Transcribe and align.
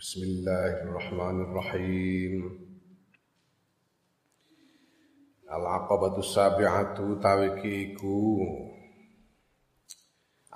Bismillahirrahmanirrahim. 0.00 2.56
Al-aqabatu 5.44 6.24
sabi'atu 6.24 7.20
tawiki 7.20 7.92
iku 7.92 8.40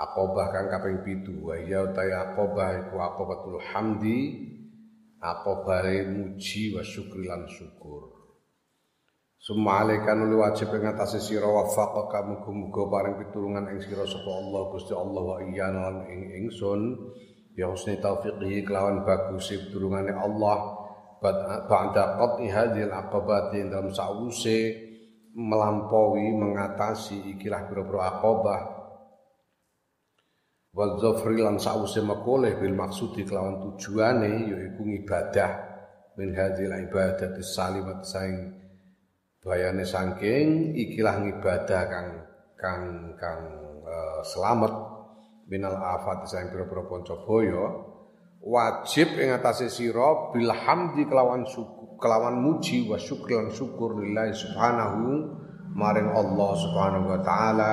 Aqobah 0.01 0.49
kang 0.49 0.73
kaping 0.73 1.05
pitu. 1.05 1.45
Wa 1.45 1.61
iya 1.61 1.85
utai 1.85 2.09
aqobah 2.09 2.89
iku 2.89 2.97
aqobatul 3.05 3.61
hamdi 3.61 4.49
aqobah 5.21 5.93
muji 6.09 6.73
wa 6.73 6.81
syukri 6.81 7.29
lan 7.29 7.45
syukur. 7.45 8.17
Summa 9.37 9.85
alaikan 9.85 10.25
uli 10.25 10.41
wajib 10.41 10.73
ing 10.73 10.89
atase 10.89 11.21
sira 11.21 11.45
wafaqaka 11.45 12.33
muga-muga 12.33 12.89
paring 12.89 13.21
pitulungan 13.21 13.77
ing 13.77 13.85
sira 13.85 14.09
sapa 14.09 14.25
Allah 14.25 14.73
Gusti 14.73 14.97
Allah 14.97 15.21
wa 15.21 15.37
iyana 15.45 16.09
ing 16.09 16.33
ingsun 16.33 17.13
ya 17.55 17.71
husni 17.71 17.99
taufiqihi 18.03 18.67
kelawan 18.67 19.07
bagus 19.07 19.55
tulungane 19.71 20.15
Allah. 20.15 20.83
Ba'da 21.25 22.21
qat'i 22.21 22.53
hadhil 22.53 22.93
aqabati 22.93 23.65
dalam 23.73 23.89
sause 23.89 24.77
melampaui 25.33 26.37
mengatasi 26.37 27.33
ikilah 27.33 27.65
pira-pira 27.65 28.13
aqabah. 28.13 28.63
Wa 30.75 31.01
zafri 31.01 31.41
lan 31.41 31.57
sause 31.57 32.05
makoleh 32.05 32.61
bil 32.61 32.77
maksudi 32.77 33.25
kelawan 33.25 33.63
tujuane 33.63 34.53
yaiku 34.53 34.85
ibadah 34.85 35.51
min 36.21 36.37
hadhil 36.37 36.77
ibadati 36.77 37.41
salimat 37.41 38.05
saing 38.05 38.53
bayane 39.41 39.87
saking 39.87 40.77
ikilah 40.77 41.25
ibadah 41.25 41.83
kang 41.89 42.09
kang 42.59 42.85
kang 43.17 43.43
uh, 43.87 44.21
selamat 44.23 44.73
minal 45.49 45.77
afat 45.77 46.25
sayang 46.29 46.53
pira-pira 46.53 46.89
panca 46.89 47.15
boyo 47.25 47.95
wajib 48.45 49.17
ing 49.17 49.33
atase 49.33 49.73
sira 49.73 50.33
bil 50.33 50.53
hamdi 50.53 51.09
kelawan 51.09 51.49
syukur 51.49 51.97
kelawan 51.97 52.37
muji 52.41 52.85
wa 52.85 53.01
syukur 53.01 53.41
lan 53.41 53.49
syukur 53.49 53.97
lillahi 53.97 54.33
subhanahu 54.37 55.01
maring 55.73 56.13
Allah 56.13 56.51
subhanahu 56.61 57.07
wa 57.09 57.21
taala 57.25 57.71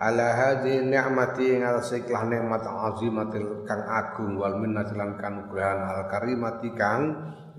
ala 0.00 0.28
hadhi 0.32 0.80
ni'mati 0.84 1.60
ing 1.60 1.62
atase 1.64 2.02
ikhlas 2.02 2.24
nikmat 2.28 2.64
azimatil 2.64 3.68
kang 3.68 3.84
agung 3.84 4.40
wal 4.40 4.56
minnati 4.56 4.96
lan 4.96 5.20
kanugrahan 5.20 5.80
al 5.84 6.08
karimati 6.08 6.72
kang 6.72 7.02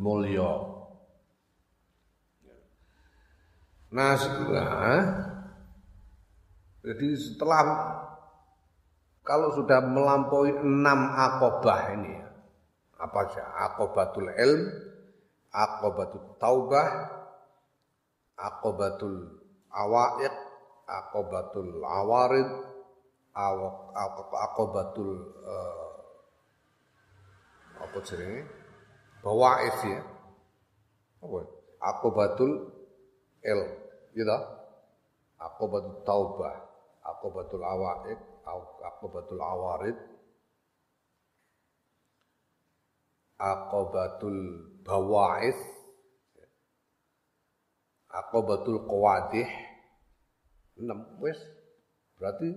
mulya. 0.01 0.75
Nah, 3.95 4.19
jadi 6.83 7.07
setelah 7.15 7.63
kalau 9.25 9.49
sudah 9.57 9.81
melampaui 9.81 10.53
enam 10.53 11.11
akobah 11.17 11.97
ini 11.97 12.21
apa 12.95 13.19
saja 13.27 13.43
akobatul 13.67 14.29
ilm 14.29 14.61
akobatul 15.51 16.23
taubah 16.39 16.87
akobatul 18.37 19.41
awaiq 19.73 20.35
akobatul 20.85 21.81
awarid 21.83 22.49
akobatul 23.35 25.11
uh, 25.43 25.85
apa 27.75 27.97
jenenge? 28.07 28.47
Bawaif 29.19 29.77
ya. 29.83 29.99
Apa? 31.19 31.39
Akobatul 31.83 32.71
ilm 33.43 33.69
gitu. 34.15 34.37
Akobatul 35.35 35.99
taubah 36.07 36.55
akobatul 37.03 37.59
awaiq 37.61 38.19
Aqobatul 38.45 39.41
awarid 39.41 39.97
Aqobatul 43.35 44.39
bawa'ith 44.85 45.75
Aqobatul 48.15 48.87
qawadih. 48.87 49.47
Enam 50.79 51.19
wes. 51.19 51.39
Berarti 52.15 52.47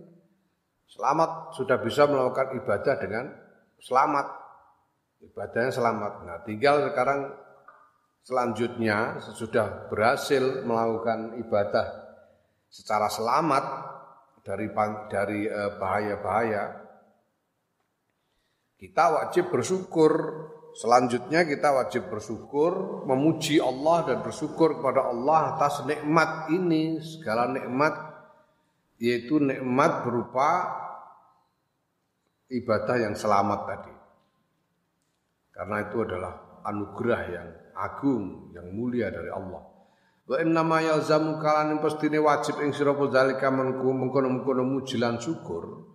selamat 0.87 1.55
sudah 1.59 1.79
bisa 1.83 2.07
melakukan 2.07 2.55
ibadah 2.63 2.95
dengan 2.99 3.27
selamat. 3.83 4.27
Ibadahnya 5.19 5.73
selamat. 5.75 6.13
Nah 6.31 6.37
tinggal 6.47 6.95
sekarang 6.95 7.35
selanjutnya 8.23 9.19
sesudah 9.19 9.91
berhasil 9.91 10.63
melakukan 10.63 11.43
ibadah 11.43 12.07
secara 12.71 13.11
selamat 13.11 13.65
dari 14.49 14.73
dari 15.13 15.45
eh, 15.45 15.73
bahaya-bahaya 15.77 16.89
kita 18.81 19.05
wajib 19.13 19.53
bersyukur. 19.53 20.13
Selanjutnya 20.79 21.43
kita 21.43 21.75
wajib 21.75 22.07
bersyukur 22.07 23.03
memuji 23.05 23.59
Allah 23.59 24.07
dan 24.07 24.19
bersyukur 24.23 24.79
kepada 24.79 25.11
Allah 25.11 25.59
atas 25.59 25.83
nikmat 25.85 26.49
ini. 26.55 27.03
Segala 27.03 27.51
nikmat 27.51 27.99
yaitu 29.03 29.43
nikmat 29.43 30.07
berupa 30.07 30.71
ibadah 32.47 32.97
yang 33.03 33.19
selamat 33.19 33.61
tadi. 33.67 33.95
Karena 35.51 35.77
itu 35.83 35.99
adalah 35.99 36.63
anugerah 36.63 37.23
yang 37.27 37.49
agung 37.75 38.55
yang 38.55 38.71
mulia 38.71 39.11
dari 39.11 39.35
Allah 39.35 39.68
Wa 40.29 40.37
inna 40.45 40.61
ma 40.61 40.85
yalzamu 40.85 41.41
kalan 41.41 41.81
pastine 41.81 42.21
wajib 42.21 42.61
ing 42.61 42.77
sira 42.77 42.93
zalika 43.09 43.49
mengkono-mengkono 43.49 44.61
mujilan 44.61 45.17
syukur. 45.17 45.89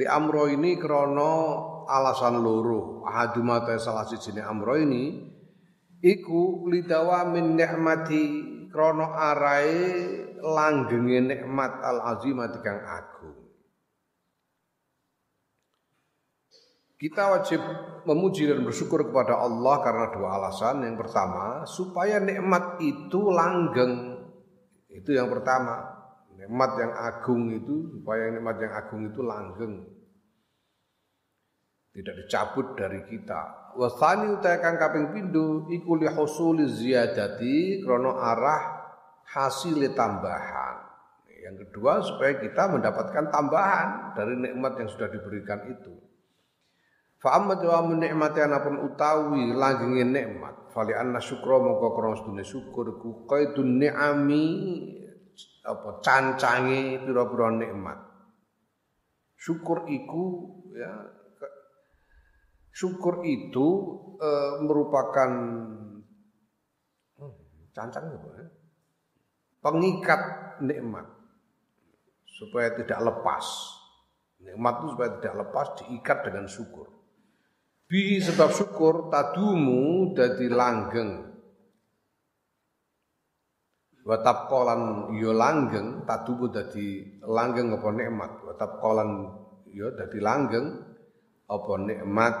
Li 0.00 0.04
amro 0.08 0.48
ini 0.48 0.80
krono 0.80 1.32
alasan 1.84 2.40
loro. 2.40 3.04
Ahaduma 3.04 3.60
ta 3.68 3.76
salah 3.76 4.08
sijine 4.08 4.40
amro 4.40 4.80
ini 4.80 5.12
iku 6.00 6.72
lidawa 6.72 7.28
min 7.28 7.52
nikmati 7.52 8.24
krono 8.72 9.12
arai 9.12 9.76
langgenge 10.40 11.20
nikmat 11.20 11.84
al 11.84 12.16
azimati 12.16 12.58
kang 12.64 12.80
agung. 12.80 13.35
Kita 16.96 17.28
wajib 17.28 17.60
memuji 18.08 18.48
dan 18.48 18.64
bersyukur 18.64 19.04
kepada 19.12 19.36
Allah 19.36 19.84
karena 19.84 20.06
dua 20.16 20.40
alasan. 20.40 20.80
Yang 20.80 21.04
pertama, 21.04 21.68
supaya 21.68 22.16
nikmat 22.16 22.80
itu 22.80 23.20
langgeng. 23.28 24.24
Itu 24.88 25.12
yang 25.12 25.28
pertama. 25.28 25.92
Nikmat 26.40 26.70
yang 26.80 26.92
agung 26.96 27.52
itu, 27.52 28.00
supaya 28.00 28.32
nikmat 28.32 28.56
yang 28.64 28.72
agung 28.72 29.12
itu 29.12 29.20
langgeng. 29.20 29.84
Tidak 31.92 32.14
dicabut 32.24 32.76
dari 32.80 33.04
kita. 33.04 33.72
Wasani 33.76 34.32
utai 34.32 34.56
kang 34.64 34.80
kaping 34.80 35.12
pindu 35.12 35.68
iku 35.68 36.00
li 36.00 36.08
husuli 36.08 36.64
ziyadati 36.64 37.84
krono 37.84 38.16
arah 38.16 38.88
hasil 39.36 39.80
tambahan. 39.92 40.76
Yang 41.44 41.68
kedua 41.68 42.00
supaya 42.00 42.40
kita 42.40 42.72
mendapatkan 42.72 43.28
tambahan 43.28 44.16
dari 44.16 44.32
nikmat 44.36 44.80
yang 44.80 44.88
sudah 44.88 45.12
diberikan 45.12 45.60
itu. 45.68 46.05
Fa 47.26 47.42
amma 47.42 47.58
wa 47.58 47.82
min 47.90 47.98
nikmati 47.98 48.38
anapun 48.38 48.86
utawi 48.86 49.50
langgenge 49.50 50.06
nikmat 50.06 50.70
fali 50.70 50.94
anna 50.94 51.18
syukra 51.18 51.58
mongko 51.58 51.98
krana 51.98 52.14
sedune 52.22 52.46
syukur 52.46 53.02
ku 53.02 53.26
qaidun 53.26 53.82
ni'ami 53.82 54.44
apa 55.66 55.98
cancange 56.06 57.02
pira-pira 57.02 57.50
nikmat. 57.50 57.98
Syukur 59.34 59.90
iku 59.90 60.54
ya 60.70 61.02
syukur 62.70 63.26
itu 63.26 63.68
e, 64.22 64.30
merupakan 64.62 65.30
hmm, 67.18 67.74
cancang 67.74 68.06
apa 68.06 68.28
ya? 68.38 68.46
Pengikat 69.66 70.22
nikmat 70.62 71.10
supaya 72.22 72.70
tidak 72.78 73.02
lepas. 73.02 73.74
Nikmat 74.46 74.74
itu 74.78 74.86
supaya 74.94 75.10
tidak 75.18 75.34
lepas 75.42 75.66
diikat 75.82 76.22
dengan 76.22 76.46
syukur. 76.46 76.95
Bi 77.86 78.18
sebab 78.18 78.50
syukur 78.50 79.14
tadumu 79.14 80.10
dadi 80.10 80.50
langgeng. 80.50 81.22
Wa 84.02 84.22
tabqalan 84.22 85.14
yo 85.14 85.30
ya 85.30 85.38
langgeng, 85.38 86.02
tadumu 86.02 86.50
dadi 86.50 87.22
langgeng 87.22 87.70
apa 87.70 87.88
nikmat. 87.94 88.32
Wa 88.42 88.54
tabqalan 88.58 89.10
yo 89.70 89.94
ya 89.94 90.02
dadi 90.02 90.18
langgeng 90.18 90.66
apa 91.46 91.72
nikmat. 91.78 92.34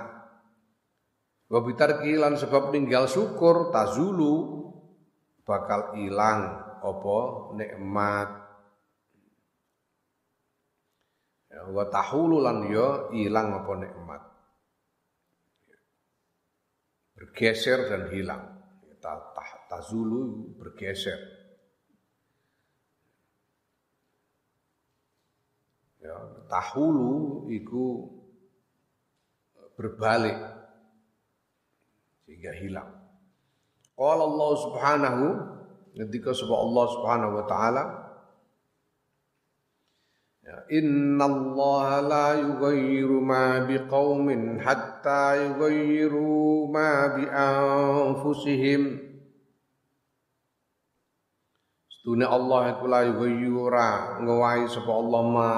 Wa 1.46 1.58
bitarki 1.62 2.18
lan 2.18 2.34
sebab 2.34 2.74
ninggal 2.74 3.06
syukur 3.06 3.70
tazulu 3.70 4.66
bakal 5.46 5.94
ilang 5.94 6.58
apa 6.82 7.18
nikmat. 7.54 8.28
Ya, 11.54 11.70
wa 11.70 11.86
tahulu 11.86 12.42
lan 12.42 12.66
yo 12.66 13.14
ya 13.14 13.30
ilang 13.30 13.62
apa 13.62 13.74
nikmat 13.78 14.35
bergeser 17.26 17.90
dan 17.90 18.06
hilang. 18.14 18.54
Tazulu 19.66 20.54
bergeser. 20.62 21.18
Ya, 25.98 26.14
tahulu 26.46 27.50
itu 27.50 28.06
berbalik 29.74 30.38
sehingga 32.22 32.54
hilang. 32.62 32.90
Qala 33.98 34.22
Allah 34.22 34.52
Subhanahu 34.62 35.24
ketika 35.98 36.30
sebab 36.30 36.58
Allah 36.62 36.84
Subhanahu 36.94 37.32
wa 37.42 37.44
taala 37.50 37.82
Ya, 40.46 40.62
Inna 40.78 41.26
Allah 41.26 41.86
la 42.06 42.26
yughayyiru 42.38 43.18
ma 43.18 43.66
biqaumin 43.66 44.62
hatta 44.62 44.95
yughayyiru 45.38 46.66
ma 46.66 47.14
bi 47.14 47.24
anfusihim. 47.30 48.98
Setune 51.86 52.26
Allah 52.26 52.74
iku 52.74 52.84
la 52.90 53.00
yughayyura 53.06 54.22
ngowahi 54.26 54.66
sapa 54.66 54.90
Allah 54.90 55.22
ma 55.26 55.50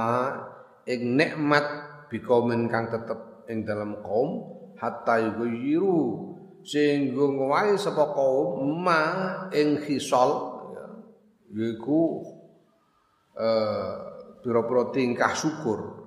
ing 0.85 1.17
nikmat 1.17 1.67
biqaumin 2.13 2.69
kang 2.69 2.93
tetep 2.93 3.49
ing 3.49 3.65
dalam 3.65 4.01
kaum 4.05 4.45
hatta 4.77 5.21
yughayyiru 5.25 6.29
sehingga 6.65 7.25
ngowahi 7.25 7.81
sapa 7.81 8.13
kaum 8.13 8.85
ma 8.85 9.01
ing 9.57 9.81
khisal 9.81 10.61
ya, 10.73 10.85
yaiku 11.57 12.21
eh, 13.37 13.93
pira-pira 14.45 14.93
tingkah 14.95 15.33
syukur 15.35 15.98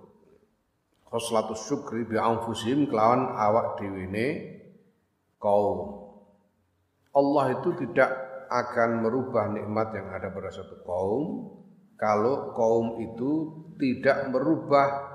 khoslatus 1.12 1.68
syukri 1.68 2.08
bi 2.08 2.16
anfusihim 2.16 2.88
kelawan 2.88 3.36
awak 3.36 3.78
dhewe 3.78 4.28
kaum 5.38 6.08
Allah 7.12 7.60
itu 7.60 7.76
tidak 7.84 8.10
akan 8.48 9.04
merubah 9.04 9.52
nikmat 9.52 9.92
yang 9.92 10.08
ada 10.16 10.32
pada 10.32 10.50
satu 10.56 10.80
kaum 10.88 11.52
kalau 12.00 12.56
kaum 12.56 13.04
itu 13.04 13.32
tidak 13.76 14.32
merubah 14.32 15.12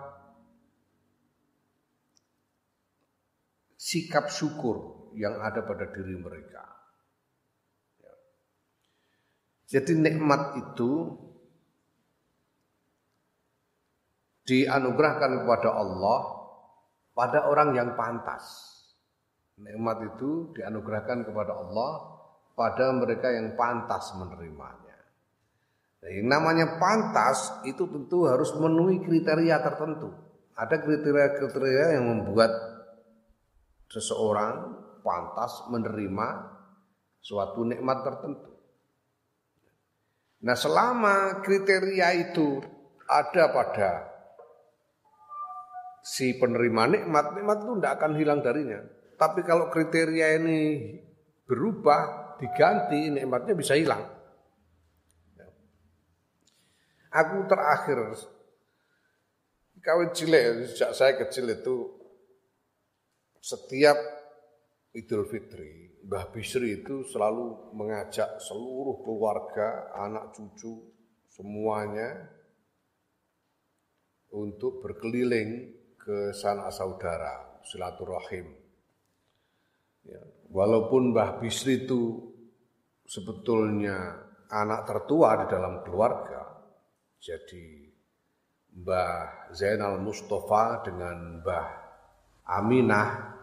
sikap 3.87 4.29
syukur 4.29 5.11
yang 5.15 5.39
ada 5.41 5.63
pada 5.63 5.89
diri 5.95 6.19
mereka. 6.19 6.63
Ya. 8.03 8.15
Jadi 9.79 9.95
nikmat 9.95 10.59
itu 10.59 11.17
dianugerahkan 14.47 15.43
kepada 15.43 15.75
Allah 15.75 16.19
pada 17.13 17.51
orang 17.51 17.75
yang 17.75 17.99
pantas. 17.99 18.73
Nikmat 19.59 20.17
itu 20.17 20.55
dianugerahkan 20.55 21.27
kepada 21.27 21.53
Allah 21.57 21.91
pada 22.57 22.93
mereka 22.95 23.29
yang 23.33 23.59
pantas 23.59 24.15
menerimanya. 24.17 24.97
Nah, 26.01 26.11
yang 26.13 26.29
namanya 26.29 26.79
pantas 26.79 27.65
itu 27.67 27.89
tentu 27.89 28.29
harus 28.29 28.53
memenuhi 28.55 29.03
kriteria 29.03 29.61
tertentu. 29.65 30.13
Ada 30.57 30.81
kriteria-kriteria 30.81 32.01
yang 32.01 32.05
membuat 32.07 32.53
seseorang 33.91 34.77
pantas 35.05 35.69
menerima 35.69 36.29
suatu 37.21 37.65
nikmat 37.65 37.99
tertentu. 38.05 38.51
Nah, 40.45 40.57
selama 40.57 41.41
kriteria 41.43 42.09
itu 42.29 42.61
ada 43.09 43.45
pada 43.51 44.16
si 46.06 46.38
penerima 46.38 46.87
nikmat, 46.87 47.35
nikmat 47.35 47.67
itu 47.67 47.73
tidak 47.82 47.93
akan 47.99 48.12
hilang 48.14 48.38
darinya. 48.38 48.79
Tapi 49.19 49.43
kalau 49.43 49.67
kriteria 49.67 50.38
ini 50.38 50.61
berubah, 51.43 52.38
diganti, 52.38 53.11
nikmatnya 53.11 53.58
bisa 53.58 53.75
hilang. 53.75 54.06
Aku 57.11 57.49
terakhir, 57.50 58.12
kawin 59.82 60.12
cilik, 60.14 60.70
sejak 60.70 60.93
saya 60.94 61.12
kecil 61.19 61.49
itu, 61.49 61.91
setiap 63.41 63.97
Idul 64.93 65.25
Fitri, 65.26 65.97
Mbah 66.06 66.29
Bisri 66.31 66.85
itu 66.85 67.02
selalu 67.09 67.73
mengajak 67.73 68.37
seluruh 68.38 69.00
keluarga, 69.00 69.97
anak 69.97 70.37
cucu, 70.37 70.93
semuanya 71.32 72.37
untuk 74.29 74.85
berkeliling 74.85 75.73
ke 76.06 76.31
sanak 76.31 76.70
saudara, 76.70 77.58
silaturahim. 77.67 78.47
Ya, 80.06 80.23
walaupun 80.55 81.11
Mbah 81.11 81.43
Bisri 81.43 81.82
itu 81.82 82.31
sebetulnya 83.03 84.14
anak 84.47 84.87
tertua 84.87 85.43
di 85.43 85.47
dalam 85.50 85.82
keluarga, 85.82 86.62
jadi 87.19 87.91
Mbah 88.79 89.50
Zainal 89.50 89.99
Mustafa 89.99 90.87
dengan 90.87 91.43
Mbah 91.43 91.69
Aminah 92.55 93.35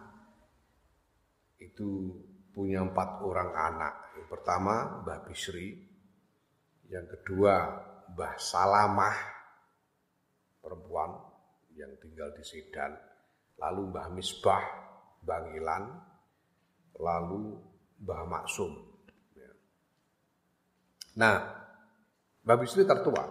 itu 1.60 2.16
punya 2.56 2.80
empat 2.80 3.20
orang 3.20 3.52
anak. 3.52 3.94
Yang 4.16 4.40
pertama 4.40 5.04
Mbah 5.04 5.20
Bisri, 5.28 5.68
yang 6.88 7.04
kedua 7.12 7.76
Mbah 8.16 8.40
Salamah 8.40 9.16
perempuan, 10.64 11.33
yang 11.74 11.92
tinggal 11.98 12.30
di 12.34 12.42
Sedan, 12.46 12.94
lalu 13.58 13.90
Mbah 13.90 14.08
Misbah 14.14 14.64
Bangilan, 15.22 15.84
lalu 16.98 17.58
Mbah 18.02 18.22
Maksum. 18.30 18.72
Ya. 19.34 19.50
Nah, 21.18 21.36
Mbah 22.46 22.58
Bisri 22.60 22.86
tertua. 22.86 23.24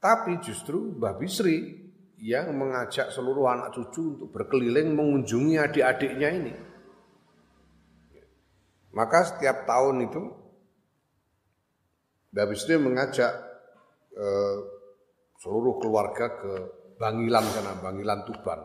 Tapi 0.00 0.38
justru 0.40 0.96
Mbah 0.96 1.16
Bisri 1.16 1.86
yang 2.16 2.56
mengajak 2.56 3.12
seluruh 3.12 3.52
anak 3.52 3.76
cucu 3.76 4.16
untuk 4.16 4.28
berkeliling 4.32 4.96
mengunjungi 4.96 5.60
adik-adiknya 5.60 6.28
ini. 6.32 6.54
Maka 8.96 9.28
setiap 9.28 9.68
tahun 9.68 10.08
itu 10.08 10.22
Mbah 12.32 12.46
Bisri 12.48 12.80
mengajak 12.80 13.32
eh, 14.16 14.56
seluruh 15.36 15.76
keluarga 15.76 16.32
ke 16.32 16.52
Bangilan 16.96 17.44
sana, 17.52 17.76
Bangilan 17.76 18.24
Tuban 18.24 18.60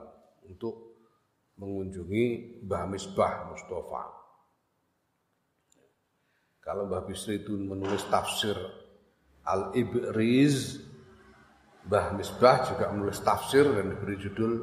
untuk 0.47 0.91
mengunjungi 1.59 2.63
Mbah 2.63 2.83
Misbah 2.87 3.51
Mustafa. 3.51 4.03
Kalau 6.61 6.87
Mbah 6.87 7.03
Bisri 7.03 7.43
itu 7.43 7.57
menulis 7.57 8.05
tafsir 8.07 8.55
Al-Ibriz, 9.43 10.79
Mbah 11.89 12.13
Misbah 12.15 12.69
juga 12.69 12.93
menulis 12.93 13.19
tafsir 13.19 13.65
dan 13.65 13.91
diberi 13.91 14.15
judul 14.15 14.53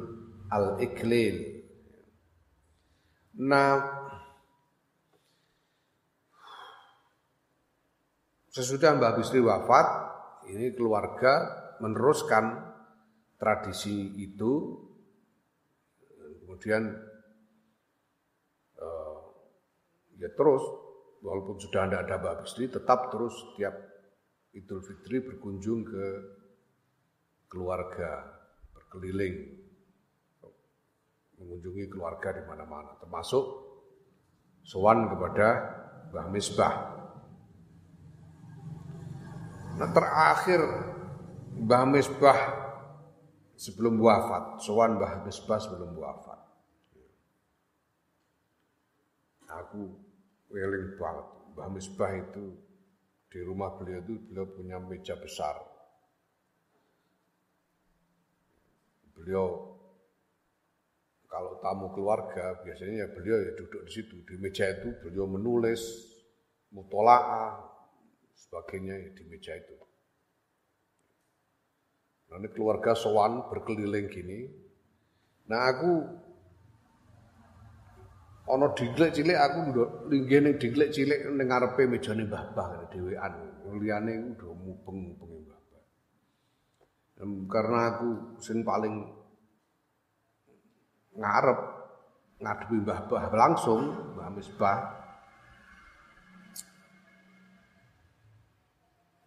Al-Iklil. 0.49 1.61
Nah, 3.39 3.79
sesudah 8.49 8.97
Mbah 8.97 9.13
Bisri 9.19 9.43
wafat, 9.43 9.87
ini 10.49 10.73
keluarga 10.73 11.47
meneruskan 11.83 12.68
tradisi 13.39 14.19
itu 14.19 14.75
kemudian 16.43 16.91
uh, 18.83 19.19
ya 20.19 20.27
terus 20.35 20.63
walaupun 21.23 21.55
sudah 21.55 21.87
tidak 21.87 22.03
ada 22.03 22.15
Mbak 22.19 22.35
Bisri 22.43 22.67
tetap 22.67 23.07
terus 23.15 23.31
setiap 23.31 23.75
Idul 24.51 24.83
Fitri 24.83 25.23
berkunjung 25.23 25.87
ke 25.87 26.05
keluarga 27.47 28.27
berkeliling 28.75 29.55
mengunjungi 31.39 31.87
keluarga 31.87 32.35
di 32.35 32.43
mana-mana 32.43 32.99
termasuk 32.99 33.45
sowan 34.67 35.07
kepada 35.07 35.47
Mbah 36.11 36.27
Misbah. 36.27 36.75
Nah 39.79 39.89
terakhir 39.95 40.61
Mbah 41.63 41.83
Misbah 41.87 42.39
sebelum 43.59 43.99
wafat, 43.99 44.63
sowan 44.63 44.95
Mbah 44.95 45.27
sebelum 45.27 45.91
wafat. 45.99 46.39
Aku 49.51 49.91
weling 50.47 50.95
banget. 50.95 51.27
Mbah 51.51 51.67
Misbah 51.75 52.11
itu 52.15 52.55
di 53.27 53.39
rumah 53.43 53.75
beliau 53.75 53.99
itu 53.99 54.15
beliau 54.31 54.47
punya 54.47 54.77
meja 54.79 55.19
besar. 55.19 55.59
Beliau 59.11 59.75
kalau 61.27 61.59
tamu 61.59 61.91
keluarga 61.91 62.63
biasanya 62.63 63.11
beliau 63.11 63.37
ya 63.43 63.51
duduk 63.59 63.85
di 63.85 63.91
situ 63.91 64.15
di 64.23 64.35
meja 64.39 64.65
itu 64.71 64.95
beliau 65.03 65.27
menulis 65.29 65.81
mutolaah 66.71 67.59
sebagainya 68.33 69.13
di 69.13 69.23
meja 69.27 69.53
itu. 69.59 69.78
Nanti 72.29 72.47
keluarga 72.53 72.93
sowan 72.93 73.49
berkeliling 73.49 74.05
gini. 74.09 74.39
Nah 75.49 75.61
aku 75.65 75.91
ana 78.49 78.69
diglek 78.73 79.13
cilik 79.13 79.37
aku 79.37 79.59
linggih 80.09 80.39
ning 80.45 80.55
diglek 80.61 80.93
cilik 80.93 81.25
ning 81.25 81.47
ngarepe 81.49 81.89
mejane 81.89 82.29
Mbah 82.29 82.45
Bah 82.53 82.85
dhewean. 82.93 83.33
Liyane 83.69 84.33
udah 84.33 84.49
mubeng-mubeng 84.49 85.45
Mbah 85.45 85.61
Bah. 85.69 85.85
Karena 87.49 87.79
aku 87.93 88.09
sing 88.41 88.65
paling 88.65 89.09
ngarep 91.17 91.59
ngadepi 92.41 92.77
Mbah 92.81 92.99
Bah 93.09 93.25
langsung, 93.33 93.81
Mbah 94.17 94.29
Misbah. 94.33 94.77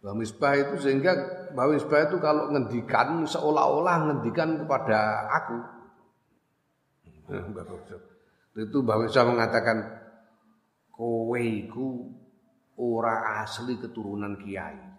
Mbah 0.03 0.19
Misbah 0.19 0.59
itu 0.59 0.75
sehingga 0.83 1.15
Mbah 1.55 1.71
Misbah 1.71 2.11
itu 2.11 2.19
kalau 2.19 2.51
ngendikan 2.51 3.23
seolah-olah 3.23 4.11
ngendikan 4.11 4.59
kepada 4.59 5.31
aku. 5.31 5.57
Mbah 7.31 7.63
Itu 8.59 8.83
Mbah 8.83 8.99
Misbah 8.99 9.31
mengatakan 9.31 9.77
kowe 10.91 11.39
iku 11.39 12.11
ora 12.75 13.47
asli 13.47 13.79
keturunan 13.79 14.35
kiai. 14.43 14.91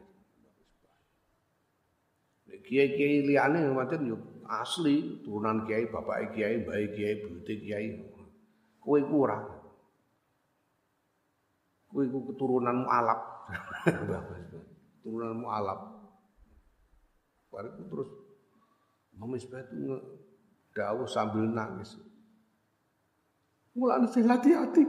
Kiai-kiai 2.64 3.28
liyane 3.28 3.68
macam 3.76 4.00
yo 4.08 4.16
asli 4.48 5.20
turunan 5.20 5.68
kiai, 5.68 5.84
bapak 5.92 6.32
kiai, 6.32 6.64
bayi 6.64 6.88
kiai, 6.96 7.20
buyute 7.20 7.60
kiai. 7.60 7.92
Kowe 8.80 8.96
iku 8.96 9.14
ora. 9.20 9.36
Kowe 11.92 12.00
iku 12.08 12.18
keturunanmu 12.32 12.88
alap. 12.88 13.20
Turunanmu 15.04 15.46
alap. 15.52 15.80
Bariku 17.52 17.82
terus 17.86 18.10
Mama 19.14 19.38
Isbah 19.38 19.62
itu 19.62 19.94
dawuh 20.74 21.06
sambil 21.06 21.46
nangis. 21.46 21.94
Mulane 23.78 24.10
sing 24.10 24.26
hati-hati. 24.26 24.82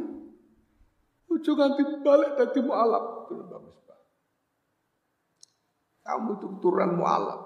Ojo 1.29 1.51
ganti 1.57 1.83
balik 2.01 2.37
dadi 2.37 2.59
mualaf. 2.61 3.29
Kamu 6.05 6.37
itu 6.37 6.47
keturunan 6.57 6.91
mualaf. 6.97 7.41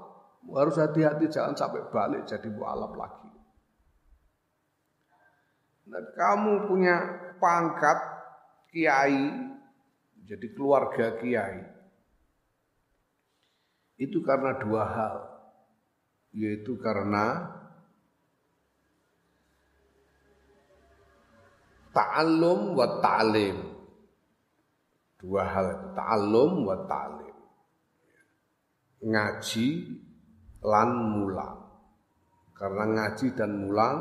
Harus 0.55 0.79
hati-hati 0.79 1.27
jangan 1.27 1.55
sampai 1.55 1.83
balik 1.91 2.27
jadi 2.27 2.47
mualaf 2.47 2.91
lagi. 2.95 3.31
Nah, 5.89 6.05
kamu 6.13 6.69
punya 6.69 6.95
pangkat 7.41 7.97
kiai, 8.69 9.25
jadi 10.21 10.47
keluarga 10.53 11.17
kiai. 11.17 11.78
Itu 13.99 14.23
karena 14.23 14.55
dua 14.55 14.83
hal. 14.87 15.15
Yaitu 16.31 16.79
karena 16.79 17.51
ta'allum 21.91 22.79
wa 22.79 22.87
ta'lim. 23.03 23.57
Dua 25.19 25.43
hal 25.43 25.67
ta'allum 25.99 26.63
wa 26.63 26.77
ta'lim. 26.87 27.37
Ngaji 29.03 29.67
lan 30.63 30.89
mulang. 31.19 31.59
Karena 32.55 32.83
ngaji 32.87 33.27
dan 33.39 33.51
mulang, 33.55 33.99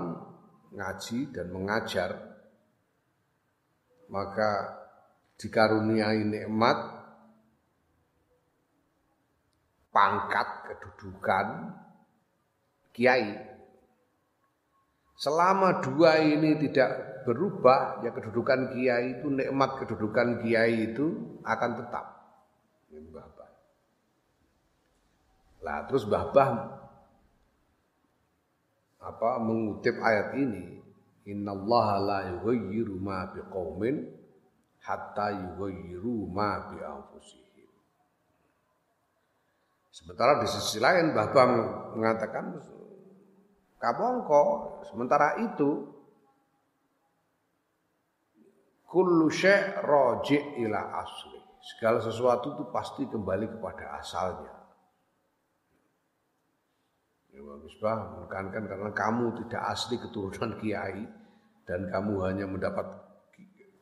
ngaji 0.74 1.30
dan 1.30 1.46
mengajar, 1.54 2.10
maka 4.10 4.50
dikaruniai 5.38 6.26
nikmat 6.26 6.97
pangkat 9.98 10.48
kedudukan 10.70 11.74
kiai. 12.94 13.34
Selama 15.18 15.82
dua 15.82 16.22
ini 16.22 16.54
tidak 16.62 17.22
berubah, 17.26 18.06
ya 18.06 18.14
kedudukan 18.14 18.78
kiai 18.78 19.18
itu 19.18 19.26
nikmat 19.26 19.82
kedudukan 19.82 20.46
kiai 20.46 20.94
itu 20.94 21.34
akan 21.42 21.70
tetap. 21.82 22.06
Ini 22.94 23.10
Nah, 25.58 25.84
terus 25.90 26.06
Bah 26.06 26.30
apa 28.98 29.30
mengutip 29.42 29.98
ayat 29.98 30.38
ini, 30.38 30.78
innallaha 31.26 31.96
la 31.98 32.20
yughayyiru 32.38 32.94
ma 33.02 33.26
biqaumin 33.34 34.06
hatta 34.78 35.34
yughayyiru 35.34 36.30
ma 36.30 36.70
bi 36.70 36.78
anfusihim. 36.78 37.47
Sementara 39.98 40.38
di 40.38 40.46
sisi 40.46 40.78
lain 40.78 41.10
Mbah 41.10 41.28
Bah 41.34 41.46
mengatakan 41.98 42.54
kabongko 43.82 44.44
sementara 44.86 45.42
itu 45.42 45.90
kullu 48.86 49.26
syai' 49.26 50.62
ila 50.62 51.02
asli. 51.02 51.42
Segala 51.58 51.98
sesuatu 51.98 52.54
itu 52.54 52.64
pasti 52.70 53.10
kembali 53.10 53.58
kepada 53.58 53.98
asalnya. 53.98 54.54
Imam 57.34 57.58
Misbah 57.62 58.18
menekankan 58.18 58.66
karena 58.66 58.90
kamu 58.94 59.26
tidak 59.42 59.62
asli 59.74 59.98
keturunan 59.98 60.58
kiai 60.62 61.06
dan 61.66 61.90
kamu 61.90 62.22
hanya 62.26 62.46
mendapat 62.46 62.86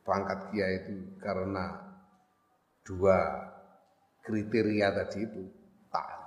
pangkat 0.01 0.49
kiai 0.49 0.81
itu 0.81 1.17
karena 1.21 1.77
dua 2.85 3.17
kriteria 4.25 4.93
tadi 4.93 5.25
itu 5.25 5.56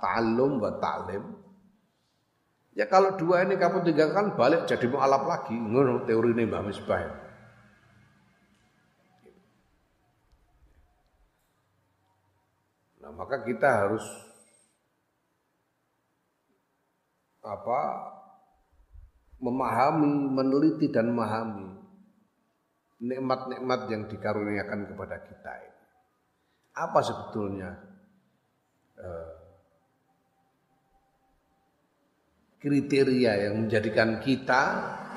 ta'allum 0.01 0.57
wa 0.57 0.71
ta'lim. 0.81 1.23
Ya 2.71 2.87
kalau 2.87 3.19
dua 3.19 3.43
ini 3.45 3.59
kamu 3.59 3.83
tinggalkan 3.85 4.33
balik 4.33 4.65
jadi 4.65 4.87
mu'alaf 4.87 5.27
lagi. 5.27 5.55
Ngono 5.55 6.07
teori 6.07 6.31
ini 6.33 6.43
Mbah 6.47 6.63
Misbah. 6.63 7.01
Nah 13.03 13.11
maka 13.13 13.43
kita 13.43 13.67
harus 13.85 14.05
apa 17.41 17.79
memahami, 19.41 20.29
meneliti 20.31 20.93
dan 20.93 21.09
memahami 21.09 21.81
nikmat-nikmat 23.01 23.89
yang 23.89 24.05
dikaruniakan 24.05 24.93
kepada 24.93 25.17
kita 25.25 25.53
ini. 25.65 25.81
Apa 26.77 27.01
sebetulnya 27.01 27.69
eh, 28.95 29.40
kriteria 32.61 33.49
yang 33.49 33.65
menjadikan 33.65 34.21
kita 34.21 34.61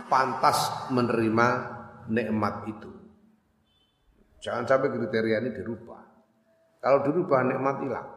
pantas 0.09 0.89
menerima 0.89 1.49
nikmat 2.09 2.55
itu? 2.73 2.91
Jangan 4.41 4.65
sampai 4.65 4.89
kriteria 4.93 5.41
ini 5.45 5.51
dirubah. 5.53 6.03
Kalau 6.81 7.01
dirubah 7.01 7.41
nikmat 7.49 7.77
hilang. 7.81 8.09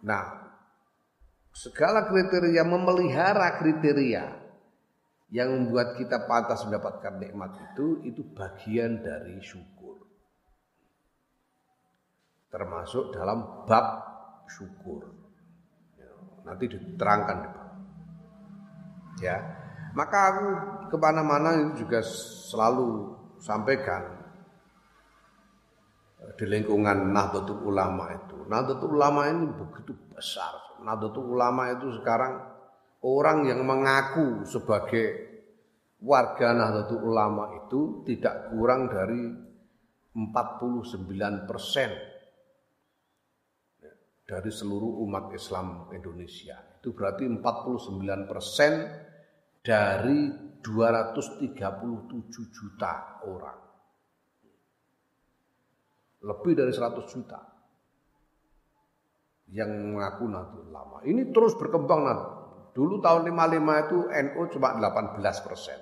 Nah, 0.00 0.24
segala 1.54 2.08
kriteria 2.08 2.64
memelihara 2.64 3.60
kriteria 3.60 4.24
yang 5.30 5.54
membuat 5.54 5.94
kita 5.94 6.26
pantas 6.26 6.66
mendapatkan 6.66 7.20
nikmat 7.20 7.54
itu 7.70 8.02
itu 8.02 8.26
bagian 8.34 8.98
dari 8.98 9.38
syukur. 9.38 10.02
Termasuk 12.50 13.14
dalam 13.14 13.62
bab 13.70 13.86
syukur. 14.50 15.19
Nanti 16.44 16.64
diterangkan 16.66 17.60
Ya, 19.20 19.36
maka 19.92 20.18
aku 20.32 20.48
ke 20.88 20.96
mana-mana 20.96 21.52
itu 21.60 21.84
juga 21.84 22.00
selalu 22.48 23.12
sampaikan 23.36 24.20
di 26.40 26.44
lingkungan 26.48 27.12
Nahdlatul 27.12 27.68
Ulama 27.68 28.16
itu. 28.16 28.48
Nahdlatul 28.48 28.96
Ulama 28.96 29.28
ini 29.28 29.52
begitu 29.52 29.92
besar. 30.16 30.80
Nahdlatul 30.80 31.36
Ulama 31.36 31.68
itu 31.76 32.00
sekarang 32.00 32.40
orang 33.04 33.44
yang 33.44 33.60
mengaku 33.60 34.48
sebagai 34.48 35.30
warga 36.00 36.56
Nahdlatul 36.56 37.04
Ulama 37.04 37.60
itu 37.64 38.00
tidak 38.08 38.52
kurang 38.52 38.88
dari 38.88 39.36
49 40.16 41.44
persen 41.44 42.09
dari 44.30 44.46
seluruh 44.54 45.02
umat 45.10 45.34
Islam 45.34 45.90
Indonesia. 45.90 46.54
Itu 46.78 46.94
berarti 46.94 47.26
49 47.26 48.30
persen 48.30 48.86
dari 49.58 50.30
237 50.62 51.50
juta 52.54 53.18
orang. 53.26 53.58
Lebih 56.22 56.52
dari 56.54 56.70
100 56.70 57.10
juta 57.10 57.40
yang 59.50 59.98
mengaku 59.98 60.30
Nahdlatul 60.30 60.70
Ulama. 60.70 61.02
Ini 61.02 61.34
terus 61.34 61.58
berkembang 61.58 62.06
nah. 62.06 62.20
Dulu 62.70 63.02
tahun 63.02 63.34
55 63.34 63.82
itu 63.82 63.98
NU 64.14 64.40
cuma 64.54 64.78
18 64.78 65.18
persen. 65.42 65.78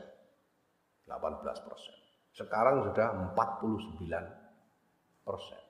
18 1.05 1.69
persen. 1.69 1.97
Sekarang 2.33 2.81
sudah 2.89 3.37
49 3.37 4.09
persen. 5.21 5.61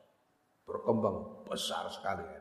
Berkembang 0.63 1.43
besar 1.49 1.91
sekali. 1.91 2.38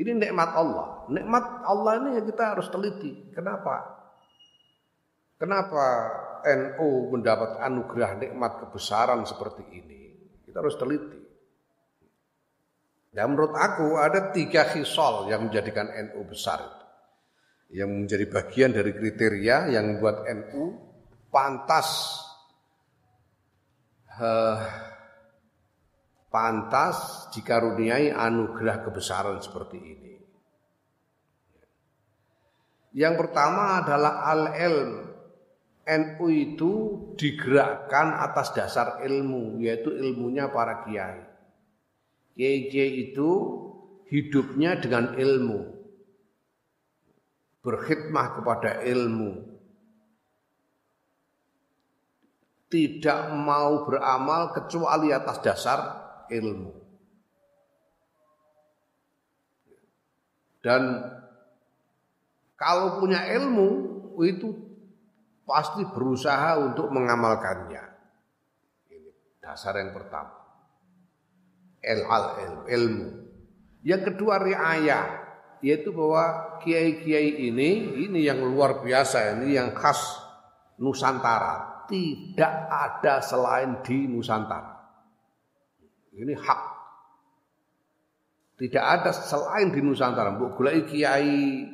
Ini 0.00 0.16
nikmat 0.16 0.50
Allah. 0.56 1.04
Nikmat 1.12 1.44
Allah 1.68 1.92
ini 2.00 2.08
ya 2.16 2.22
kita 2.24 2.56
harus 2.56 2.72
teliti. 2.72 3.28
Kenapa? 3.36 4.00
Kenapa 5.36 5.84
NU 6.48 7.12
mendapat 7.12 7.60
anugerah 7.60 8.16
nikmat 8.16 8.64
kebesaran 8.64 9.28
seperti 9.28 9.60
ini? 9.68 10.00
Kita 10.48 10.64
harus 10.64 10.80
teliti. 10.80 11.20
Ya 13.12 13.28
menurut 13.28 13.52
aku 13.52 14.00
ada 14.00 14.32
tiga 14.32 14.72
hisol 14.72 15.28
yang 15.28 15.50
menjadikan 15.50 15.92
NU 15.92 16.24
besar 16.24 16.64
itu. 16.64 16.78
yang 17.70 18.02
menjadi 18.02 18.26
bagian 18.26 18.74
dari 18.74 18.90
kriteria 18.90 19.70
yang 19.70 19.94
membuat 19.94 20.26
NU 20.26 20.74
pantas 21.30 22.18
uh, 24.18 24.58
pantas 26.30 27.26
dikaruniai 27.34 28.14
anugerah 28.14 28.86
kebesaran 28.86 29.42
seperti 29.42 29.78
ini. 29.82 30.14
Yang 32.94 33.14
pertama 33.26 33.82
adalah 33.82 34.26
al-ilm. 34.30 35.10
NU 35.90 36.26
itu 36.30 36.72
digerakkan 37.18 38.14
atas 38.14 38.54
dasar 38.54 39.02
ilmu, 39.02 39.58
yaitu 39.58 39.90
ilmunya 39.90 40.46
para 40.54 40.86
kiai. 40.86 41.26
Kiai-kiai 42.38 43.10
itu 43.10 43.30
hidupnya 44.06 44.78
dengan 44.78 45.18
ilmu. 45.18 45.66
Berkhidmah 47.58 48.38
kepada 48.38 48.86
ilmu. 48.86 49.50
Tidak 52.70 53.34
mau 53.34 53.82
beramal 53.82 54.54
kecuali 54.54 55.10
atas 55.10 55.42
dasar 55.42 56.09
ilmu. 56.30 56.72
Dan 60.60 60.82
kalau 62.60 63.00
punya 63.00 63.24
ilmu 63.32 63.68
itu 64.20 64.52
pasti 65.48 65.82
berusaha 65.88 66.60
untuk 66.60 66.92
mengamalkannya. 66.92 67.84
Ini 68.92 69.40
dasar 69.40 69.80
yang 69.80 69.96
pertama. 69.96 70.36
El 71.80 72.04
al 72.04 72.24
ilmu. 72.68 73.08
Yang 73.80 74.12
kedua 74.12 74.36
riayah, 74.44 75.04
yaitu 75.64 75.88
bahwa 75.96 76.60
kiai-kiai 76.60 77.48
ini 77.48 77.96
ini 78.04 78.28
yang 78.28 78.44
luar 78.44 78.84
biasa, 78.84 79.40
ini 79.40 79.56
yang 79.56 79.72
khas 79.72 80.20
Nusantara. 80.80 81.88
Tidak 81.88 82.54
ada 82.68 83.20
selain 83.24 83.80
di 83.84 84.08
Nusantara. 84.08 84.79
Ini 86.20 86.34
hak. 86.36 86.60
Tidak 88.60 88.84
ada 88.84 89.08
selain 89.16 89.72
di 89.72 89.80
Nusantara. 89.80 90.36
Mbok 90.36 90.60
golek 90.60 90.92
kiai 90.92 91.64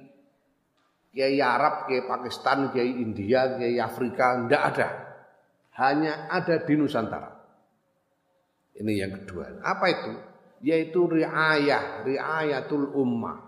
kiai 1.11 1.39
Arab, 1.43 1.91
kiai 1.91 2.07
Pakistan, 2.07 2.71
kiai 2.71 3.03
India, 3.03 3.59
kiai 3.59 3.83
Afrika, 3.83 4.39
tidak 4.47 4.63
ada. 4.71 4.89
Hanya 5.83 6.31
ada 6.31 6.63
di 6.63 6.75
Nusantara. 6.79 7.35
Ini 8.79 8.93
yang 9.03 9.13
kedua. 9.19 9.67
Apa 9.67 9.87
itu? 9.91 10.13
Yaitu 10.63 11.11
riayah, 11.11 12.07
riayatul 12.07 12.95
ummah. 12.95 13.43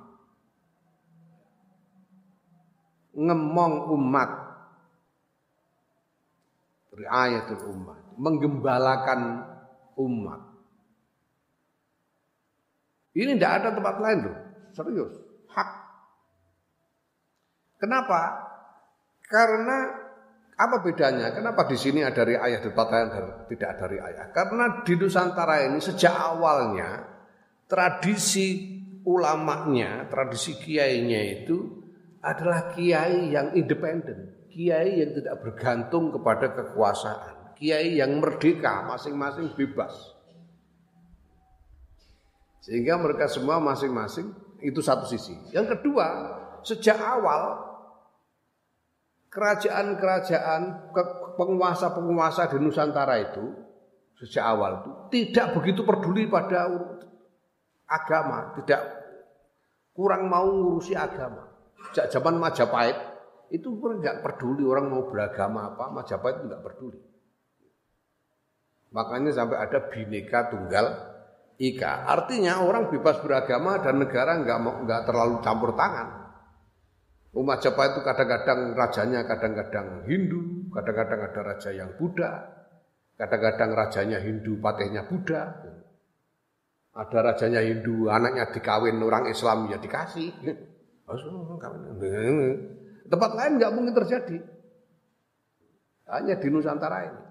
Ngemong 3.15 3.75
umat. 3.95 4.31
Riayatul 6.91 7.63
ummah. 7.71 7.99
Menggembalakan 8.19 9.21
umat. 9.95 10.48
Ini 13.19 13.35
tidak 13.35 13.53
ada 13.59 13.69
tempat 13.75 13.99
lain 13.99 14.19
loh. 14.31 14.37
Serius. 14.71 15.15
Hak 15.51 15.89
Kenapa? 17.79 18.21
Karena 19.31 19.77
apa 20.59 20.77
bedanya? 20.83 21.31
Kenapa 21.31 21.71
di 21.71 21.79
sini 21.79 22.03
ada 22.03 22.27
riayah 22.27 22.59
di 22.59 22.69
tempat 22.75 22.89
lain 22.91 23.09
tidak 23.47 23.69
ada 23.79 23.87
riayah? 23.87 24.27
Karena 24.35 24.83
di 24.83 24.95
Nusantara 24.99 25.63
ini 25.63 25.79
sejak 25.79 26.11
awalnya 26.11 27.07
tradisi 27.71 28.75
ulamanya, 29.07 30.11
tradisi 30.11 30.59
kiainya 30.59 31.23
itu 31.39 31.87
adalah 32.19 32.75
kiai 32.75 33.31
yang 33.31 33.55
independen, 33.55 34.51
kiai 34.51 34.99
yang 34.99 35.15
tidak 35.15 35.39
bergantung 35.39 36.11
kepada 36.11 36.51
kekuasaan, 36.51 37.55
kiai 37.55 37.95
yang 37.95 38.19
merdeka, 38.19 38.83
masing-masing 38.91 39.55
bebas. 39.55 40.18
Sehingga 42.63 42.99
mereka 42.99 43.31
semua 43.31 43.63
masing-masing 43.63 44.35
itu 44.63 44.83
satu 44.83 45.07
sisi. 45.07 45.35
Yang 45.55 45.79
kedua, 45.79 46.07
sejak 46.67 46.99
awal 46.99 47.69
kerajaan-kerajaan 49.29 50.93
penguasa-penguasa 51.39 52.51
di 52.51 52.59
Nusantara 52.59 53.15
itu 53.23 53.45
sejak 54.19 54.43
awal 54.43 54.83
itu 54.83 54.91
tidak 55.15 55.55
begitu 55.55 55.87
peduli 55.87 56.27
pada 56.27 56.67
agama, 57.87 58.59
tidak 58.59 58.83
kurang 59.95 60.27
mau 60.27 60.49
ngurusi 60.49 60.99
agama. 60.99 61.47
Sejak 61.91 62.11
zaman 62.11 62.43
Majapahit 62.43 62.99
itu 63.55 63.79
nggak 63.79 64.27
peduli 64.27 64.67
orang 64.67 64.91
mau 64.91 65.07
beragama 65.07 65.71
apa, 65.73 65.95
Majapahit 65.95 66.43
tidak 66.43 66.61
peduli. 66.67 67.01
Makanya 68.89 69.31
sampai 69.31 69.61
ada 69.61 69.79
bineka 69.93 70.49
tunggal 70.49 71.08
ika. 71.59 72.07
Artinya 72.07 72.63
orang 72.63 72.89
bebas 72.89 73.19
beragama 73.21 73.83
dan 73.83 73.99
negara 73.99 74.39
nggak 74.39 74.59
nggak 74.87 75.03
terlalu 75.05 75.43
campur 75.43 75.75
tangan. 75.75 76.31
Umat 77.37 77.61
Jepang 77.61 77.93
itu 77.93 78.01
kadang-kadang 78.01 78.73
rajanya 78.73 79.21
kadang-kadang 79.29 80.09
Hindu, 80.09 80.73
kadang-kadang 80.73 81.21
ada 81.29 81.41
raja 81.45 81.71
yang 81.71 81.93
Buddha, 82.01 82.33
kadang-kadang 83.21 83.71
rajanya 83.77 84.19
Hindu, 84.25 84.57
patihnya 84.59 85.05
Buddha. 85.05 85.43
Ada 86.99 87.19
rajanya 87.31 87.61
Hindu, 87.63 88.09
anaknya 88.11 88.49
dikawin 88.51 88.99
orang 88.99 89.29
Islam 89.29 89.69
ya 89.71 89.79
dikasih. 89.79 90.33
Tempat 93.09 93.31
lain 93.39 93.53
nggak 93.61 93.73
mungkin 93.77 93.95
terjadi. 93.97 94.39
Hanya 96.09 96.41
di 96.41 96.49
Nusantara 96.49 96.99
ini. 97.05 97.28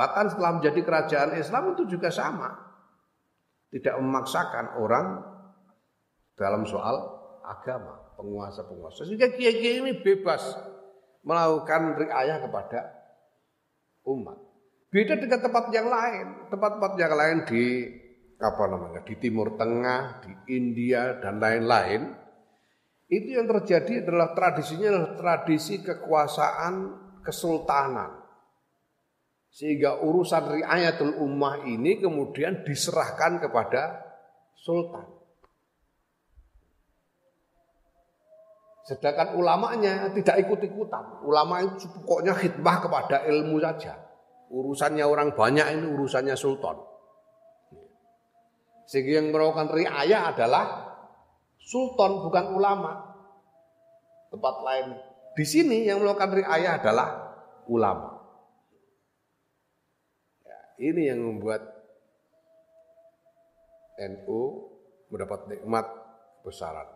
Bahkan 0.00 0.32
setelah 0.32 0.56
menjadi 0.56 0.80
kerajaan 0.80 1.36
Islam 1.36 1.76
itu 1.76 1.84
juga 1.84 2.08
sama. 2.08 2.56
Tidak 3.68 4.00
memaksakan 4.00 4.80
orang 4.80 5.20
dalam 6.40 6.64
soal 6.64 6.96
agama, 7.44 8.16
penguasa-penguasa. 8.16 9.04
Sehingga 9.04 9.28
kiai-kiai 9.28 9.84
ini 9.84 10.00
bebas 10.00 10.56
melakukan 11.20 12.00
riayah 12.00 12.40
kepada 12.40 12.80
umat. 14.08 14.40
Beda 14.88 15.20
dengan 15.20 15.44
tempat 15.44 15.68
yang 15.68 15.92
lain. 15.92 16.48
Tempat-tempat 16.48 16.92
yang 16.96 17.14
lain 17.20 17.36
di 17.44 17.64
apa 18.40 18.64
namanya 18.72 19.04
di 19.04 19.14
Timur 19.20 19.60
Tengah, 19.60 20.24
di 20.24 20.32
India 20.56 21.20
dan 21.20 21.36
lain-lain. 21.44 22.08
Itu 23.04 23.36
yang 23.36 23.44
terjadi 23.52 24.08
adalah 24.08 24.32
tradisinya 24.32 24.96
adalah 24.96 25.12
tradisi 25.12 25.84
kekuasaan 25.84 26.74
kesultanan. 27.20 28.19
Sehingga 29.50 29.98
urusan 29.98 30.62
riayatul 30.62 31.18
ummah 31.18 31.66
ini 31.66 31.98
kemudian 31.98 32.62
diserahkan 32.62 33.42
kepada 33.42 33.98
sultan. 34.54 35.20
Sedangkan 38.86 39.38
ulamanya 39.38 40.10
tidak 40.10 40.46
ikut-ikutan. 40.46 41.22
Ulama 41.22 41.62
itu 41.62 41.86
pokoknya 42.02 42.34
khidmah 42.34 42.76
kepada 42.82 43.22
ilmu 43.26 43.62
saja. 43.62 43.94
Urusannya 44.50 45.06
orang 45.06 45.34
banyak 45.38 45.66
ini 45.78 45.86
urusannya 45.94 46.34
sultan. 46.34 46.74
Sehingga 48.90 49.22
yang 49.22 49.30
melakukan 49.30 49.70
riayah 49.70 50.34
adalah 50.34 50.90
sultan 51.62 52.26
bukan 52.26 52.50
ulama. 52.50 53.14
Tempat 54.30 54.54
lain 54.66 54.86
di 55.38 55.44
sini 55.46 55.86
yang 55.86 56.02
melakukan 56.02 56.34
riayah 56.34 56.82
adalah 56.82 57.08
ulama. 57.70 58.09
Ini 60.80 61.12
yang 61.12 61.20
membuat 61.20 61.60
NU 64.00 64.40
mendapat 65.12 65.40
nikmat 65.52 65.86
besaran. 66.40 66.88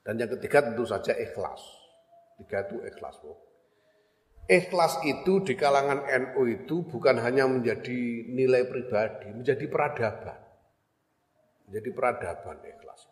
Dan 0.00 0.16
yang 0.16 0.32
ketiga 0.38 0.64
tentu 0.64 0.88
saja 0.88 1.12
ikhlas. 1.12 1.60
Tiga 2.40 2.64
itu 2.64 2.80
ikhlas. 2.88 3.20
Bu. 3.20 3.36
Ikhlas 4.46 5.02
itu 5.02 5.42
di 5.42 5.58
kalangan 5.58 6.06
NU 6.06 6.42
itu 6.46 6.86
bukan 6.86 7.18
hanya 7.18 7.50
menjadi 7.50 8.30
nilai 8.30 8.64
pribadi, 8.70 9.34
menjadi 9.34 9.66
peradaban. 9.66 10.40
Menjadi 11.66 11.90
peradaban 11.90 12.56
ikhlas. 12.64 13.10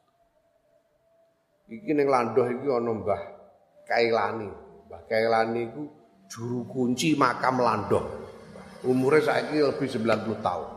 Iki 1.68 1.92
ning 1.92 2.06
Landoh 2.06 2.46
iki 2.46 2.70
ana 2.70 2.92
Mbah 2.94 3.22
Kailani. 3.84 4.50
Mbah 4.86 5.02
Kailani 5.10 5.60
iku 5.74 6.03
juru 6.34 6.66
kunci 6.66 7.14
makam 7.14 7.62
Landoh. 7.62 8.26
Umurnya 8.82 9.22
saiki 9.22 9.62
lebih 9.62 9.86
90 9.86 10.42
tahun. 10.42 10.70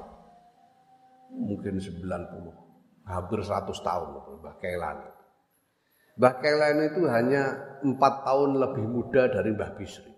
Mungkin 1.33 1.75
90, 1.81 3.09
hampir 3.09 3.39
100 3.41 3.67
tahun 3.83 4.07
Mbah 4.39 4.55
Kailani. 4.61 5.09
Mbah 6.17 6.33
Kailan 6.39 6.87
itu 6.87 7.01
hanya 7.09 7.43
empat 7.83 8.23
tahun 8.23 8.57
lebih 8.57 8.85
muda 8.85 9.27
dari 9.27 9.51
Mbah 9.51 9.75
Bisri. 9.75 10.13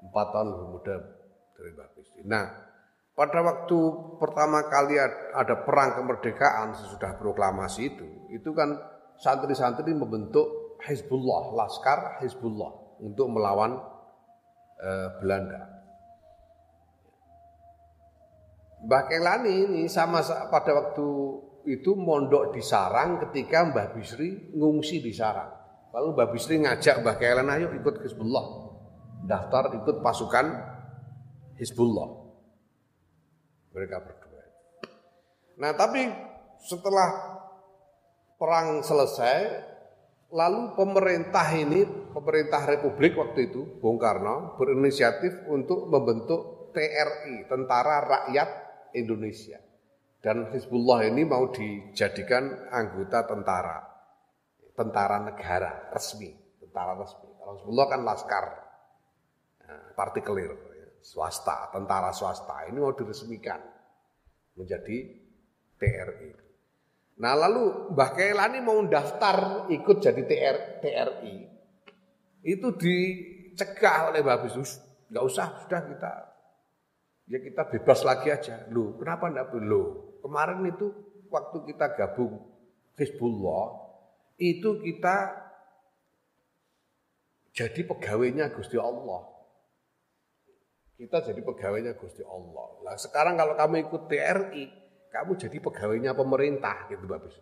Empat 0.00 0.26
tahun 0.32 0.48
lebih 0.54 0.68
muda 0.80 0.94
dari 1.54 1.70
Mbah 1.76 1.88
Bisri. 1.92 2.22
Nah, 2.24 2.46
pada 3.12 3.44
waktu 3.44 3.78
pertama 4.16 4.64
kali 4.64 4.96
ada 5.36 5.54
perang 5.60 6.00
kemerdekaan 6.00 6.72
sesudah 6.72 7.20
proklamasi 7.20 7.94
itu, 7.94 8.08
itu 8.32 8.50
kan 8.56 8.80
santri-santri 9.20 9.92
membentuk 9.92 10.80
Hizbullah, 10.80 11.52
Laskar 11.52 12.24
Hizbullah 12.24 12.79
untuk 13.00 13.32
melawan 13.32 13.80
eh, 14.80 15.08
Belanda. 15.20 15.60
Mbah 18.80 19.04
Kelani 19.12 19.68
ini 19.68 19.82
sama 19.92 20.24
pada 20.48 20.72
waktu 20.72 21.08
itu 21.68 21.92
mondok 21.92 22.56
di 22.56 22.64
Sarang 22.64 23.20
ketika 23.28 23.68
Mbah 23.68 23.92
Bisri 23.92 24.56
ngungsi 24.56 25.04
di 25.04 25.12
Sarang. 25.12 25.52
Lalu 25.92 26.16
Mbah 26.16 26.28
Bisri 26.32 26.56
ngajak 26.64 27.04
Mbah 27.04 27.16
Kelani 27.20 27.60
ayo 27.60 27.68
ikut 27.76 28.00
Hizbullah. 28.00 28.72
Daftar 29.28 29.76
ikut 29.76 30.00
pasukan 30.00 30.46
Hizbullah. 31.60 32.08
Mereka 33.76 33.96
berdua. 34.00 34.44
Nah 35.60 35.76
tapi 35.76 36.08
setelah 36.64 37.36
perang 38.40 38.80
selesai, 38.80 39.60
lalu 40.32 40.72
pemerintah 40.72 41.44
ini, 41.52 41.84
pemerintah 42.10 42.66
Republik 42.66 43.16
waktu 43.16 43.50
itu, 43.50 43.78
Bung 43.78 43.96
Karno, 43.96 44.54
berinisiatif 44.58 45.46
untuk 45.50 45.88
membentuk 45.90 46.70
TRI, 46.74 47.46
Tentara 47.50 48.02
Rakyat 48.02 48.50
Indonesia. 48.94 49.58
Dan 50.20 50.52
Hizbullah 50.52 51.08
ini 51.08 51.24
mau 51.24 51.48
dijadikan 51.48 52.68
anggota 52.68 53.24
tentara, 53.24 53.80
tentara 54.76 55.16
negara 55.24 55.88
resmi, 55.96 56.28
tentara 56.60 56.92
resmi. 56.92 57.30
Kalau 57.40 57.56
Hizbullah 57.56 57.86
kan 57.88 58.00
laskar, 58.04 58.44
nah, 59.64 59.96
partikelir, 59.96 60.52
swasta, 61.00 61.72
tentara 61.72 62.12
swasta. 62.12 62.68
Ini 62.68 62.76
mau 62.76 62.92
diresmikan 62.92 63.60
menjadi 64.60 64.96
TRI. 65.80 66.30
Nah 67.20 67.34
lalu 67.36 67.92
Mbah 67.92 68.10
Kelani 68.16 68.60
mau 68.64 68.80
daftar 68.84 69.68
ikut 69.72 69.96
jadi 70.00 70.22
TR, 70.24 70.56
TRI. 70.84 71.49
Itu 72.40 72.72
dicegah 72.76 74.12
oleh 74.12 74.24
Mbah 74.24 74.40
Bisus. 74.44 74.80
Gak 75.10 75.24
usah, 75.26 75.66
sudah 75.66 75.82
kita 75.90 76.12
ya 77.30 77.38
kita 77.38 77.62
bebas 77.70 78.02
lagi 78.02 78.28
aja. 78.28 78.66
Loh, 78.74 78.98
kenapa 78.98 79.30
enggak 79.30 79.54
belum? 79.54 80.20
Kemarin 80.20 80.66
itu 80.66 80.86
waktu 81.30 81.56
kita 81.70 81.94
gabung 81.94 82.42
Hizbullah, 82.98 83.66
itu 84.36 84.82
kita 84.82 85.16
jadi 87.54 87.80
pegawainya 87.86 88.52
Gusti 88.52 88.76
Allah. 88.76 89.30
Kita 91.00 91.24
jadi 91.24 91.40
pegawainya 91.40 91.96
Gusti 91.96 92.20
Allah. 92.20 92.84
Nah 92.84 92.96
sekarang 93.00 93.40
kalau 93.40 93.56
kamu 93.56 93.88
ikut 93.88 94.02
TRI, 94.04 94.64
kamu 95.08 95.32
jadi 95.40 95.56
pegawainya 95.64 96.12
pemerintah 96.12 96.92
gitu 96.92 97.08
Bapak 97.08 97.32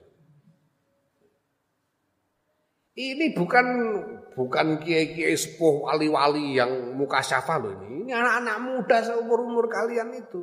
Ini 2.98 3.30
bukan 3.30 3.66
bukan 4.34 4.82
kiai-kiai 4.82 5.38
sepuh 5.38 5.86
wali-wali 5.86 6.58
yang 6.58 6.98
muka 6.98 7.22
syafa 7.22 7.54
loh 7.62 7.70
ini. 7.78 8.02
Ini 8.02 8.10
anak-anak 8.10 8.56
muda 8.58 8.98
seumur-umur 9.06 9.70
kalian 9.70 10.18
itu 10.18 10.42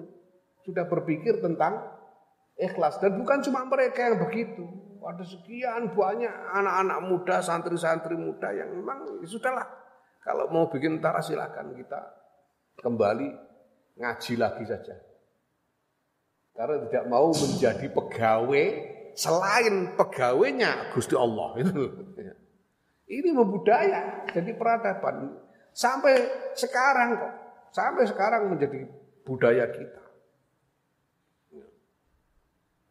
sudah 0.64 0.88
berpikir 0.88 1.44
tentang 1.44 1.84
ikhlas 2.56 2.96
dan 3.04 3.20
bukan 3.20 3.44
cuma 3.44 3.68
mereka 3.68 4.08
yang 4.08 4.24
begitu. 4.24 4.64
Ada 5.06 5.22
sekian 5.22 5.94
banyak 5.94 6.32
anak-anak 6.32 7.00
muda, 7.06 7.38
santri-santri 7.44 8.18
muda 8.18 8.50
yang 8.56 8.72
memang 8.72 9.20
ya 9.22 9.28
sudahlah. 9.28 9.68
Kalau 10.24 10.50
mau 10.50 10.72
bikin 10.72 10.98
tentara 10.98 11.22
silakan 11.22 11.76
kita 11.78 12.02
kembali 12.80 13.28
ngaji 14.00 14.34
lagi 14.40 14.64
saja. 14.64 14.96
Karena 16.56 16.88
tidak 16.88 17.06
mau 17.12 17.30
menjadi 17.36 17.86
pegawai 17.92 18.66
selain 19.14 19.94
pegawainya 19.94 20.96
Gusti 20.96 21.14
Allah. 21.14 21.54
Ini 23.06 23.30
membudaya 23.38 24.26
jadi 24.34 24.58
peradaban 24.58 25.38
sampai 25.70 26.26
sekarang 26.58 27.22
kok. 27.22 27.34
Sampai 27.76 28.08
sekarang 28.08 28.50
menjadi 28.50 28.88
budaya 29.28 29.68
kita. 29.70 30.04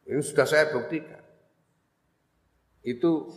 Ini 0.04 0.20
sudah 0.20 0.44
saya 0.44 0.70
buktikan. 0.70 1.24
Itu 2.84 3.32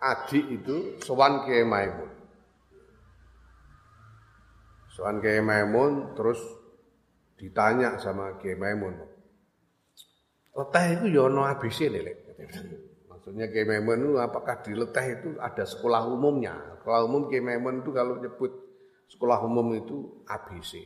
adik 0.00 0.44
itu 0.48 0.76
Sowan 1.04 1.44
Kiai 1.44 1.68
Maimun. 1.68 2.10
Sowan 4.96 5.20
Kiai 5.20 5.44
Maimun 5.44 6.16
terus 6.16 6.40
ditanya 7.36 8.00
sama 8.00 8.40
Kiai 8.40 8.56
Maimun. 8.56 8.96
Leteh 10.56 10.84
itu 10.96 11.06
ya 11.14 11.28
ono 11.28 11.46
ABC 11.46 11.92
nih, 11.92 12.02
Maksudnya 13.20 13.52
Kiai 13.52 13.68
itu 13.68 14.16
apakah 14.16 14.64
di 14.64 14.72
leteh 14.72 15.06
itu 15.20 15.36
ada 15.36 15.68
sekolah 15.68 16.08
umumnya? 16.08 16.80
Sekolah 16.80 17.04
umum 17.04 17.28
Kiai 17.28 17.44
itu 17.44 17.90
kalau 17.92 18.16
nyebut 18.16 18.48
sekolah 19.12 19.44
umum 19.44 19.76
itu 19.76 20.24
ABC. 20.24 20.80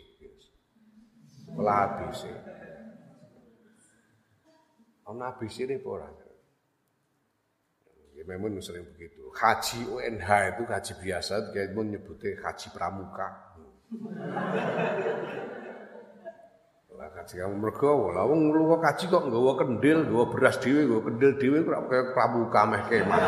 Sekolah 1.47 1.75
ABC. 1.87 2.23
Ono 5.15 5.23
ABC 5.31 5.63
ini 5.63 5.79
ora? 5.87 6.11
Kiai 8.11 8.27
Memon 8.27 8.59
sering 8.59 8.83
begitu. 8.91 9.31
Haji 9.31 9.95
UNH 9.95 10.29
itu 10.59 10.63
haji 10.67 10.93
biasa, 11.07 11.55
Kiai 11.55 11.71
nyebutnya 11.71 12.35
haji 12.43 12.67
pramuka. 12.75 13.29
Lah 16.95 17.11
kaji 17.11 17.43
kamu 17.43 17.59
mergo 17.59 18.15
lah 18.15 18.23
wong 18.23 18.55
lunga 18.55 18.79
kaji 18.79 19.11
kok 19.11 19.27
nggawa 19.27 19.53
kendil, 19.59 20.07
nggawa 20.07 20.31
beras 20.31 20.63
dhewe, 20.63 20.87
nggawa 20.87 21.03
kendil 21.11 21.33
dhewe 21.43 21.59
kok 21.67 21.91
kaya 21.91 22.03
pramuka 22.15 22.61
meh 22.71 22.83
kemah. 22.87 23.23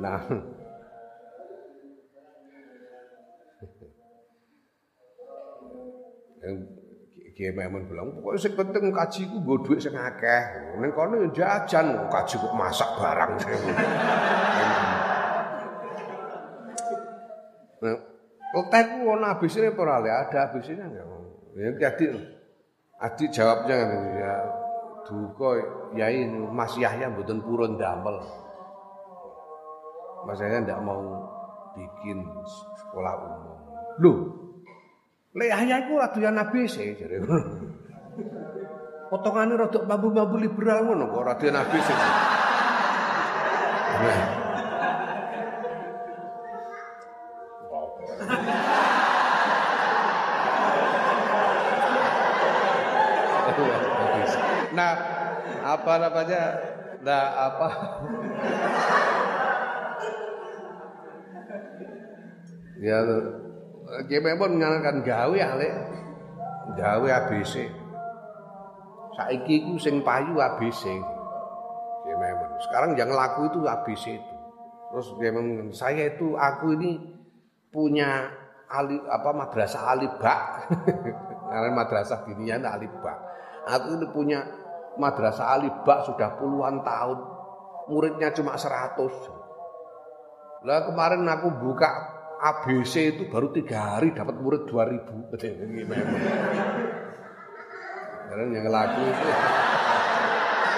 Nah. 0.00 0.20
Kiai 7.40 7.56
Maimun 7.56 7.88
bilang, 7.88 8.20
pokoknya 8.20 8.36
sing 8.36 8.52
penting 8.52 8.92
kaji 8.92 9.20
ku 9.32 9.40
nggo 9.40 9.64
dhuwit 9.64 9.80
sing 9.80 9.96
akeh. 9.96 10.76
Ning 10.76 10.92
kono 10.92 11.24
jajan, 11.32 12.04
kaji 12.12 12.34
kok 12.36 12.52
masak 12.52 12.90
barang. 13.00 13.32
Nah, 17.80 17.96
Leteh 18.50 18.82
ku 18.90 19.14
ono 19.14 19.24
ABC-ne 19.30 19.70
apa 19.70 19.80
ora 19.86 20.02
Ada 20.02 20.50
ABC-nya 20.50 20.84
enggak? 20.90 21.06
Ya 21.54 21.70
jadi 21.78 22.06
adik 23.00 23.30
jawabnya 23.32 23.74
kan 23.74 23.90
ya 24.18 24.32
duka 25.06 25.50
yai 25.96 26.26
Mas 26.28 26.74
Yahya 26.76 27.10
mboten 27.10 27.42
purun 27.42 27.78
damel. 27.78 28.18
Mas 30.26 30.38
Yahya 30.42 30.66
ndak 30.66 30.82
mau 30.82 31.00
bikin 31.74 32.26
sekolah 32.74 33.14
umum. 33.22 33.58
Loh. 34.02 34.18
Lek 35.30 35.50
Yahya 35.54 35.86
iku 35.86 35.98
ora 35.98 36.10
doyan 36.10 36.38
ABC 36.38 36.98
jare 36.98 37.22
ngono. 37.22 37.54
Potongane 39.10 39.54
rada 39.58 39.78
bambu-bambu 39.86 40.36
liberal 40.38 40.86
ngono 40.86 41.06
kok 41.10 41.22
ora 41.22 41.34
doyan 41.38 41.58
ABC. 41.58 41.88
Nah. 54.74 54.92
Apa 55.60 55.92
namanya? 56.00 56.42
Nah, 57.00 57.24
apa? 57.48 57.68
ya, 62.80 62.98
GPM 64.08 64.40
pun 64.40 64.56
menyarankan 64.56 64.96
gawe 65.04 65.38
ale, 65.40 65.68
gawe 66.76 67.08
ABC. 67.08 67.68
Saiki 69.16 69.68
ku 69.68 69.76
sing 69.76 70.00
payu 70.00 70.36
ABC. 70.38 70.88
GPM. 72.04 72.38
Sekarang 72.60 72.90
yang 72.96 73.12
laku 73.12 73.48
itu 73.52 73.58
ABC 73.64 74.04
itu. 74.16 74.34
Terus 74.90 75.08
GPM 75.16 75.70
saya 75.72 76.10
itu 76.12 76.34
aku 76.36 76.76
ini 76.76 77.00
punya 77.70 78.28
ali, 78.68 78.96
apa 79.08 79.30
madrasah 79.32 79.92
alibak. 79.96 80.68
Karena 81.50 81.68
madrasah 81.74 82.24
dinian 82.28 82.64
alibak. 82.64 83.18
Aku 83.66 84.00
ini 84.00 84.06
punya 84.08 84.59
madrasah 84.98 85.54
alibak 85.58 86.08
sudah 86.08 86.40
puluhan 86.40 86.82
tahun. 86.82 87.18
Muridnya 87.90 88.30
cuma 88.34 88.54
100. 88.54 88.96
Lah 90.66 90.86
kemarin 90.86 91.26
aku 91.26 91.48
buka 91.58 91.90
ABC 92.40 93.16
itu 93.16 93.22
baru 93.28 93.52
tiga 93.52 93.96
hari 93.96 94.16
dapat 94.16 94.40
murid 94.40 94.64
2000. 94.64 95.36
Karena 98.30 98.44
yang 98.54 98.66
laku 98.70 99.00
itu 99.10 99.28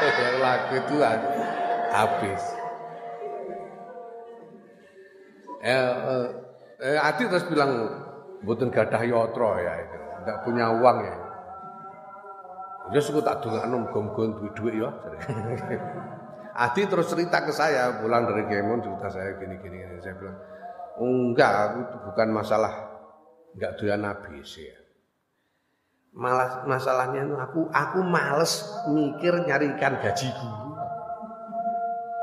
yang 0.03 0.37
laku 0.43 0.73
itu 0.83 0.95
habis. 1.93 2.43
Eh, 5.63 5.71
eh, 5.71 6.27
eh, 6.83 6.99
Adi 6.99 7.23
terus 7.31 7.47
bilang 7.47 7.71
mboten 8.43 8.75
gadah 8.75 9.03
yatra 9.07 9.51
ya. 9.63 9.73
Enggak 10.23 10.39
punya 10.43 10.75
uang 10.75 10.99
ya. 11.07 11.22
Ya 12.91 12.99
suku 12.99 13.23
tak 13.23 13.47
dongakno 13.47 13.87
muga-muga 13.87 14.35
duwe 14.35 14.51
dhuwit 14.51 14.75
ya. 14.83 14.91
Adi 16.53 16.85
terus 16.91 17.09
cerita 17.09 17.47
ke 17.47 17.55
saya, 17.55 18.03
pulang 18.03 18.27
dari 18.27 18.45
Kemon 18.51 18.83
cerita 18.83 19.09
saya 19.09 19.39
gini-gini. 19.39 20.03
Saya 20.03 20.19
bilang, 20.19 20.37
enggak, 20.99 21.53
aku 21.55 21.81
bukan 22.11 22.29
masalah 22.35 22.73
enggak 23.55 23.79
doyan 23.79 24.03
ABC 24.03 24.53
ya. 24.67 24.79
Malah 26.13 26.69
masalahnya 26.69 27.25
aku 27.41 27.73
aku 27.73 28.05
males 28.05 28.69
mikir 28.91 29.33
nyarikan 29.49 29.97
gaji 29.97 30.29
guru. 30.29 30.77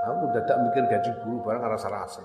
Aku 0.06 0.30
dadak 0.30 0.58
mikir 0.70 0.84
gaji 0.86 1.12
guru 1.26 1.42
barang 1.42 1.64
rasa-rasa. 1.66 2.22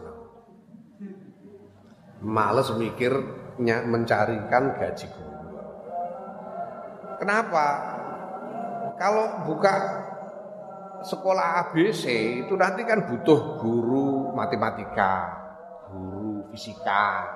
Males 2.21 2.69
mikir 2.77 3.17
mencarikan 3.63 4.77
gaji 4.77 5.07
guru. 5.09 5.33
Kenapa? 7.17 7.94
Kalau 8.95 9.43
buka 9.47 9.75
sekolah 11.05 11.69
ABC 11.69 12.05
itu 12.47 12.55
nanti 12.57 12.87
kan 12.87 13.05
butuh 13.05 13.61
guru 13.61 14.33
matematika, 14.33 15.35
guru 15.91 16.49
fisika, 16.55 17.29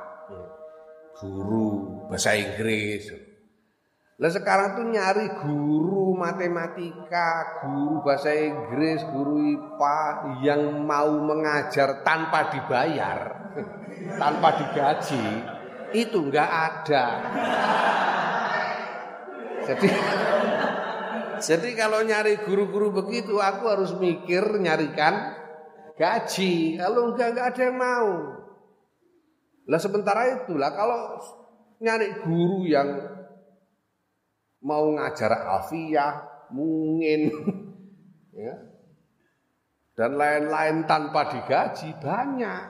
guru 1.18 2.07
bahasa 2.09 2.38
Inggris. 2.38 3.11
Lah 4.18 4.31
sekarang 4.35 4.75
tuh 4.75 4.87
nyari 4.90 5.31
guru 5.47 6.14
matematika, 6.18 7.62
guru 7.62 8.03
bahasa 8.03 8.35
Inggris, 8.35 9.03
guru 9.14 9.38
IPA 9.38 9.99
yang 10.42 10.62
mau 10.83 11.11
mengajar 11.23 12.03
tanpa 12.03 12.51
dibayar, 12.51 13.51
tanpa 14.23 14.49
digaji, 14.59 15.23
itu 15.94 16.18
enggak 16.18 16.51
ada. 16.51 17.07
Jadi 19.71 19.87
jadi 21.40 21.70
kalau 21.79 22.03
nyari 22.05 22.42
guru-guru 22.42 22.90
begitu 22.90 23.38
aku 23.38 23.64
harus 23.66 23.94
mikir 23.96 24.44
nyarikan 24.59 25.35
gaji. 25.98 26.79
Kalau 26.79 27.12
enggak 27.12 27.29
enggak 27.35 27.46
ada 27.55 27.62
yang 27.66 27.77
mau. 27.77 28.11
Lah 29.68 29.81
sementara 29.83 30.44
itulah 30.44 30.70
kalau 30.72 31.20
nyari 31.83 32.24
guru 32.24 32.64
yang 32.64 32.88
mau 34.64 34.90
ngajar 34.94 35.35
alfiah, 35.44 36.46
mungkin 36.55 37.31
ya. 38.46 38.55
Dan 39.98 40.14
lain-lain 40.14 40.87
tanpa 40.87 41.27
digaji 41.27 41.90
banyak. 41.98 42.62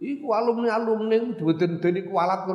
Iku 0.00 0.32
alumni-alumni 0.32 1.36
duwe-duwe 1.36 2.06
iku 2.06 2.16
alat 2.16 2.48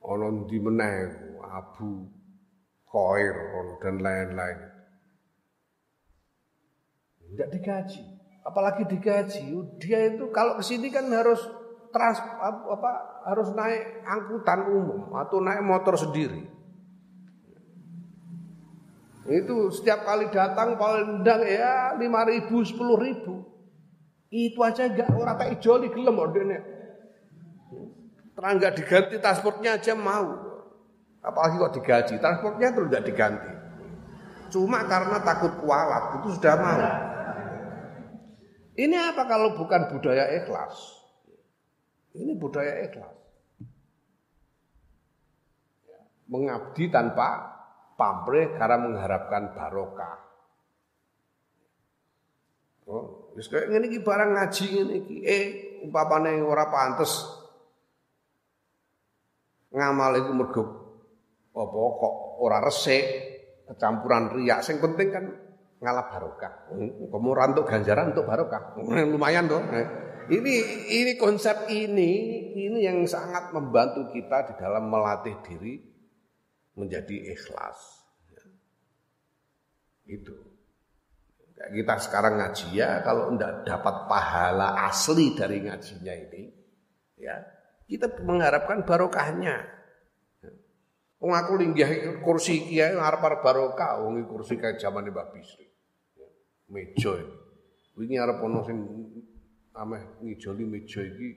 Ana 0.05 0.29
ndi 0.29 0.61
meneh 0.61 0.97
Abu 1.41 2.05
Koir 2.85 3.35
dan 3.81 3.99
lain-lain. 3.99 4.59
Tidak 7.25 7.49
digaji. 7.51 8.03
Apalagi 8.45 8.85
digaji. 8.85 9.49
Dia 9.81 10.13
itu 10.13 10.29
kalau 10.31 10.61
ke 10.61 10.63
sini 10.63 10.93
kan 10.93 11.09
harus 11.09 11.41
trans 11.95 12.19
apa 12.19 12.91
harus 13.31 13.55
naik 13.55 14.03
angkutan 14.03 14.67
umum 14.67 15.15
atau 15.15 15.39
naik 15.39 15.63
motor 15.63 15.95
sendiri. 15.95 16.51
Itu 19.31 19.71
setiap 19.71 20.03
kali 20.03 20.29
datang 20.35 20.75
paling 20.75 21.23
ndang 21.23 21.47
ya 21.47 21.95
lima 21.97 22.27
ribu, 22.27 22.67
sepuluh 22.67 22.99
ribu. 22.99 23.47
Itu 24.29 24.59
aja 24.67 24.91
enggak 24.91 25.15
orang 25.15 25.39
tak 25.39 25.55
ijoli 25.55 25.95
gelem 25.95 26.19
ordene. 26.19 26.59
Terangga 28.35 28.75
diganti 28.75 29.23
transportnya 29.23 29.79
aja 29.79 29.95
mau. 29.95 30.51
Apalagi 31.25 31.57
kok 31.57 31.75
digaji, 31.81 32.15
transportnya 32.21 32.69
terus 32.75 32.91
tidak 32.91 33.07
diganti. 33.09 33.53
Cuma 34.53 34.85
karena 34.85 35.23
takut 35.25 35.57
kualat, 35.63 36.21
itu 36.21 36.37
sudah 36.37 36.55
mau. 36.61 36.83
Ini 38.75 39.15
apa 39.15 39.23
kalau 39.25 39.55
bukan 39.57 39.89
budaya 39.89 40.29
ikhlas? 40.43 41.04
Ini 42.15 42.33
budaya 42.39 42.87
ikhlas. 42.87 43.17
Mengabdi 46.31 46.89
tanpa 46.89 47.53
pamrih 47.99 48.55
karena 48.55 48.79
mengharapkan 48.81 49.51
barokah. 49.53 50.17
Oh, 52.85 53.33
wis 53.33 53.49
kayak 53.49 53.73
ngene 53.73 53.89
iki 53.89 54.01
barang 54.05 54.31
ngaji 54.37 54.65
ngene 54.77 54.95
iki. 55.05 55.17
Eh, 55.25 55.45
umpamane 55.89 56.39
ora 56.45 56.69
pantes 56.69 57.13
ngamal 59.75 60.23
itu 60.23 60.33
mergo 60.37 60.63
apa 61.55 61.77
kok 61.77 62.15
ora 62.45 62.59
resik, 62.63 63.05
kecampuran 63.67 64.31
riak. 64.37 64.63
Sing 64.63 64.79
penting 64.79 65.09
kan 65.11 65.25
ngalap 65.83 66.13
barokah. 66.15 66.53
Kamu 67.11 67.31
rantuk 67.35 67.67
ganjaran 67.67 68.15
untuk 68.15 68.27
barokah. 68.29 68.79
Lumayan 68.85 69.51
dong. 69.51 69.65
Ini 70.25 70.55
ini 70.89 71.13
konsep 71.21 71.69
ini 71.69 72.13
ini 72.57 72.79
yang 72.81 73.05
sangat 73.05 73.53
membantu 73.53 74.09
kita 74.09 74.49
di 74.49 74.55
dalam 74.57 74.89
melatih 74.89 75.37
diri 75.45 75.81
menjadi 76.75 77.35
ikhlas. 77.35 78.05
Itu. 80.09 80.37
Kita 81.55 81.97
sekarang 81.97 82.37
ngaji 82.37 82.77
ya, 82.77 83.01
kalau 83.01 83.33
tidak 83.33 83.65
dapat 83.65 84.11
pahala 84.11 84.85
asli 84.91 85.33
dari 85.33 85.65
ngajinya 85.65 86.13
ini, 86.13 86.43
ya 87.17 87.41
kita 87.89 88.21
mengharapkan 88.21 88.85
barokahnya. 88.85 89.65
Wong 91.25 91.33
aku 91.33 91.57
linggih 91.57 92.21
kursi 92.21 92.69
kiai 92.69 92.93
arep-arep 92.93 93.41
barokah 93.41 93.97
wong 94.05 94.29
kursi 94.29 94.61
kayak 94.61 94.77
zamane 94.77 95.09
Mbak 95.09 95.33
Bisri. 95.33 95.65
Meja 96.69 97.17
iki. 97.17 97.37
Wingi 97.97 98.17
arep 98.21 98.45
ana 98.45 98.61
sing 98.67 98.79
ameh 99.75 100.23
ngijoli 100.23 100.65
meja 100.67 101.03
iki 101.03 101.31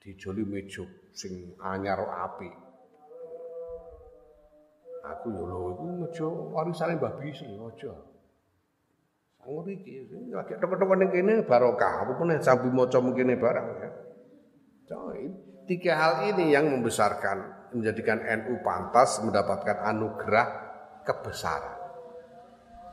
dijoli 0.00 0.42
meja 0.48 0.84
sing 1.12 1.56
anyar 1.60 2.00
api. 2.00 2.48
Aku 5.00 5.26
yo 5.32 5.44
lho 5.48 5.58
iku 5.76 5.84
meja 6.04 6.26
warisane 6.26 6.96
Mbah 6.96 7.14
Bisri 7.20 7.56
aja. 7.56 7.92
Sangur 9.40 9.64
iki 9.68 10.08
lagi 10.32 10.56
teman-teman 10.60 10.96
ning 11.04 11.10
kene 11.12 11.34
barokah 11.44 12.04
apa 12.04 12.12
pun 12.16 12.32
sambil 12.40 12.72
maca 12.72 12.98
mungkin 13.00 13.32
barang 13.36 13.66
ya. 13.80 13.90
Coy, 14.90 15.22
Tiga 15.70 15.94
hal 15.94 16.34
ini 16.34 16.50
yang 16.50 16.66
membesarkan, 16.66 17.70
menjadikan 17.70 18.18
NU 18.42 18.58
pantas 18.66 19.22
mendapatkan 19.22 19.78
anugerah 19.86 20.46
kebesaran. 21.06 21.78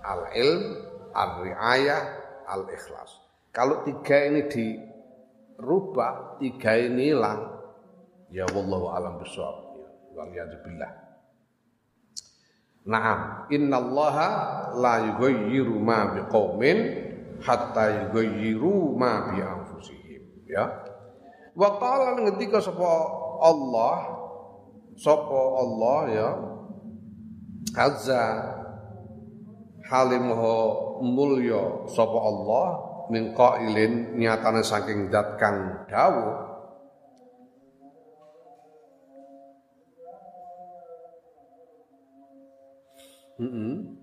Al-ilm, 0.06 0.78
al-riayah, 1.10 2.02
al-ikhlas. 2.46 3.27
Kalau 3.52 3.82
tiga 3.88 4.18
ini 4.30 4.46
dirubah, 4.48 6.38
tiga 6.38 6.78
ini 6.78 7.14
hilang, 7.14 7.58
ya 8.30 8.46
wallahu 8.54 8.92
alam 8.94 9.18
bisawab. 9.22 9.68
Waliyadzubillah. 10.18 10.92
Naam, 12.88 13.52
innallaha 13.52 14.30
la 14.74 15.12
yughayyiru 15.12 15.76
ma 15.78 16.16
biqaumin 16.16 16.78
hatta 17.44 18.08
yughayyiru 18.08 18.96
ma 18.96 19.30
bi 19.30 19.44
anfusihim. 19.44 20.48
Ya. 20.48 20.88
Wa 21.54 21.78
qala 21.78 22.16
ngendika 22.18 22.64
sapa 22.64 22.90
Allah 23.44 23.98
sapa 24.98 25.40
Allah 25.62 26.00
ya 26.10 26.30
azza 27.78 28.24
halimuhu 29.86 30.56
mulya 31.06 31.86
sapa 31.92 32.18
Allah 32.18 32.87
min 33.11 33.35
qailin 33.35 34.17
nyatane 34.19 34.63
saking 34.65 35.11
zat 35.13 35.39
kang 35.41 35.87
dawuh 35.91 36.51
Mm 43.43 43.49
-hmm. 43.49 44.03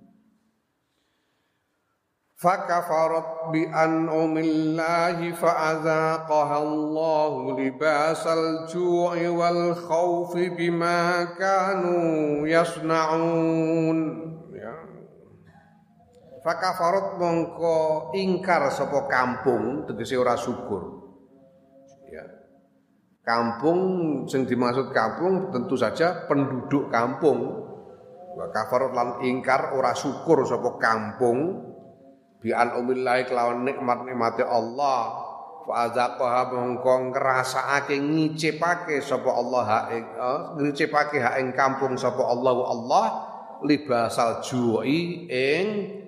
فكفرت 2.40 3.52
بأنعم 3.52 4.38
الله 4.38 5.32
فأذاقها 5.32 6.64
الله 6.64 7.60
لباس 7.60 8.28
الجوع 8.28 9.30
والخوف 9.30 10.38
بما 10.38 11.24
كانوا 11.24 12.48
يصنعون 12.48 14.00
Fakafarot 16.45 17.17
mongko 17.17 18.13
ingkar 18.13 18.69
sapa 18.69 19.09
kampung 19.09 19.89
tegese 19.89 20.21
ora 20.21 20.37
syukur. 20.37 21.01
Kampung 23.25 23.81
sing 24.29 24.45
dimaksud 24.45 24.93
kampung 24.93 25.49
tentu 25.49 25.81
saja 25.81 26.29
penduduk 26.29 26.93
kampung. 26.93 27.65
Wa 28.37 28.53
kafarut 28.53 28.93
lan 28.93 29.25
ingkar 29.25 29.73
ora 29.73 29.97
syukur 29.97 30.45
sapa 30.45 30.77
kampung 30.77 31.65
bi 32.45 32.53
an 32.53 32.77
umillahi 32.77 33.25
kelawan 33.25 33.65
nikmat-nikmate 33.65 34.45
Allah. 34.45 35.25
Fa 35.65 35.89
azaqaha 35.89 36.53
mongko 36.53 37.09
ngrasakake 37.09 37.97
ngicipake 37.97 39.01
sapa 39.01 39.33
Allah 39.33 39.63
ha 39.65 39.81
ing 39.97 40.05
eh, 40.05 40.41
ngicipake 40.61 41.25
ha 41.25 41.41
ing 41.41 41.57
kampung 41.57 41.97
sapa 41.97 42.21
Allah 42.21 42.53
Allah 42.69 43.05
libasal 43.65 44.45
ju'i 44.45 45.25
ing 45.25 46.04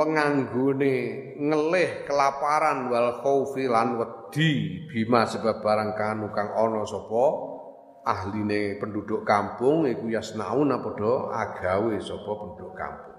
penganggone 0.00 0.96
ngelih 1.36 2.08
kelaparan 2.08 2.88
wal 2.88 3.20
khaufi 3.20 3.68
lan 3.68 4.00
wedi 4.00 4.80
bima 4.88 5.28
sebab 5.28 5.60
barang 5.60 5.92
kanu 5.92 6.32
kang 6.32 6.56
ana 6.56 6.88
sapa 6.88 7.24
ahline 8.08 8.80
penduduk 8.80 9.28
kampung 9.28 9.84
iku 9.84 10.08
yasnauna 10.08 10.80
padha 10.80 11.36
agawe 11.44 12.00
sapa 12.00 12.32
penduduk 12.32 12.72
kampung. 12.72 13.18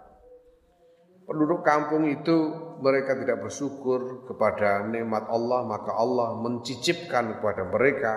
Penduduk 1.30 1.62
kampung 1.62 2.10
itu 2.10 2.38
mereka 2.82 3.13
tidak 3.13 3.46
bersyukur 3.46 4.26
kepada 4.26 4.82
nikmat 4.89 5.30
Allah 5.30 5.62
maka 5.70 5.94
Allah 5.94 6.34
mencicipkan 6.41 7.38
kepada 7.38 7.70
mereka 7.70 8.13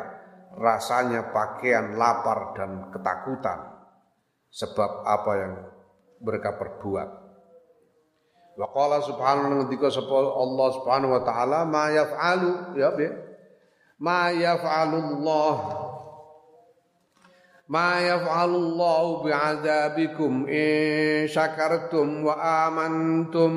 rasanya 0.56 1.36
pakaian 1.36 2.00
lapar 2.00 2.56
dan 2.56 2.88
ketakutan 2.88 3.60
sebab 4.48 5.04
apa 5.04 5.32
yang 5.36 5.52
mereka 6.24 6.56
perbuat. 6.56 7.23
Wa 8.54 8.70
qala 8.70 9.02
subhanahu 9.02 9.66
ngendika 9.66 9.90
sapa 9.90 10.14
Allah 10.14 10.68
subhanahu 10.78 11.12
wa 11.18 11.22
taala 11.26 11.66
ma 11.66 11.90
yaf'alu 11.90 12.78
ya 12.78 12.94
bi. 12.94 13.06
Ma 13.98 14.30
yaf'alu 14.30 14.96
Allah 14.98 15.54
ma 17.66 17.98
yaf'alu 17.98 18.54
Allah 18.54 19.02
bi'adzabikum 19.26 20.46
in 20.46 21.26
syakartum 21.26 22.22
wa 22.22 22.38
amantum. 22.70 23.52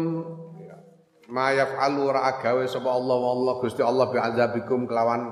Ma 1.30 1.54
yaf'alu 1.54 2.02
ra 2.10 2.34
agawe 2.34 2.66
sapa 2.66 2.90
Allah 2.90 3.22
Allah 3.22 3.54
Gusti 3.62 3.86
Allah 3.86 4.10
bi'adzabikum 4.10 4.90
kelawan 4.90 5.30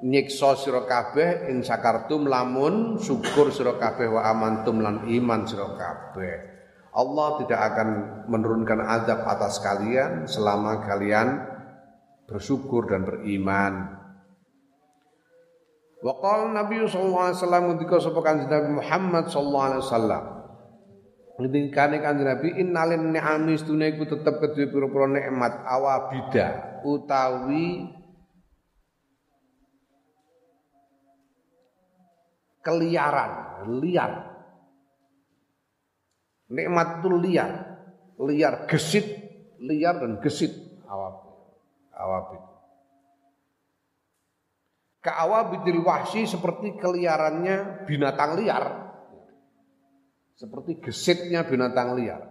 nyiksa 0.00 0.56
sira 0.56 0.88
kabeh 0.88 1.52
in 1.52 1.60
syakartum 1.60 2.24
lamun 2.24 2.96
syukur 3.00 3.52
sira 3.52 3.76
kabeh 3.76 4.08
wa 4.12 4.24
amantum 4.28 4.80
lan 4.80 5.04
iman 5.08 5.44
sira 5.48 5.72
kabeh 5.72 6.55
Allah 6.96 7.44
tidak 7.44 7.60
akan 7.60 7.88
menurunkan 8.32 8.80
azab 8.80 9.20
atas 9.28 9.60
kalian 9.60 10.24
selama 10.24 10.80
kalian 10.80 11.44
bersyukur 12.24 12.88
dan 12.88 13.04
beriman. 13.04 14.00
Wa 16.00 16.16
qala 16.24 16.56
Nabi 16.56 16.88
sallallahu 16.88 17.24
alaihi 17.28 17.38
wasallam 17.40 17.64
ketika 17.76 17.96
sapa 18.00 18.20
kanjeng 18.24 18.48
Nabi 18.48 18.70
Muhammad 18.80 19.24
sallallahu 19.28 19.66
alaihi 19.68 19.84
wasallam 19.84 20.24
Ngendikane 21.36 21.96
kanjeng 22.00 22.28
Nabi 22.32 22.48
innalin 22.64 23.12
ni'ami 23.12 23.60
stune 23.60 23.92
iku 23.92 24.08
tetep 24.08 24.40
kedue 24.40 24.72
pira-pira 24.72 25.04
nikmat 25.04 25.52
awabida 25.68 26.80
utawi 26.80 27.92
keliaran, 32.64 33.32
liar 33.84 34.35
Nikmat 36.46 37.02
itu 37.02 37.10
liar, 37.10 37.52
liar 38.22 38.70
gesit, 38.70 39.06
liar 39.58 39.98
dan 39.98 40.22
gesit 40.22 40.54
awab. 40.86 41.26
Awab 41.90 42.24
itu. 42.38 42.50
Ka'awabidil 45.02 45.86
wahsi 45.86 46.26
seperti 46.26 46.78
keliarannya 46.82 47.86
binatang 47.86 48.38
liar. 48.38 48.64
Seperti 50.34 50.82
gesitnya 50.82 51.46
binatang 51.46 51.94
liar. 51.94 52.26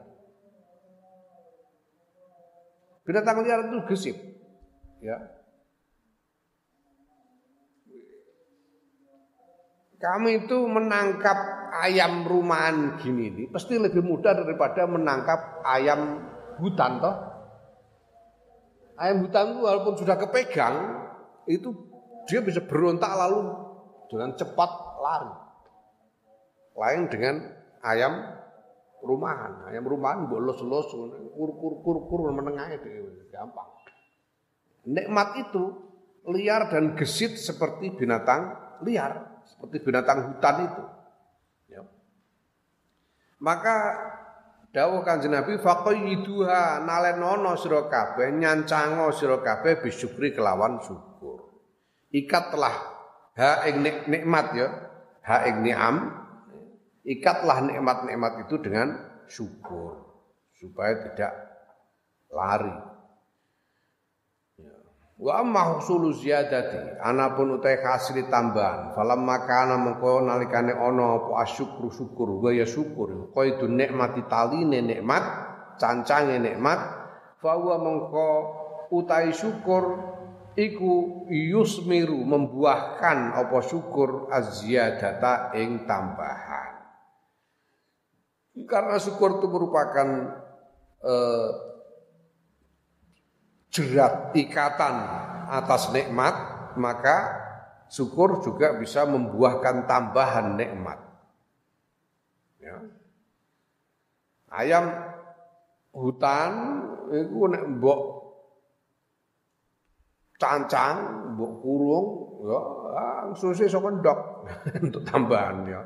Binatang 3.08 3.48
liar 3.48 3.72
itu 3.72 3.80
gesit. 3.88 4.18
Ya. 5.00 5.45
Kami 9.96 10.44
itu 10.44 10.58
menangkap 10.68 11.38
ayam 11.76 12.28
rumahan 12.28 13.00
gini 13.00 13.32
ini 13.32 13.44
pasti 13.48 13.80
lebih 13.80 14.04
mudah 14.04 14.36
daripada 14.36 14.84
menangkap 14.88 15.64
ayam 15.64 16.20
hutan 16.60 17.00
toh. 17.00 17.16
Ayam 18.96 19.28
hutan 19.28 19.56
itu 19.56 19.60
walaupun 19.64 19.94
sudah 20.00 20.16
kepegang 20.20 20.76
itu 21.48 21.72
dia 22.28 22.40
bisa 22.40 22.64
berontak 22.64 23.12
lalu 23.12 23.56
dengan 24.08 24.36
cepat 24.36 24.72
lari. 25.04 25.34
Lain 26.76 27.02
dengan 27.08 27.36
ayam 27.84 28.14
rumahan. 29.04 29.68
Ayam 29.68 29.84
rumahan 29.84 30.28
bolos-los 30.28 30.92
kur-kur-kur-kur 31.36 32.32
menengah 32.32 32.72
itu 32.72 32.88
gampang. 33.32 33.68
Nikmat 34.86 35.50
itu 35.50 35.64
liar 36.30 36.72
dan 36.72 36.98
gesit 36.98 37.38
seperti 37.38 37.94
binatang 37.94 38.54
liar, 38.86 39.35
seperti 39.46 39.86
binatang 39.86 40.34
hutan 40.34 40.58
itu. 40.66 40.84
Maka 43.46 43.76
dawuh 44.72 45.04
Kanjeng 45.04 45.36
Nabi 45.36 45.60
faqayyiduha 45.60 46.82
nalenono 46.88 47.54
sira 47.60 47.86
kabeh 47.92 48.32
nyancango 48.32 49.12
sira 49.12 49.44
kabeh 49.44 49.84
bisyukri 49.84 50.32
kelawan 50.32 50.80
syukur. 50.82 51.44
Ikatlah 52.16 52.76
ha 53.36 53.68
ing 53.68 53.84
nikmat 53.84 54.48
ya, 54.56 54.68
ha 55.28 55.44
ing 55.46 55.62
ni'am. 55.68 56.26
Ikatlah 57.06 57.70
nikmat-nikmat 57.70 58.50
itu 58.50 58.58
dengan 58.58 58.98
syukur 59.30 60.02
supaya 60.58 61.06
tidak 61.06 61.34
lari. 62.34 62.74
Wa 65.16 65.40
amma 65.40 65.80
husulu 65.80 66.12
ziyadati. 66.12 67.00
Anapun 67.00 67.56
utai 67.56 67.80
hasil 67.80 68.28
tambahan. 68.28 68.92
Falam 68.92 69.24
makana 69.24 69.80
mengko 69.80 70.20
nalikane 70.20 70.76
ana 70.76 71.24
apa 71.24 71.48
asyukru 71.48 71.88
syukur. 71.88 72.44
Wa 72.44 72.52
ya 72.52 72.68
syukur. 72.68 73.32
Qaidu 73.32 73.72
nikmati 73.72 74.28
taline 74.28 74.84
nikmat 74.84 75.24
cancange 75.80 76.36
nikmat. 76.44 76.80
Fa 77.40 77.56
wa 77.56 77.80
mengko 77.80 78.30
utai 78.92 79.32
syukur 79.32 80.04
iku 80.60 81.28
yusmiru 81.32 82.20
membuahkan 82.20 83.40
apa 83.40 83.60
syukur 83.64 84.28
azyadata 84.28 85.56
ing 85.56 85.88
tambahan. 85.88 86.76
Karena 88.68 89.00
syukur 89.00 89.40
itu 89.40 89.48
merupakan 89.52 90.08
eh, 91.04 91.50
jerat 93.76 94.32
ikatan 94.32 94.96
atas 95.52 95.92
nikmat, 95.92 96.32
maka 96.80 97.36
syukur 97.92 98.40
juga 98.40 98.80
bisa 98.80 99.04
membuahkan 99.04 99.84
tambahan 99.84 100.56
nikmat. 100.56 100.96
Ya. 102.64 102.80
Ayam 104.48 104.96
hutan 105.92 106.52
itu 107.12 107.52
nek 107.52 107.64
mbok 107.76 108.00
cancang, 110.40 110.98
mbok 111.36 111.54
kurung, 111.60 112.08
ya 112.48 112.60
langsung 112.96 113.52
sih 113.52 113.68
ndok 113.68 114.20
untuk 114.88 115.04
tambahan 115.04 115.68
ya. 115.68 115.82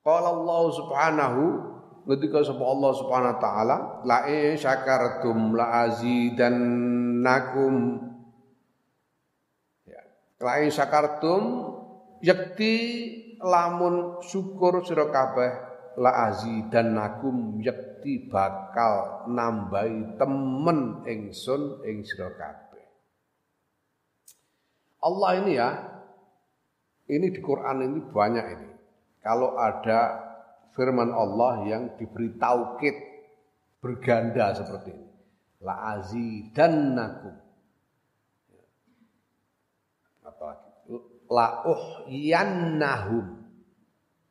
Kalau 0.00 0.40
Allah 0.40 0.62
Subhanahu 0.72 1.44
ketika 2.06 2.44
sapa 2.44 2.64
Allah 2.64 2.92
Subhanahu 2.96 3.34
wa 3.36 3.40
taala? 3.40 3.76
La 4.06 4.24
in 4.28 4.56
syakartum 4.56 5.56
la 5.56 5.88
azidannakum. 5.88 7.74
Ya. 9.88 10.02
La 10.40 10.60
in 10.64 10.70
syakartum 10.72 11.42
yakti 12.24 12.74
lamun 13.40 14.20
syukur 14.24 14.84
sira 14.84 15.08
kabeh 15.08 15.50
la 16.00 16.30
azidannakum 16.32 17.60
yakti 17.60 18.28
bakal 18.28 19.24
nambahi 19.28 20.16
temen 20.20 21.04
ingsun 21.08 21.84
ing 21.84 22.04
sira 22.06 22.32
kabeh. 22.36 22.84
Allah 25.00 25.30
ini 25.40 25.52
ya 25.56 25.68
ini 27.10 27.26
di 27.32 27.40
Quran 27.42 27.82
ini 27.82 27.98
banyak 28.06 28.46
ini. 28.54 28.68
Kalau 29.20 29.58
ada 29.58 30.29
firman 30.74 31.10
Allah 31.10 31.66
yang 31.66 31.82
diberi 31.98 32.34
taukid 32.38 32.94
berganda 33.80 34.54
seperti 34.54 34.92
ini. 34.92 35.08
La 35.60 35.96
azidannakum. 35.96 37.34
Apa 40.24 40.42
lagi? 40.44 40.68
La 41.28 41.48
uhyannahum. 41.68 43.26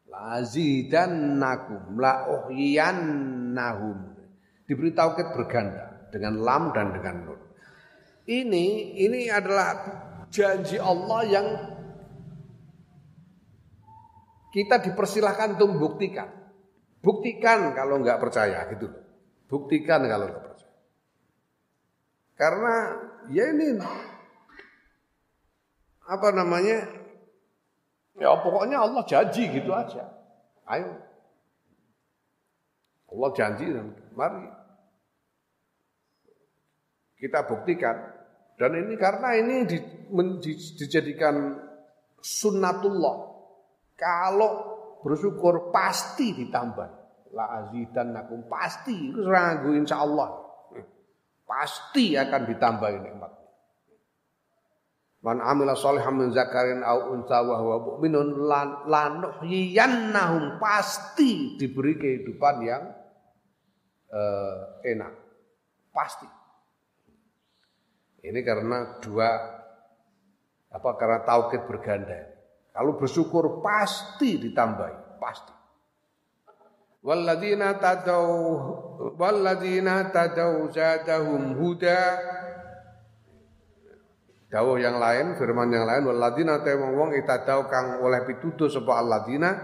La 0.09 0.19
azidannakum. 0.41 1.97
La 2.01 2.13
uhyannahum. 2.29 3.97
Diberi 4.65 4.93
taukid 4.93 5.33
berganda 5.33 6.09
dengan 6.09 6.41
lam 6.41 6.63
dan 6.73 6.93
dengan 6.93 7.15
nun. 7.25 7.41
Ini 8.29 8.65
ini 9.01 9.25
adalah 9.29 9.73
janji 10.29 10.77
Allah 10.77 11.21
yang 11.25 11.47
kita 14.49 14.81
dipersilahkan 14.81 15.57
untuk 15.57 15.77
membuktikan. 15.77 16.29
Buktikan 16.99 17.71
kalau 17.77 18.01
nggak 18.01 18.19
percaya 18.19 18.65
gitu. 18.73 18.89
Buktikan 19.47 20.03
kalau 20.09 20.25
nggak 20.27 20.43
percaya. 20.43 20.75
Karena 22.35 22.75
ya 23.31 23.43
ini 23.55 23.67
apa 26.09 26.27
namanya? 26.33 26.87
Ya 28.19 28.35
pokoknya 28.35 28.83
Allah 28.83 29.03
janji 29.07 29.47
gitu 29.47 29.71
aja. 29.71 30.11
Ayo. 30.67 30.97
Allah 33.09 33.29
janji 33.33 33.65
dan 33.69 33.95
mari 34.13 34.43
kita 37.19 37.45
buktikan. 37.47 37.95
Dan 38.59 38.75
ini 38.75 38.99
karena 38.99 39.39
ini 39.39 39.63
di, 39.63 39.77
men, 40.11 40.43
di, 40.43 40.51
dijadikan 40.51 41.55
sunnatullah 42.19 43.28
kalau 43.99 44.51
bersyukur 45.03 45.75
pasti 45.75 46.31
ditambah. 46.31 46.89
La 47.35 47.45
azidannakum 47.61 48.49
pasti 48.49 49.13
itu 49.13 49.21
ragu 49.27 49.75
insya 49.75 50.01
Allah. 50.01 50.49
Pasti 51.45 52.17
akan 52.17 52.41
ditambah 52.47 52.89
nikmat. 53.05 53.31
Man 55.19 55.43
amila 55.43 55.75
sholihan 55.75 56.15
min 56.15 56.31
zakarin 56.31 56.79
au 56.79 57.11
unsa 57.11 57.43
wa 57.43 57.59
huwa 57.59 57.77
mu'minun 57.83 58.39
lanuhyiyannahum 58.87 60.63
pasti 60.63 61.59
diberi 61.59 61.99
kehidupan 61.99 62.55
yang 62.63 62.87
uh, 64.15 64.79
enak. 64.87 65.11
Pasti. 65.91 66.23
Ini 68.23 68.39
karena 68.47 69.03
dua 69.03 69.29
apa 70.71 70.89
karena 70.95 71.19
tauhid 71.27 71.67
berganda. 71.67 72.28
Kalau 72.79 72.95
bersyukur 72.95 73.59
pasti 73.59 74.39
ditambahi, 74.39 75.19
pasti. 75.19 75.51
Walladzina 77.03 77.75
tadau 77.75 78.31
walladzina 79.19 80.07
tadau 80.15 80.71
zadahum 80.71 81.59
huda. 81.59 81.99
Dawuh 84.47 84.79
yang 84.79 84.95
lain, 84.95 85.35
firman 85.35 85.67
yang 85.75 85.83
lain, 85.83 86.07
walladzina 86.07 86.63
ta 86.63 86.71
wong 86.79 87.19
itadau 87.19 87.67
kang 87.67 87.99
oleh 87.99 88.23
pituduh 88.23 88.71
sapa 88.71 88.95
alladzina. 88.95 89.59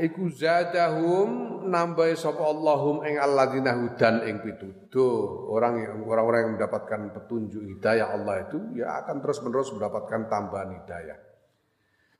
Iku 0.00 0.32
zadahum 0.32 1.53
nambahi 1.74 2.14
sapa 2.14 2.46
Allahum 2.46 3.02
ing 3.02 3.18
alladzina 3.18 3.74
hudan 3.74 4.22
ing 4.22 4.38
pituduh. 4.38 5.50
Orang 5.50 5.82
yang 5.82 5.98
orang-orang 6.06 6.46
yang 6.46 6.54
mendapatkan 6.54 7.10
petunjuk 7.10 7.66
hidayah 7.66 8.14
Allah 8.14 8.46
itu 8.46 8.62
ya 8.78 9.02
akan 9.02 9.18
terus-menerus 9.18 9.74
mendapatkan 9.74 10.30
tambahan 10.30 10.78
hidayah. 10.78 11.18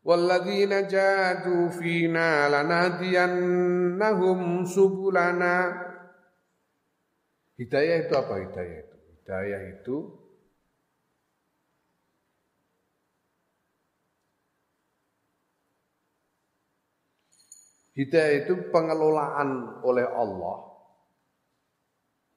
Walladzina 0.02 0.90
jadu 0.90 1.70
fina 1.70 2.50
lanahdiyannahum 2.50 4.66
subulana. 4.66 5.86
Hidayah 7.54 8.02
itu 8.02 8.18
apa 8.18 8.34
hidayah 8.42 8.82
itu? 8.82 8.98
Hidayah 9.22 9.62
itu 9.78 10.23
Hidayah 17.94 18.42
itu 18.42 18.74
pengelolaan 18.74 19.78
oleh 19.86 20.02
Allah 20.02 20.56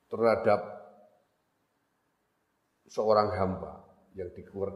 terhadap 0.05 0.61
seorang 2.85 3.33
hamba 3.33 3.81
yang 4.13 4.29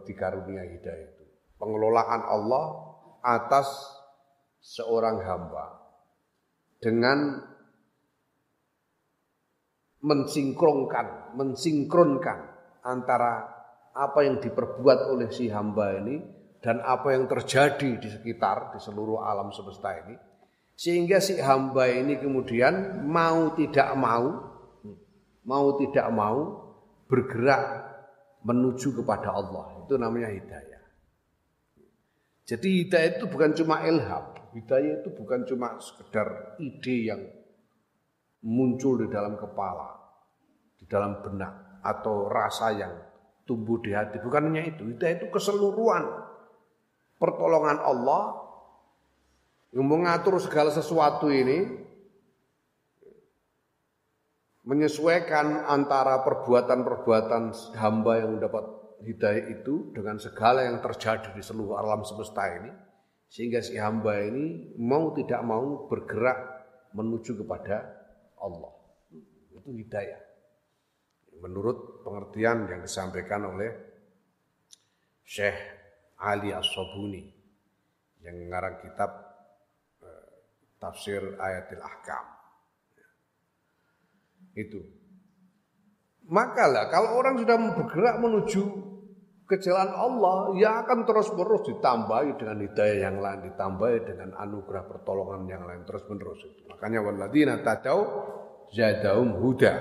dikarunia 0.10 0.66
hidayah 0.66 1.08
itu. 1.14 1.26
Pengelolaan 1.62 2.22
Allah 2.26 2.66
atas 3.22 3.70
seorang 4.58 5.22
hamba 5.22 5.86
dengan 6.82 7.46
mensinkronkan, 10.02 11.38
mensinkronkan 11.38 12.40
antara 12.82 13.46
apa 13.94 14.26
yang 14.26 14.42
diperbuat 14.42 15.14
oleh 15.14 15.30
si 15.30 15.46
hamba 15.54 15.94
ini 16.02 16.18
dan 16.58 16.82
apa 16.82 17.14
yang 17.14 17.30
terjadi 17.30 18.02
di 18.02 18.10
sekitar 18.10 18.74
di 18.74 18.80
seluruh 18.82 19.22
alam 19.22 19.54
semesta 19.54 19.94
ini 20.02 20.31
sehingga 20.82 21.22
si 21.22 21.38
hamba 21.38 21.86
ini 21.86 22.18
kemudian 22.18 23.06
mau 23.06 23.54
tidak 23.54 23.94
mau, 23.94 24.50
mau 25.46 25.78
tidak 25.78 26.10
mau 26.10 26.58
bergerak 27.06 27.86
menuju 28.42 28.98
kepada 28.98 29.30
Allah. 29.30 29.86
Itu 29.86 30.02
namanya 30.02 30.34
hidayah. 30.34 30.82
Jadi 32.50 32.82
hidayah 32.82 33.10
itu 33.14 33.30
bukan 33.30 33.54
cuma 33.54 33.86
ilham. 33.86 34.26
Hidayah 34.58 35.06
itu 35.06 35.14
bukan 35.14 35.46
cuma 35.46 35.78
sekedar 35.78 36.58
ide 36.58 37.14
yang 37.14 37.22
muncul 38.42 39.06
di 39.06 39.08
dalam 39.14 39.38
kepala, 39.38 40.18
di 40.82 40.90
dalam 40.90 41.22
benak, 41.22 41.78
atau 41.86 42.26
rasa 42.26 42.74
yang 42.74 42.98
tumbuh 43.46 43.78
di 43.86 43.94
hati. 43.94 44.18
Bukan 44.18 44.50
hanya 44.50 44.66
itu. 44.66 44.90
Hidayah 44.90 45.22
itu 45.22 45.30
keseluruhan 45.30 46.10
pertolongan 47.22 47.78
Allah 47.86 48.41
yang 49.72 49.88
mengatur 49.88 50.36
segala 50.44 50.72
sesuatu 50.72 51.32
ini 51.32 51.80
menyesuaikan 54.68 55.66
antara 55.66 56.22
perbuatan-perbuatan 56.22 57.44
hamba 57.80 58.12
yang 58.20 58.38
mendapat 58.38 58.66
hidayah 59.02 59.50
itu 59.58 59.90
dengan 59.96 60.22
segala 60.22 60.68
yang 60.68 60.78
terjadi 60.84 61.34
di 61.34 61.42
seluruh 61.42 61.80
alam 61.80 62.06
semesta 62.06 62.46
ini 62.52 62.72
sehingga 63.32 63.64
si 63.64 63.80
hamba 63.80 64.22
ini 64.22 64.76
mau 64.78 65.16
tidak 65.16 65.42
mau 65.42 65.88
bergerak 65.88 66.40
menuju 66.92 67.40
kepada 67.42 67.88
Allah. 68.44 68.76
Itu 69.56 69.72
hidayah. 69.72 70.20
Menurut 71.40 72.04
pengertian 72.06 72.70
yang 72.70 72.84
disampaikan 72.84 73.56
oleh 73.56 73.72
Syekh 75.26 75.58
Ali 76.22 76.52
As-Sobuni 76.54 77.24
yang 78.22 78.36
mengarang 78.46 78.78
kitab 78.84 79.31
tafsir 80.82 81.22
ayatil 81.38 81.80
ahkam. 81.86 82.26
Itu. 84.58 84.82
Makalah 86.26 86.90
kalau 86.90 87.22
orang 87.22 87.38
sudah 87.38 87.56
bergerak 87.78 88.18
menuju 88.18 88.64
ke 89.52 89.60
Allah, 89.68 90.56
ya 90.56 90.80
akan 90.80 91.04
terus-menerus 91.04 91.68
ditambahi 91.68 92.40
dengan 92.40 92.58
hidayah 92.64 93.12
yang 93.12 93.20
lain, 93.20 93.52
ditambahi 93.52 93.98
dengan 94.08 94.32
anugerah 94.40 94.88
pertolongan 94.88 95.44
yang 95.44 95.68
lain 95.68 95.84
terus-menerus. 95.84 96.40
Makanya 96.72 97.04
walladzina 97.04 97.60
tadau 97.60 98.00
zadahum 98.72 99.36
huda. 99.44 99.76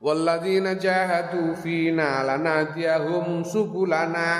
Walladzina 0.00 0.80
jahadu 0.80 1.52
fina 1.60 2.24
lanadiyahum 2.24 3.44
subulana 3.44 4.32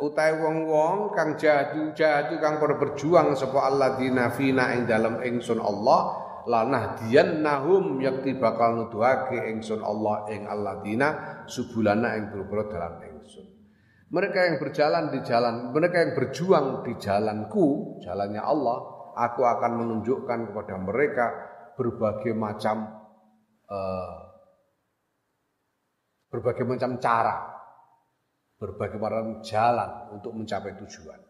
utai 0.00 0.32
wong-wong 0.40 1.12
kang 1.12 1.36
jadu 1.36 1.92
jadu 1.92 2.40
kang 2.40 2.56
pada 2.56 2.80
berjuang 2.80 3.36
sapa 3.36 3.68
alladzina 3.68 4.32
fina 4.32 4.72
ing 4.72 4.88
dalem 4.88 5.20
ingsun 5.20 5.60
Allah 5.60 6.00
lanah 6.48 6.96
dian 6.96 7.44
nahum 7.44 8.00
yakti 8.00 8.40
bakal 8.40 8.80
nuduhake 8.80 9.52
ingsun 9.52 9.84
Allah 9.84 10.24
ing 10.32 10.48
alladzina 10.48 11.44
subulana 11.44 12.16
ing 12.16 12.32
boro 12.32 12.64
dalam 12.72 12.96
ingsun. 13.04 13.46
Mereka 14.10 14.38
yang 14.50 14.56
berjalan 14.58 15.04
di 15.12 15.20
jalan 15.22 15.70
mereka 15.70 16.02
yang 16.02 16.12
berjuang 16.16 16.66
di 16.82 16.96
jalanku 16.98 18.00
jalannya 18.00 18.42
Allah 18.42 18.78
aku 19.14 19.44
akan 19.44 19.72
menunjukkan 19.84 20.50
kepada 20.50 20.74
mereka 20.80 21.26
berbagai 21.76 22.32
macam 22.34 22.88
uh, 23.68 24.16
berbagai 26.32 26.64
macam 26.64 26.96
cara 26.96 27.59
berbagai 28.60 29.00
macam 29.00 29.40
jalan 29.40 30.12
untuk 30.12 30.36
mencapai 30.36 30.76
tujuan. 30.84 31.20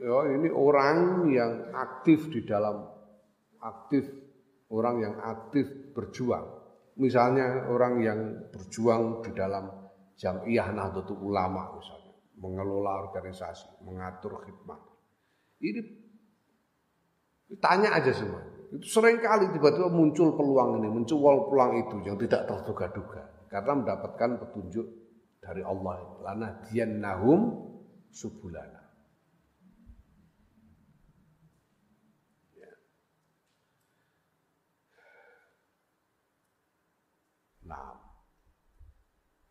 Ya, 0.00 0.18
ini 0.32 0.48
orang 0.48 1.28
yang 1.28 1.52
aktif 1.76 2.32
di 2.32 2.40
dalam 2.48 2.88
aktif 3.60 4.08
orang 4.72 4.96
yang 5.02 5.14
aktif 5.20 5.68
berjuang. 5.92 6.64
Misalnya 6.94 7.68
orang 7.68 7.94
yang 8.00 8.20
berjuang 8.54 9.20
di 9.26 9.30
dalam 9.34 9.66
jamiah 10.14 10.70
Nahdlatul 10.70 11.20
Ulama 11.20 11.74
misalnya, 11.74 12.14
mengelola 12.38 13.02
organisasi, 13.02 13.82
mengatur 13.82 14.46
khidmat. 14.46 14.78
Ini 15.58 16.03
Tanya 17.60 17.94
aja 17.94 18.10
semua. 18.10 18.42
Itu 18.74 18.86
sering 18.90 19.22
kali 19.22 19.54
tiba-tiba 19.54 19.86
muncul 19.86 20.34
peluang 20.34 20.82
ini, 20.82 20.88
muncul 20.90 21.18
peluang 21.22 21.72
itu 21.86 21.96
yang 22.02 22.18
tidak 22.18 22.50
terduga-duga. 22.50 23.22
Karena 23.46 23.72
mendapatkan 23.78 24.30
petunjuk 24.42 24.86
dari 25.38 25.62
Allah. 25.62 25.94
Lana 26.24 26.58
Subuh 26.66 27.42
subulana. 28.10 28.82
Ya. 32.58 32.72
Nah, 37.66 37.94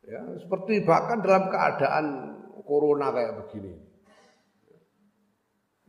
ya 0.03 0.21
seperti 0.41 0.83
bahkan 0.83 1.23
dalam 1.23 1.47
keadaan 1.47 2.05
corona 2.67 3.11
kayak 3.11 3.35
begini, 3.43 3.75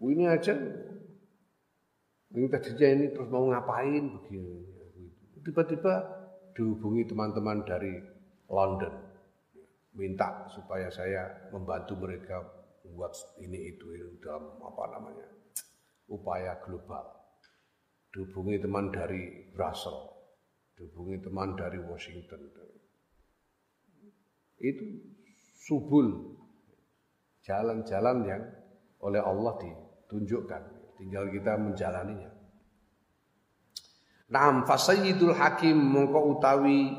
ini 0.03 0.25
aja 0.29 0.55
tadinya 2.35 2.89
ini 2.99 3.07
terus 3.15 3.31
mau 3.31 3.47
ngapain 3.47 4.11
begini. 4.11 4.67
Tiba-tiba 5.47 5.95
dihubungi 6.59 7.07
teman-teman 7.07 7.63
dari 7.63 7.95
London. 8.51 8.95
Minta 9.95 10.51
supaya 10.51 10.91
saya 10.91 11.51
membantu 11.55 11.95
mereka 11.95 12.43
buat 12.83 13.15
ini 13.39 13.71
itu 13.71 13.87
dalam 14.19 14.59
apa 14.59 14.85
namanya 14.99 15.29
upaya 16.11 16.59
global. 16.67 17.07
Dihubungi 18.11 18.59
teman 18.59 18.91
dari 18.91 19.55
Brussels, 19.55 20.11
dihubungi 20.75 21.23
teman 21.23 21.55
dari 21.55 21.79
Washington. 21.79 22.51
Itu 24.59 24.85
subul 25.55 26.35
jalan-jalan 27.47 28.19
yang 28.27 28.43
oleh 29.03 29.23
Allah 29.23 29.55
ditunjukkan. 29.63 30.74
Tinggal 30.95 31.31
kita 31.31 31.59
menjalaninya. 31.59 32.31
Naam 34.31 34.65
fasayyidul 34.65 35.37
hakim 35.37 35.77
mongko 35.77 36.39
utawi 36.39 36.91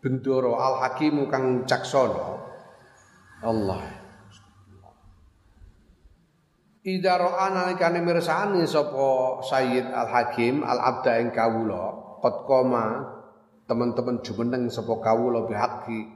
bendoro 0.00 0.56
al 0.56 0.80
hakim 0.80 1.28
kang 1.28 1.68
caksono 1.68 2.40
Allah 3.44 4.00
Ida 6.80 7.20
ro'a 7.20 7.52
nalikane 7.52 8.00
mirsani 8.00 8.64
sapa 8.64 9.44
Sayyid 9.44 9.92
Al 9.92 10.08
Hakim 10.08 10.64
Al 10.64 10.80
Abda 10.80 11.20
ing 11.20 11.28
kawula 11.28 12.16
qad 12.24 12.48
koma 12.48 13.04
teman-teman 13.68 14.24
jumeneng 14.24 14.72
sapa 14.72 14.96
kawula 15.04 15.44
bihaqi 15.44 16.08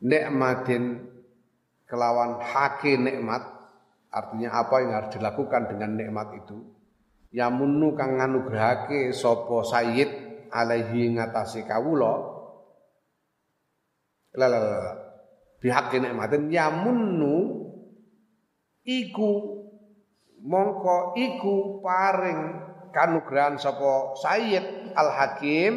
nikmatin 0.00 1.04
kelawan 1.84 2.40
hake 2.40 2.96
nikmat 2.96 3.44
artinya 4.08 4.64
apa 4.64 4.74
yang 4.80 4.92
harus 4.96 5.10
dilakukan 5.16 5.62
dengan 5.72 5.96
nikmat 5.96 6.28
itu? 6.36 6.58
Yamunu 7.28 7.92
kang 7.92 8.16
nganugrahake 8.16 9.12
sapa 9.12 9.60
Sayyid 9.68 10.10
alaihi 10.48 11.12
ngatasi 11.12 11.68
kawula. 11.68 12.40
Lalala 14.32 14.96
bihaqi 15.60 16.00
nikmatin. 16.00 16.48
Yamunu 16.48 17.68
iku 18.88 19.30
mongko 20.40 21.12
iku 21.20 21.84
paring 21.84 22.40
kanugrahan 22.96 23.60
sapa 23.60 24.16
Sayyid 24.16 24.96
Al 24.96 25.12
Hakim 25.12 25.72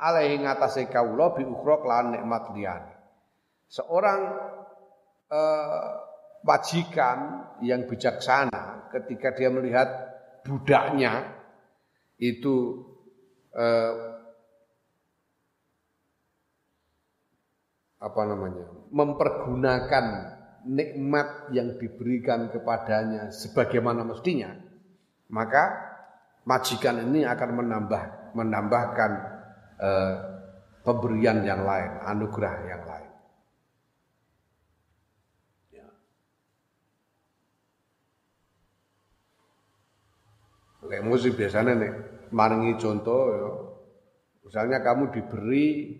alaihi 0.00 0.40
ngatasé 0.40 0.88
kawula 0.88 1.36
bi 1.36 1.44
ukhra 1.44 1.84
kelawan 1.84 2.16
nikmat 2.16 2.48
liyane. 2.56 2.94
Seorang 3.68 4.20
eh, 5.28 5.90
majikan 6.44 7.48
yang 7.64 7.88
bijaksana 7.88 8.92
ketika 8.92 9.32
dia 9.32 9.48
melihat 9.48 9.88
budaknya 10.44 11.34
itu 12.20 12.84
eh, 13.56 13.94
apa 18.04 18.22
namanya 18.28 18.68
mempergunakan 18.92 20.04
nikmat 20.64 21.52
yang 21.52 21.76
diberikan 21.76 22.48
kepadanya 22.48 23.32
sebagaimana 23.32 24.04
mestinya, 24.04 24.52
maka 25.28 25.64
majikan 26.48 27.04
ini 27.04 27.24
akan 27.24 27.50
menambah 27.64 28.02
menambahkan 28.36 29.10
eh, 29.80 30.14
pemberian 30.84 31.44
yang 31.44 31.64
lain, 31.64 31.90
anugerah 32.04 32.54
yang 32.68 32.82
lain. 32.84 33.12
Ya. 35.72 35.88
Kayak 40.94 41.10
musik 41.10 41.34
biasanya 41.34 41.74
nih, 41.74 41.92
maringi 42.30 42.78
contoh, 42.78 43.22
ya. 43.34 43.50
misalnya 44.46 44.78
kamu 44.78 45.10
diberi 45.10 45.98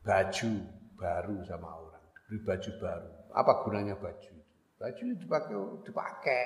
baju 0.00 0.52
baru 0.96 1.36
sama 1.44 1.68
orang, 1.68 2.04
diberi 2.16 2.38
baju 2.48 2.70
baru 2.80 3.18
apa 3.38 3.52
gunanya 3.64 3.94
baju? 3.98 4.34
Baju 4.78 5.02
dipakai 5.18 5.56
dipakai 5.84 6.44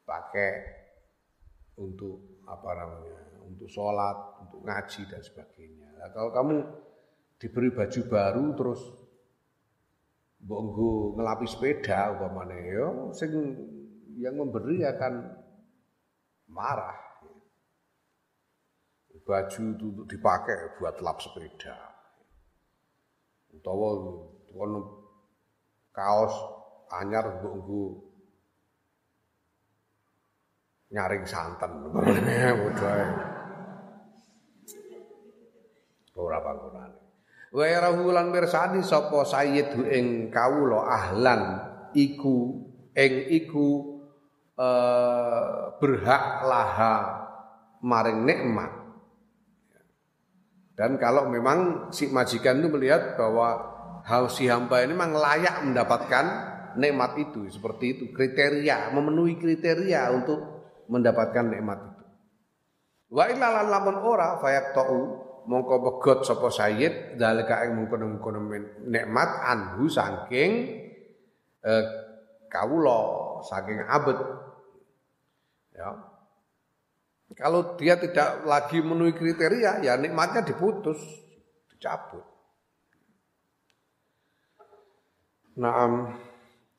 dipakai 0.00 0.52
untuk 1.80 2.44
apa 2.46 2.70
namanya? 2.76 3.20
Untuk 3.48 3.68
sholat, 3.72 4.16
untuk 4.44 4.60
ngaji 4.60 5.00
dan 5.08 5.22
sebagainya. 5.24 5.88
Nah, 5.96 6.08
kalau 6.12 6.30
kamu 6.36 6.56
diberi 7.40 7.68
baju 7.72 8.00
baru 8.06 8.44
terus 8.54 8.82
bonggo 10.38 11.18
ngelapi 11.18 11.46
sepeda 11.50 12.14
umpamanya 12.14 12.58
ya 12.62 12.86
sing 13.10 13.30
yang 14.18 14.38
memberi 14.38 14.86
akan 14.86 15.37
marah. 16.58 16.98
Baju 19.28 19.62
itu 19.76 20.08
dipakai 20.08 20.80
buat 20.80 21.04
lap 21.04 21.20
sepeda. 21.20 21.76
Utawa 23.52 23.92
kaos 25.92 26.32
anyar 26.88 27.44
mbok 27.44 28.08
nyaring 30.88 31.24
santen 31.28 31.72
ora 36.18 36.38
panggonane 36.42 36.98
wa 37.54 37.64
yarahu 37.64 38.10
lan 38.10 38.32
mirsani 38.32 38.80
sapa 38.82 39.22
sayyid 39.22 39.76
ing 39.88 40.32
kawula 40.32 40.88
ahlan 40.88 41.60
iku 41.92 42.66
ing 42.96 43.12
iku 43.30 43.87
uh, 44.58 45.78
berhak 45.78 46.24
laha 46.44 46.94
maring 47.80 48.26
nikmat. 48.26 48.72
Dan 50.74 50.94
kalau 50.98 51.26
memang 51.26 51.90
si 51.90 52.06
majikan 52.10 52.62
itu 52.62 52.70
melihat 52.70 53.18
bahwa 53.18 53.78
si 54.30 54.46
hamba 54.46 54.82
ini 54.82 54.94
memang 54.94 55.14
layak 55.18 55.66
mendapatkan 55.66 56.26
nikmat 56.78 57.18
itu 57.18 57.50
seperti 57.50 57.98
itu 57.98 58.04
kriteria 58.14 58.94
memenuhi 58.94 59.34
kriteria 59.42 60.14
untuk 60.14 60.38
mendapatkan 60.86 61.50
nikmat 61.50 61.78
itu. 61.82 62.04
Wa 63.10 63.26
illa 63.26 63.66
lamun 63.66 63.98
ora 63.98 64.38
fayaqtau 64.38 65.26
mongko 65.48 65.74
begot 65.80 66.18
sapa 66.28 66.52
sayyid 66.52 67.16
dalika 67.16 67.64
ing 67.64 67.74
mungkon-mungkon 67.74 68.36
nikmat 68.86 69.30
anhu 69.48 69.88
saking 69.88 70.76
eh, 71.64 71.84
kawula 72.52 73.00
saking 73.48 73.80
abet 73.88 74.18
ya. 75.78 75.90
Kalau 77.38 77.78
dia 77.78 78.00
tidak 78.00 78.42
lagi 78.48 78.82
memenuhi 78.82 79.14
kriteria 79.14 79.84
ya 79.84 79.94
nikmatnya 80.00 80.42
diputus 80.42 80.98
dicabut. 81.70 82.24
Naam. 85.60 86.18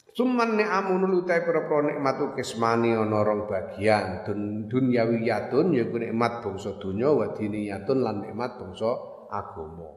Suman 0.10 0.58
ni'amun 0.58 1.06
lutai 1.08 1.45
pira-pira 1.45 1.95
nikmatu 1.95 2.36
kismani 2.36 2.91
ana 2.91 3.24
rong 3.24 3.47
bagian. 3.47 4.26
Dun 4.28 4.68
dunyawiyatun 4.68 5.72
yaiku 5.72 5.95
nikmat 6.02 6.43
bangsa 6.43 6.76
donya 6.82 7.14
wa 7.14 7.32
diniyatun 7.32 8.04
lan 8.04 8.28
nikmat 8.28 8.58
bangsa 8.60 8.89
agama. 9.32 9.95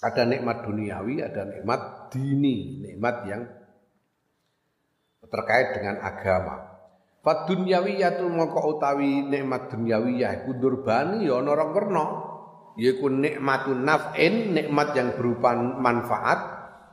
Ada 0.00 0.24
nikmat 0.24 0.64
duniawi, 0.64 1.20
ada 1.20 1.44
nikmat 1.44 2.08
dini, 2.08 2.80
nikmat 2.80 3.16
yang 3.28 3.42
terkait 5.30 5.78
dengan 5.78 6.02
agama. 6.02 6.70
Fad 7.20 7.46
dunyawiyatul 7.46 8.32
mongko 8.32 8.60
utawi 8.76 9.24
nikmat 9.28 9.68
dunyawiyah 9.70 10.44
iku 10.44 10.56
durbani 10.56 11.28
ya 11.28 11.38
ana 11.38 11.52
rong 11.52 11.72
werna. 11.72 12.04
Yaitu 12.80 13.12
nikmatun 13.12 13.84
naf'in 13.84 14.56
nikmat 14.56 14.96
yang 14.96 15.12
berupa 15.12 15.52
manfaat 15.54 16.40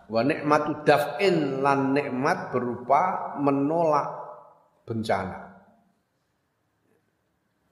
wa 0.08 0.22
nikmatu 0.24 0.84
daf'in 0.84 1.64
lan 1.64 1.96
nikmat 1.96 2.52
berupa 2.52 3.34
menolak 3.40 4.10
bencana. 4.84 5.48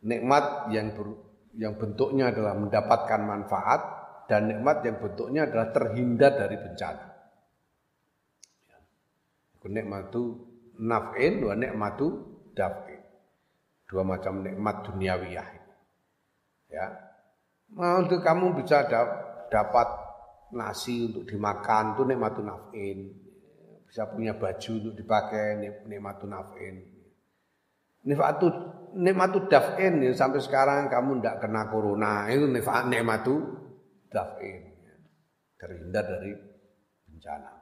Nikmat 0.05 0.70
yang 0.70 0.93
ber, 0.93 1.07
yang 1.57 1.74
bentuknya 1.76 2.30
adalah 2.30 2.53
mendapatkan 2.55 3.22
manfaat 3.26 3.82
dan 4.30 4.53
nikmat 4.53 4.86
yang 4.86 5.01
bentuknya 5.01 5.49
adalah 5.49 5.74
terhindar 5.74 6.32
dari 6.39 6.55
bencana. 6.61 7.05
Nikmatu 9.66 10.55
naf'in 10.80 11.43
wa 11.43 11.53
nikmatu 11.55 12.07
daf'in 12.55 13.01
dua 13.86 14.01
macam 14.01 14.41
nikmat 14.41 14.86
duniawiyah 14.89 15.47
ya 16.71 17.05
Nah, 17.73 18.05
untuk 18.05 18.21
kamu 18.21 18.61
bisa 18.61 18.86
dapat 19.49 19.88
nasi 20.53 21.09
untuk 21.09 21.26
dimakan 21.26 21.97
itu 21.97 22.03
nikmatun 22.05 22.45
naf'in. 22.45 22.99
Bisa 23.89 24.05
punya 24.11 24.38
baju 24.38 24.71
untuk 24.78 24.93
dipakai 24.93 25.59
nikmatun 25.89 26.30
naf'in. 26.30 26.76
Nifatu 28.05 28.47
nikmatu 28.93 29.49
daf'in 29.49 29.97
ya, 30.05 30.13
sampai 30.13 30.39
sekarang 30.39 30.93
kamu 30.93 31.19
tidak 31.19 31.41
kena 31.41 31.67
corona 31.73 32.30
itu 32.30 32.45
nikmatu 32.45 33.34
daf'in 34.13 34.61
terhindar 35.57 36.05
dari 36.05 36.32
bencana. 37.09 37.55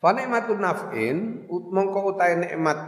Fa 0.00 0.16
nikmatu 0.16 0.56
naf'in 0.56 1.44
mongko 1.48 2.16
utahe 2.16 2.40
nikmat 2.40 2.78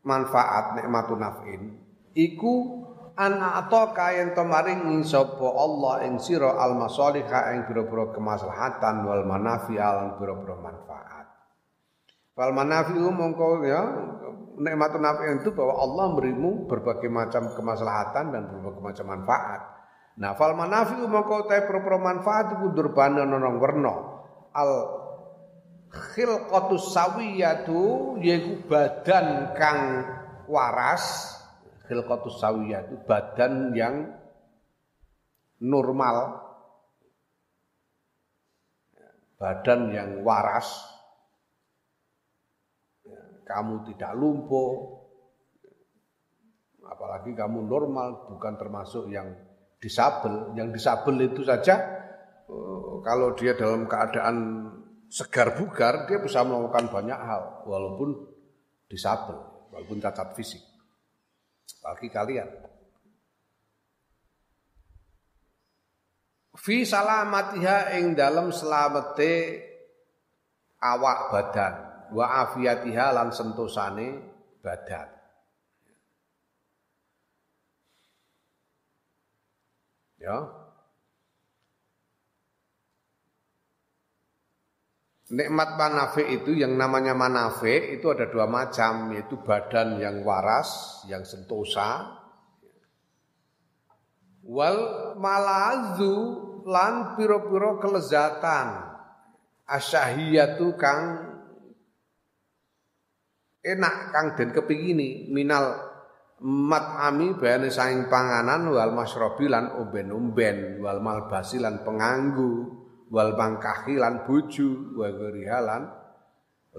manfaat 0.00 0.80
nikmatu 0.80 1.12
naf'in 1.20 1.76
iku 2.16 2.82
an 3.20 3.36
ataka 3.36 4.16
yen 4.16 4.32
to 4.32 4.40
maring 4.40 5.04
sapa 5.04 5.44
Allah 5.44 6.08
ing 6.08 6.16
sira 6.16 6.56
al 6.56 6.80
masalihah 6.80 7.52
ing 7.52 7.68
pira-pira 7.68 8.16
kemaslahatan 8.16 9.04
wal 9.04 9.24
manafi'al 9.28 9.94
lan 10.00 10.08
pira-pira 10.16 10.56
manfaat. 10.56 11.26
Wal 12.32 12.52
manafi'u 12.56 13.12
mongko 13.12 13.68
ya 13.68 13.82
nikmatun 14.56 15.04
nafi 15.04 15.24
itu 15.36 15.52
bahwa 15.52 15.84
Allah 15.84 16.04
memberimu 16.16 16.64
berbagai 16.64 17.12
macam 17.12 17.52
kemaslahatan 17.52 18.24
dan 18.32 18.42
berbagai 18.48 18.80
macam 18.80 19.06
manfaat. 19.12 19.60
Nah, 20.12 20.36
fal 20.36 20.52
manafi 20.56 20.96
mongko 20.96 21.48
ta 21.48 21.60
pro 21.64 21.80
manfaat 22.00 22.56
iku 22.56 22.72
durbana 22.72 23.24
nonong 23.24 23.56
werna. 23.60 23.94
Al 24.52 24.70
khilqatus 25.92 26.96
sawiyatu 26.96 28.16
yaiku 28.24 28.64
badan 28.66 29.52
kang 29.52 29.80
waras. 30.48 31.36
Khilqatus 31.86 32.40
sawiyatu 32.40 33.04
badan 33.04 33.76
yang 33.76 34.16
normal. 35.60 36.40
Badan 39.36 39.90
yang 39.90 40.10
waras 40.22 40.92
kamu 43.52 43.84
tidak 43.92 44.12
lumpuh, 44.16 45.02
apalagi 46.88 47.36
kamu 47.36 47.68
normal, 47.68 48.32
bukan 48.32 48.54
termasuk 48.56 49.12
yang 49.12 49.34
disabel. 49.76 50.56
Yang 50.56 50.80
disabel 50.80 51.14
itu 51.26 51.42
saja 51.44 51.76
eh, 52.48 52.92
kalau 53.04 53.36
dia 53.36 53.52
dalam 53.58 53.84
keadaan 53.84 54.36
segar 55.12 55.60
bugar, 55.60 56.08
dia 56.08 56.16
bisa 56.16 56.40
melakukan 56.40 56.88
banyak 56.88 57.20
hal, 57.20 57.68
walaupun 57.68 58.16
disabel, 58.88 59.36
walaupun 59.68 60.00
cacat 60.00 60.32
fisik. 60.32 60.64
Bagi 61.84 62.08
kalian. 62.08 62.48
Fi 66.56 66.88
salamatiha 66.88 67.92
ing 68.00 68.16
dalam 68.16 68.48
selamete 68.54 69.60
awak 70.80 71.28
badan 71.28 71.74
wa 72.14 72.48
afiyatiha 72.48 73.06
lan 73.12 73.34
sentosane 73.34 74.08
badan. 74.64 75.08
Ya. 80.22 80.61
Nikmat 85.32 85.80
manafe 85.80 86.28
itu 86.28 86.52
yang 86.52 86.76
namanya 86.76 87.16
manafe 87.16 87.96
itu 87.96 88.12
ada 88.12 88.28
dua 88.28 88.44
macam 88.44 89.16
yaitu 89.16 89.40
badan 89.40 89.96
yang 89.96 90.20
waras, 90.28 91.00
yang 91.08 91.24
sentosa. 91.24 92.20
Wal 94.44 95.16
malazu 95.16 96.12
lan 96.68 97.16
piro-piro 97.16 97.80
kelezatan. 97.80 98.92
Asyahiyatu 99.64 100.76
kang 100.76 101.00
enak 103.64 103.96
kang 104.12 104.36
den 104.36 104.52
kepingini. 104.52 105.32
Minal 105.32 105.80
mat'ami 106.44 107.40
bayane 107.40 107.72
saing 107.72 108.12
panganan 108.12 108.68
wal 108.68 108.92
masrobi 108.92 109.48
lan 109.48 109.80
omben-omben 109.80 110.76
wal 110.84 111.00
malbasi 111.00 111.56
lan 111.56 111.80
penganggu 111.80 112.81
wal 113.12 113.36
mangkahi 113.36 114.00
lan 114.00 114.24
bojo 114.24 114.96
wa 114.96 115.12
lan 115.60 115.82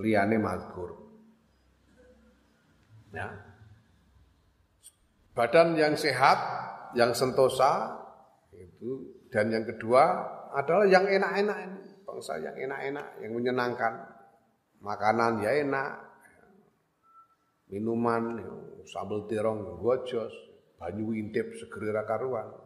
liyane 0.02 0.42
mazkur. 0.42 0.90
Ya. 3.14 3.30
Badan 5.38 5.78
yang 5.78 5.94
sehat 5.94 6.38
yang 6.98 7.14
sentosa 7.14 8.02
itu 8.50 9.22
dan 9.30 9.54
yang 9.54 9.66
kedua 9.70 10.26
adalah 10.58 10.90
yang 10.90 11.06
enak-enak 11.06 11.58
bangsa 12.06 12.42
yang 12.42 12.58
enak-enak 12.58 13.08
yang 13.22 13.32
menyenangkan. 13.38 13.94
Makanan 14.84 15.46
ya 15.46 15.54
enak. 15.64 15.92
Minuman 17.70 18.42
sambal 18.86 19.26
tirong 19.26 19.80
gojos 19.82 20.34
banyu 20.78 21.16
intip 21.16 21.56
segera 21.58 22.04
karuan 22.04 22.63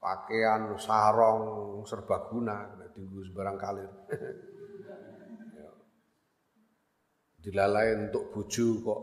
pakaian 0.00 0.74
sarong 0.80 1.84
serbaguna 1.84 2.74
tinggu 2.96 3.20
sebarang 3.30 3.56
kalir 3.60 3.90
dilalai 7.40 8.08
untuk 8.08 8.32
buju 8.32 8.66
kok 8.82 9.00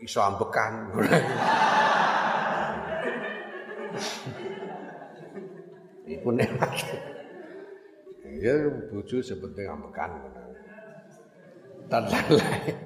iso 0.00 0.22
ambekan 0.22 0.94
Iku 6.10 6.34
enak. 6.34 6.74
Ya 8.40 8.54
bojo 8.90 9.22
sepenting 9.22 9.66
ambekan 9.70 10.10
dan 11.86 12.06
lain-lain. 12.06 12.76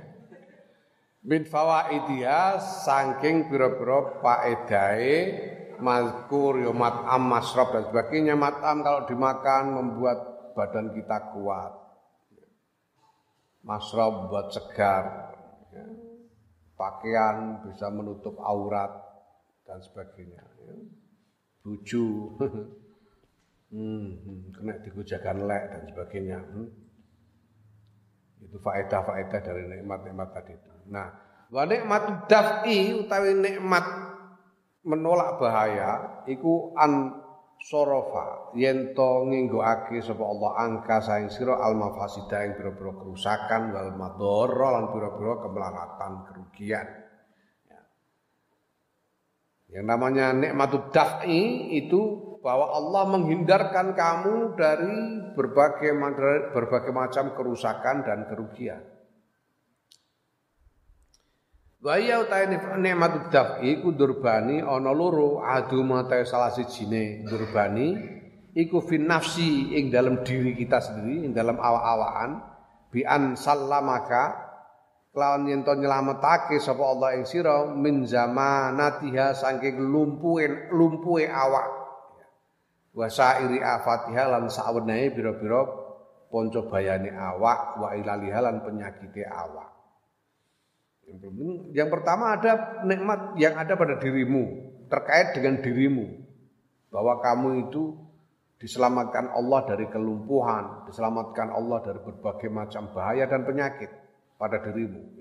Min 1.24 1.48
saking 2.84 3.48
pira-pira 3.48 4.20
faedahe 4.20 5.16
mazkur 5.80 6.60
yo 6.62 6.70
mat'am 6.74 7.26
masrab 7.26 7.74
dan 7.74 7.88
sebagainya 7.88 8.34
mat'am 8.34 8.82
kalau 8.82 9.06
dimakan 9.08 9.62
membuat 9.74 10.18
badan 10.54 10.94
kita 10.94 11.34
kuat. 11.34 11.72
Masrab 13.64 14.28
buat 14.30 14.52
segar. 14.52 15.34
Ya. 15.72 15.86
Pakaian 16.76 17.64
bisa 17.64 17.88
menutup 17.88 18.36
aurat 18.38 18.92
dan 19.64 19.80
sebagainya. 19.80 20.44
Ya. 20.44 20.74
Buju, 21.64 22.36
hmm, 23.72 24.08
hmm, 24.20 24.40
kena 24.52 24.74
digujakan 24.84 25.48
lek 25.48 25.64
dan 25.72 25.82
sebagainya. 25.88 26.38
Hmm. 26.44 26.68
Itu 28.44 28.60
faedah-faedah 28.60 29.40
dari 29.40 29.64
nikmat-nikmat 29.64 30.28
tadi 30.36 30.52
itu. 30.52 30.72
Nah, 30.92 31.08
wa 31.48 31.64
nikmat 31.64 32.28
daf'i 32.28 32.92
utawi 32.92 33.32
nikmat 33.32 34.03
menolak 34.84 35.40
bahaya 35.40 36.22
iku 36.28 36.76
an 36.76 37.24
sorofa 37.64 38.52
yen 38.52 38.92
to 38.92 39.24
nginggoake 39.32 39.96
sapa 40.04 40.20
Allah 40.20 40.50
angka 40.60 41.00
saing 41.00 41.32
sira 41.32 41.56
al 41.56 41.72
mafasida 41.72 42.44
ing 42.44 42.60
pira-pira 42.60 42.92
kerusakan 42.92 43.72
wal 43.72 43.92
madhara 43.96 44.68
lan 44.78 44.84
pira-pira 44.92 45.32
kemelaratan 45.40 46.12
kerugian. 46.28 46.86
Ya. 47.64 47.80
Yang 49.80 49.86
namanya 49.88 50.26
nikmat 50.36 50.92
daf'i 50.92 51.72
itu 51.80 52.36
bahwa 52.44 52.76
Allah 52.76 53.04
menghindarkan 53.16 53.96
kamu 53.96 54.60
dari 54.60 54.96
berbagai 55.32 55.96
berbagai 56.52 56.92
macam 56.92 57.32
kerusakan 57.32 58.04
dan 58.04 58.28
kerugian. 58.28 58.93
Wa 61.84 62.00
ya 62.00 62.24
utahe 62.24 62.48
nikmat 62.80 63.28
daf'i 63.28 63.76
iku 63.76 63.92
durbani 63.92 64.64
ana 64.64 64.88
loro. 64.96 65.44
Adu 65.44 65.84
mate 65.84 66.24
salah 66.24 66.48
sijine 66.48 67.28
durbani 67.28 67.92
iku 68.56 68.80
fin 68.80 69.04
nafsi 69.04 69.76
ing 69.76 69.92
dalam 69.92 70.24
diri 70.24 70.56
kita 70.56 70.80
sendiri 70.80 71.28
ing 71.28 71.36
dalam 71.36 71.60
awak-awakan. 71.60 72.40
Bi 72.88 73.04
an 73.04 73.36
sallamaka 73.36 74.32
lawan 75.12 75.44
yen 75.44 75.60
to 75.60 75.76
nyelametake 75.76 76.56
sapa 76.56 76.80
Allah 76.80 77.20
ing 77.20 77.28
sira 77.28 77.68
min 77.68 78.08
zamanatiha 78.08 79.36
saking 79.36 79.76
lumpuhe 79.84 80.72
lumpuhe 80.72 81.28
awak. 81.28 81.68
Wa 82.96 83.12
sairi 83.12 83.60
afatiha 83.60 84.32
lan 84.32 84.48
sawenehe 84.48 85.12
pira-pira 85.12 85.68
panca 86.32 86.64
bayane 86.64 87.12
awak 87.12 87.76
wa 87.76 87.92
ilaliha 87.92 88.40
lan 88.40 88.64
penyakite 88.64 89.28
awak. 89.28 89.73
Yang 91.74 91.88
pertama 91.90 92.34
ada 92.34 92.82
nikmat 92.82 93.38
yang 93.38 93.54
ada 93.54 93.74
pada 93.78 93.98
dirimu, 93.98 94.74
terkait 94.88 95.34
dengan 95.36 95.60
dirimu. 95.62 96.22
Bahwa 96.90 97.18
kamu 97.18 97.68
itu 97.68 97.98
diselamatkan 98.62 99.34
Allah 99.34 99.60
dari 99.66 99.86
kelumpuhan, 99.90 100.86
diselamatkan 100.86 101.50
Allah 101.50 101.78
dari 101.82 102.00
berbagai 102.00 102.48
macam 102.48 102.94
bahaya 102.94 103.26
dan 103.26 103.42
penyakit 103.42 103.90
pada 104.38 104.62
dirimu. 104.62 105.14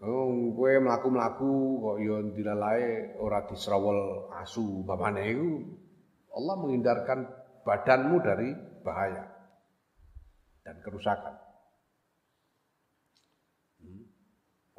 Oh, 0.00 0.56
kowe 0.56 0.72
mlaku-mlaku 0.80 1.52
kok 1.84 1.96
ya 2.00 2.16
dilalae 2.32 3.20
ora 3.20 3.44
disrawol 3.44 4.32
asu 4.32 4.80
umpamane 4.80 5.28
iku 5.28 5.60
Allah 6.32 6.54
menghindarkan 6.56 7.28
badanmu 7.68 8.16
dari 8.24 8.48
bahaya 8.80 9.28
dan 10.64 10.80
kerusakan. 10.80 11.49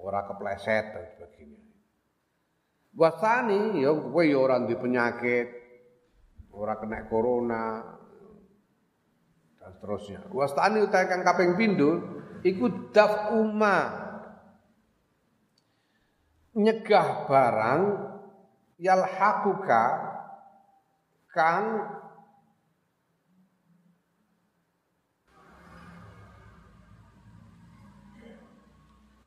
Ora 0.01 0.25
kepleset 0.25 0.85
dan 0.97 1.05
sebagainya. 1.15 1.61
Wasani 2.91 3.79
ya 3.79 3.93
kowe 3.95 4.23
ya 4.25 4.35
ora 4.35 4.59
di 4.67 4.75
penyakit, 4.75 5.47
ora 6.51 6.75
kena 6.75 7.07
corona 7.07 7.65
dan 9.61 9.71
seterusnya. 9.77 10.27
Wastani 10.33 10.83
utahe 10.83 11.07
kang 11.07 11.23
kaping 11.23 11.55
pindho 11.55 12.01
iku 12.43 12.91
daf 12.91 13.31
umma 13.31 13.77
nyegah 16.51 17.31
barang 17.31 17.81
yalhaquka 18.81 19.83
kang 21.31 21.65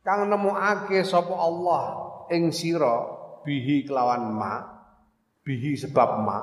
kang 0.05 0.29
nemokake 0.29 1.01
sapa 1.01 1.33
Allah 1.33 1.83
ing 2.29 2.53
sira 2.53 3.09
bihi 3.43 3.89
kelawan 3.89 4.31
ma 4.37 4.61
bihi 5.41 5.81
sebab 5.81 6.21
ma 6.21 6.39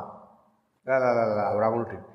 la 0.82 0.96
la 0.98 1.10
la 1.14 1.26
la 1.30 1.46
ora 1.54 1.70
ngono 1.70 2.10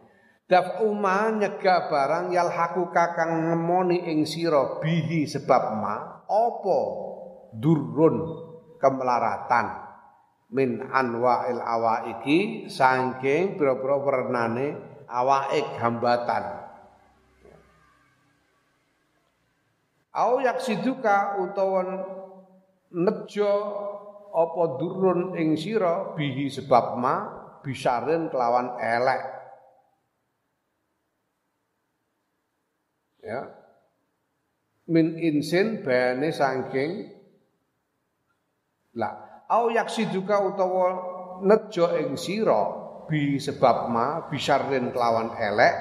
Daf 0.47 0.79
uma 0.79 1.27
nyegah 1.35 1.91
barang 1.91 2.31
yalhaku 2.31 2.95
kakang 2.95 3.51
ngemoni 3.51 4.07
ing 4.07 4.23
sira 4.31 4.79
bihi 4.79 5.27
sebab 5.27 5.75
ma 5.75 6.23
apa 6.23 6.79
durun 7.51 8.47
kemelaratan 8.79 9.67
min 10.55 10.87
anwa'il 10.87 11.59
awaiki 11.59 12.71
saking 12.71 13.59
pira-pira 13.59 13.99
wernane 13.99 14.79
awaik 15.11 15.67
hambatan 15.83 16.56
Au 20.17 20.41
yaksiduka 20.41 21.37
utawa 21.45 21.85
nejo 22.97 23.53
apa 24.33 24.63
durun 24.81 25.37
ing 25.37 25.61
sira 25.61 26.17
bihi 26.17 26.49
sebab 26.49 26.97
ma 26.97 27.15
bisarin 27.61 28.33
kelawan 28.33 28.81
elek. 28.81 29.23
Ya. 33.21 33.41
Min 34.89 35.19
insin 35.19 35.83
bayane 35.85 36.31
saking 36.33 37.11
la 38.97 39.45
au 39.53 39.69
yaksiduka 39.69 40.41
utawa 40.41 40.89
nejo 41.45 41.93
ing 41.93 42.17
sira 42.17 42.73
bi 43.05 43.37
sebab 43.37 43.93
ma 43.93 44.31
bisarin 44.33 44.97
kelawan 44.97 45.37
elek 45.37 45.75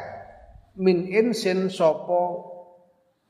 min 0.76 1.08
insin 1.08 1.72
sapa 1.72 2.55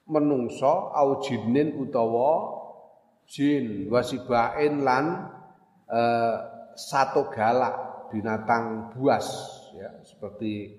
menungso 0.06 0.94
au 0.94 1.18
jinin 1.22 1.74
utawa 1.82 2.62
jin 3.26 3.90
wasibain 3.90 4.86
lan 4.86 5.34
uh, 5.90 6.36
satu 6.78 7.34
galak 7.34 8.08
binatang 8.14 8.94
buas 8.94 9.26
ya 9.74 9.90
seperti 10.06 10.78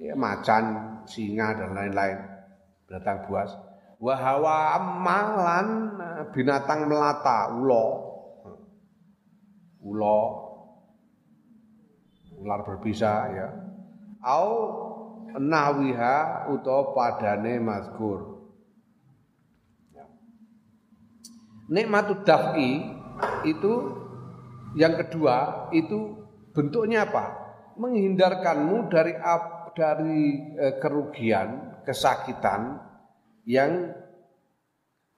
ya, 0.00 0.16
macan, 0.16 0.98
singa 1.04 1.52
dan 1.52 1.76
lain-lain 1.76 2.18
binatang 2.88 3.28
buas. 3.28 3.52
Wahawa 4.02 4.82
amalan 4.82 5.68
eh, 5.94 6.24
binatang 6.34 6.90
melata 6.90 7.54
ulo. 7.54 7.86
Ulo. 9.78 10.20
Ular 12.42 12.66
berbisa 12.66 13.30
ya. 13.30 13.48
Au 14.26 14.50
nawiha 15.38 16.50
utawa 16.50 16.90
padane 16.90 17.62
mazkur 17.62 18.31
nikmatud 21.72 22.28
daf'i 22.28 22.84
itu 23.48 23.72
yang 24.76 25.00
kedua 25.00 25.68
itu 25.72 26.20
bentuknya 26.52 27.08
apa? 27.08 27.24
Menghindarkanmu 27.80 28.92
dari 28.92 29.16
dari 29.72 30.52
e, 30.52 30.66
kerugian, 30.76 31.80
kesakitan 31.88 32.76
yang 33.48 33.96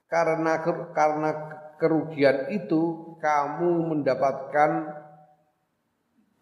karena 0.06 0.62
karena 0.94 1.30
kerugian 1.74 2.54
itu 2.54 3.14
kamu 3.18 3.90
mendapatkan 3.90 4.70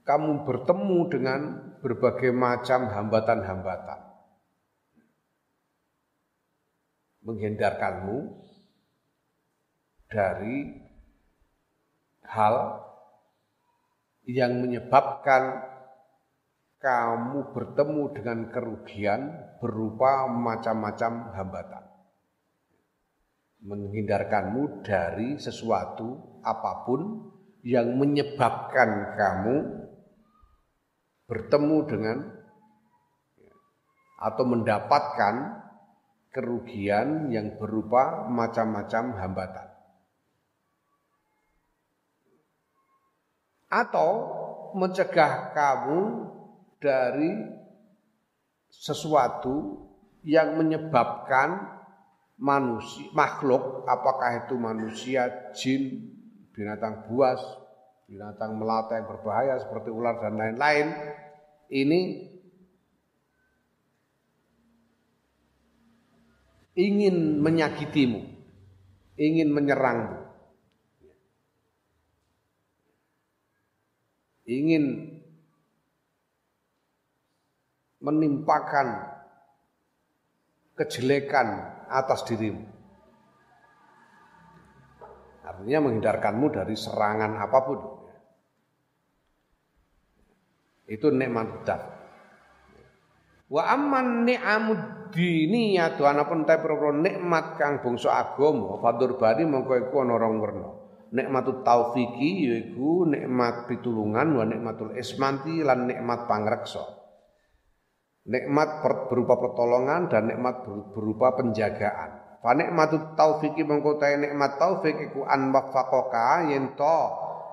kamu 0.05 0.45
bertemu 0.45 0.99
dengan 1.09 1.41
berbagai 1.81 2.35
macam 2.37 2.93
hambatan-hambatan. 2.93 4.01
Menghindarkanmu 7.23 8.17
dari 10.13 10.69
hal 12.29 12.57
yang 14.29 14.61
menyebabkan 14.61 15.73
kamu 16.79 17.55
bertemu 17.57 18.03
dengan 18.13 18.39
kerugian 18.53 19.21
berupa 19.63 20.29
macam-macam 20.29 21.33
hambatan. 21.33 21.85
Menghindarkanmu 23.63 24.83
dari 24.83 25.39
sesuatu 25.39 26.43
apa 26.43 26.83
pun 26.85 27.31
yang 27.63 27.95
menyebabkan 27.95 29.15
kamu 29.15 29.57
bertemu 31.31 31.79
dengan 31.87 32.19
atau 34.19 34.45
mendapatkan 34.47 35.35
kerugian 36.35 37.31
yang 37.31 37.55
berupa 37.63 38.27
macam-macam 38.27 39.05
hambatan. 39.23 39.72
Atau 43.73 44.11
mencegah 44.77 45.57
kamu 45.57 46.29
dari 46.77 47.33
sesuatu 48.69 49.89
yang 50.29 50.61
menyebabkan 50.61 51.81
manusia 52.37 53.09
makhluk 53.17 53.89
apakah 53.89 54.45
itu 54.45 54.55
manusia 54.61 55.53
jin 55.57 56.13
binatang 56.53 57.09
buas 57.09 57.41
binatang 58.05 58.61
melata 58.61 59.01
yang 59.01 59.09
berbahaya 59.09 59.57
seperti 59.57 59.89
ular 59.89 60.21
dan 60.21 60.37
lain-lain 60.37 60.87
ini 61.73 62.29
ingin 66.77 67.41
menyakitimu 67.41 68.21
ingin 69.17 69.49
menyerangmu 69.53 70.22
ingin 74.53 74.85
menimpakan 78.03 79.09
kejelekan 80.75 81.49
atas 81.89 82.27
dirimu. 82.27 82.67
Artinya 85.47 85.79
menghindarkanmu 85.87 86.47
dari 86.51 86.75
serangan 86.75 87.39
apa 87.39 87.59
pun. 87.63 87.79
Itu 90.91 91.15
nikmat 91.15 91.63
daf. 91.63 91.83
Wa 93.53 93.69
amman 93.69 94.25
ni'amud 94.25 95.13
diniyah 95.13 96.01
anapun 96.01 96.49
ta 96.49 96.57
nikmat 96.57 97.61
kang 97.61 97.85
bangsa 97.85 98.09
agama 98.17 98.81
fadur 98.81 99.21
bari 99.21 99.45
mongko 99.45 99.77
iku 99.87 99.97
nikmatut 101.13 101.61
taufiki 101.61 102.49
yaiku 102.49 103.05
nikmat 103.05 103.69
pitulungan 103.69 104.33
wa 104.33 104.45
nikmatul 104.49 104.97
ismanti 104.97 105.61
lan 105.61 105.85
nikmat 105.87 106.25
pangreksa. 106.25 106.83
Nikmat 108.23 108.81
berupa 109.11 109.37
pertolongan 109.37 110.09
dan 110.09 110.33
nikmat 110.33 110.65
berupa 110.97 111.37
penjagaan. 111.37 112.41
Fa 112.41 112.57
nikmatut 112.57 113.15
taufiki 113.15 113.63
mengko 113.63 114.01
nikmat 114.01 114.57
taufik 114.59 114.99
iku 115.13 115.29
an 115.29 115.53
waffaqaka 115.53 116.51
yen 116.51 116.75
to 116.75 116.99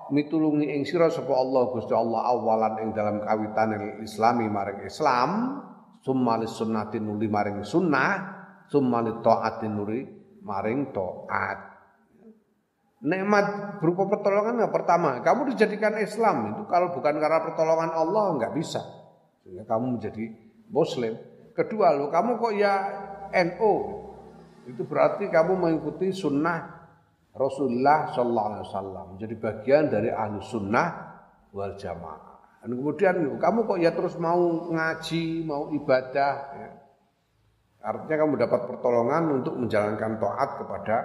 mitulungi 0.09 0.73
ing 0.73 0.81
sira 0.87 1.11
sapa 1.13 1.29
Allah 1.29 1.69
Gusti 1.69 1.93
Allah 1.93 2.25
awalan 2.33 2.73
ing 2.81 2.89
dalam 2.97 3.21
kawitan 3.21 4.01
islami 4.01 4.49
maring 4.49 4.89
Islam 4.89 5.61
summa 6.01 6.41
lis 6.41 6.57
sunnatin 6.57 7.05
nuli 7.05 7.29
maring 7.29 7.61
sunnah 7.61 8.11
summa 8.65 9.05
lit 9.05 9.21
taatin 9.21 9.73
nuri 9.77 10.01
maring 10.41 10.89
taat 10.89 11.68
Nikmat 12.99 13.79
berupa 13.79 14.11
pertolongan 14.11 14.59
yang 14.59 14.73
pertama, 14.75 15.23
kamu 15.23 15.55
dijadikan 15.55 15.95
Islam 16.03 16.51
itu 16.51 16.63
kalau 16.67 16.91
bukan 16.91 17.15
karena 17.15 17.39
pertolongan 17.47 17.95
Allah 17.95 18.35
nggak 18.35 18.53
bisa. 18.59 18.83
Sehingga 19.39 19.63
kamu 19.63 19.95
menjadi 19.95 20.35
Muslim. 20.67 21.15
Kedua, 21.55 21.95
lo 21.95 22.11
kamu 22.11 22.35
kok 22.35 22.53
ya 22.59 22.75
NO, 23.31 23.73
itu 24.67 24.83
berarti 24.83 25.31
kamu 25.31 25.55
mengikuti 25.55 26.11
sunnah 26.11 26.79
Rasulullah 27.33 28.11
Sallallahu 28.11 28.47
Alaihi 28.51 28.63
Wasallam. 28.67 29.05
Menjadi 29.15 29.35
bagian 29.39 29.83
dari 29.87 30.09
ahlu 30.11 30.43
sunnah 30.43 30.87
wal 31.55 31.79
jamaah. 31.79 32.29
Dan 32.59 32.75
kemudian 32.75 33.15
kamu 33.39 33.59
kok 33.63 33.79
ya 33.79 33.91
terus 33.95 34.19
mau 34.19 34.67
ngaji, 34.69 35.47
mau 35.47 35.71
ibadah. 35.71 36.33
Ya. 36.51 36.69
Artinya 37.79 38.27
kamu 38.27 38.33
dapat 38.35 38.61
pertolongan 38.67 39.39
untuk 39.39 39.55
menjalankan 39.55 40.19
taat 40.19 40.49
kepada 40.59 40.95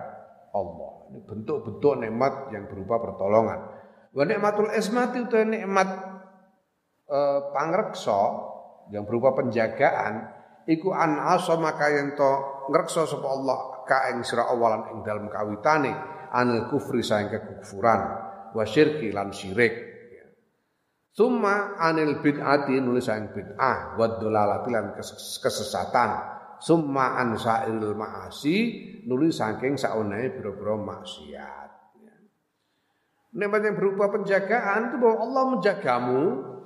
Allah. 0.51 0.94
Bentuk-bentuk 1.13 2.01
nikmat 2.01 2.55
yang 2.55 2.71
berupa 2.71 3.01
pertolongan. 3.01 3.61
Wa 4.15 4.25
nikmatul 4.25 4.71
ismati 4.73 5.27
itu 5.27 5.37
nikmat 5.43 5.89
eh, 7.11 7.41
pangreksa 7.51 8.21
yang 8.93 9.09
berupa 9.09 9.35
penjagaan 9.37 10.29
iku 10.69 10.93
an 10.93 11.21
maka 11.61 11.87
yang 11.93 12.17
to 12.17 12.31
ngreksa 12.73 13.05
sapa 13.05 13.29
Allah 13.29 13.59
ka 13.85 14.09
ing 14.13 14.25
sira 14.25 14.49
awalan 14.49 14.97
ing 14.97 14.99
dalem 15.05 15.29
kawitane 15.29 15.93
anil 16.33 16.69
kufri 16.73 17.05
saing 17.05 17.29
kekufuran 17.29 18.01
wa 18.53 18.65
syirki 18.65 19.13
lan 19.13 19.31
syirik 19.31 19.95
Summa 21.15 21.79
anil 21.79 22.19
bid'ati 22.19 22.75
nulis 22.83 23.07
saing 23.07 23.31
bid'ah 23.31 23.95
wa 23.95 24.19
dolalati 24.19 24.67
lan 24.75 24.99
kesesatan 24.99 26.11
summa 26.61 27.19
an 27.19 27.39
sa'il 27.39 27.81
ma'asi 27.81 28.57
nulis 29.07 29.39
saking 29.39 29.79
saunahe 29.79 30.35
boro-boro 30.35 30.81
maksiat 30.83 31.65
Nikmat 33.35 33.67
yang 33.67 33.75
berupa 33.75 34.15
penjagaan 34.15 34.95
itu 34.95 34.97
bahwa 35.03 35.17
Allah 35.27 35.45
menjagamu 35.59 36.21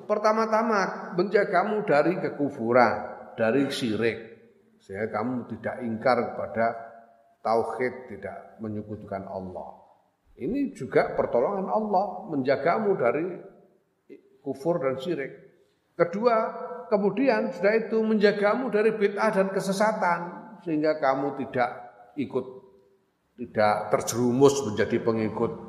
pertama-tama 0.05 0.81
menjagamu 1.17 1.81
dari 1.89 2.21
kekufuran, 2.21 2.95
dari 3.41 3.73
syirik. 3.73 4.19
Sehingga 4.85 5.09
kamu 5.09 5.49
tidak 5.57 5.81
ingkar 5.81 6.17
kepada 6.33 6.67
tauhid, 7.41 8.13
tidak 8.13 8.61
menyekutukan 8.61 9.25
Allah. 9.33 9.81
Ini 10.37 10.77
juga 10.77 11.17
pertolongan 11.17 11.73
Allah 11.73 12.29
menjagamu 12.37 12.91
dari 13.01 13.27
kufur 14.45 14.77
dan 14.77 15.01
syirik. 15.01 15.33
Kedua, 15.97 16.37
kemudian 16.89 17.53
sudah 17.55 17.73
itu 17.77 18.01
menjagamu 18.01 18.73
dari 18.73 18.97
bid'ah 18.97 19.31
dan 19.33 19.49
kesesatan 19.53 20.21
sehingga 20.65 20.99
kamu 20.99 21.39
tidak 21.47 21.71
ikut 22.19 22.47
tidak 23.39 23.95
terjerumus 23.95 24.59
menjadi 24.67 24.99
pengikut 24.99 25.69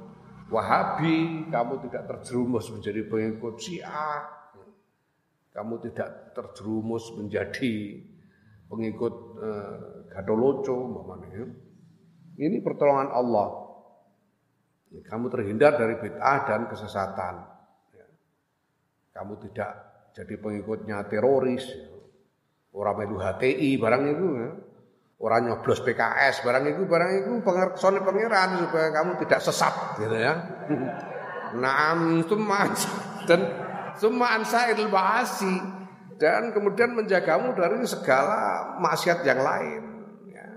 Wahabi, 0.49 1.45
kamu 1.53 1.78
tidak 1.86 2.09
terjerumus 2.09 2.74
menjadi 2.74 3.05
pengikut 3.05 3.61
Syiah, 3.61 4.26
kamu 5.53 5.78
tidak 5.86 6.34
terjerumus 6.34 7.13
menjadi 7.13 8.01
pengikut 8.65 9.13
eh, 9.45 9.78
Gadoloco, 10.09 11.05
ya. 11.30 11.45
Ini 12.39 12.57
pertolongan 12.65 13.13
Allah. 13.13 13.49
Kamu 14.89 15.30
terhindar 15.30 15.78
dari 15.78 16.01
bid'ah 16.01 16.49
dan 16.49 16.65
kesesatan. 16.65 17.45
Ya. 17.93 18.07
Kamu 19.13 19.38
tidak 19.45 19.70
jadi 20.16 20.34
pengikutnya 20.39 21.05
teroris, 21.10 21.66
orang 22.74 23.05
melu 23.05 23.18
HTI 23.22 23.78
barang 23.78 24.03
itu. 24.10 24.28
Ya 24.38 24.49
orang 25.20 25.51
nyoblos 25.51 25.84
PKS 25.84 26.47
barang 26.47 26.64
itu 26.64 26.88
barang 26.88 27.12
itu 27.24 27.32
pengersone 27.43 27.99
pangeran 28.07 28.64
supaya 28.64 28.88
kamu 28.95 29.12
tidak 29.28 29.39
sesat 29.43 29.99
gitu 29.99 30.16
ya. 30.16 30.34
Naam 31.64 32.24
semua 32.24 32.72
dan 33.28 33.41
semua 33.99 34.39
ansail 34.39 34.80
bahasi 34.88 35.60
dan 36.16 36.55
kemudian 36.55 36.95
menjagamu 36.95 37.51
dari 37.51 37.84
segala 37.84 38.80
maksiat 38.80 39.20
yang 39.28 39.43
lain. 39.43 39.82
Ya. 40.32 40.47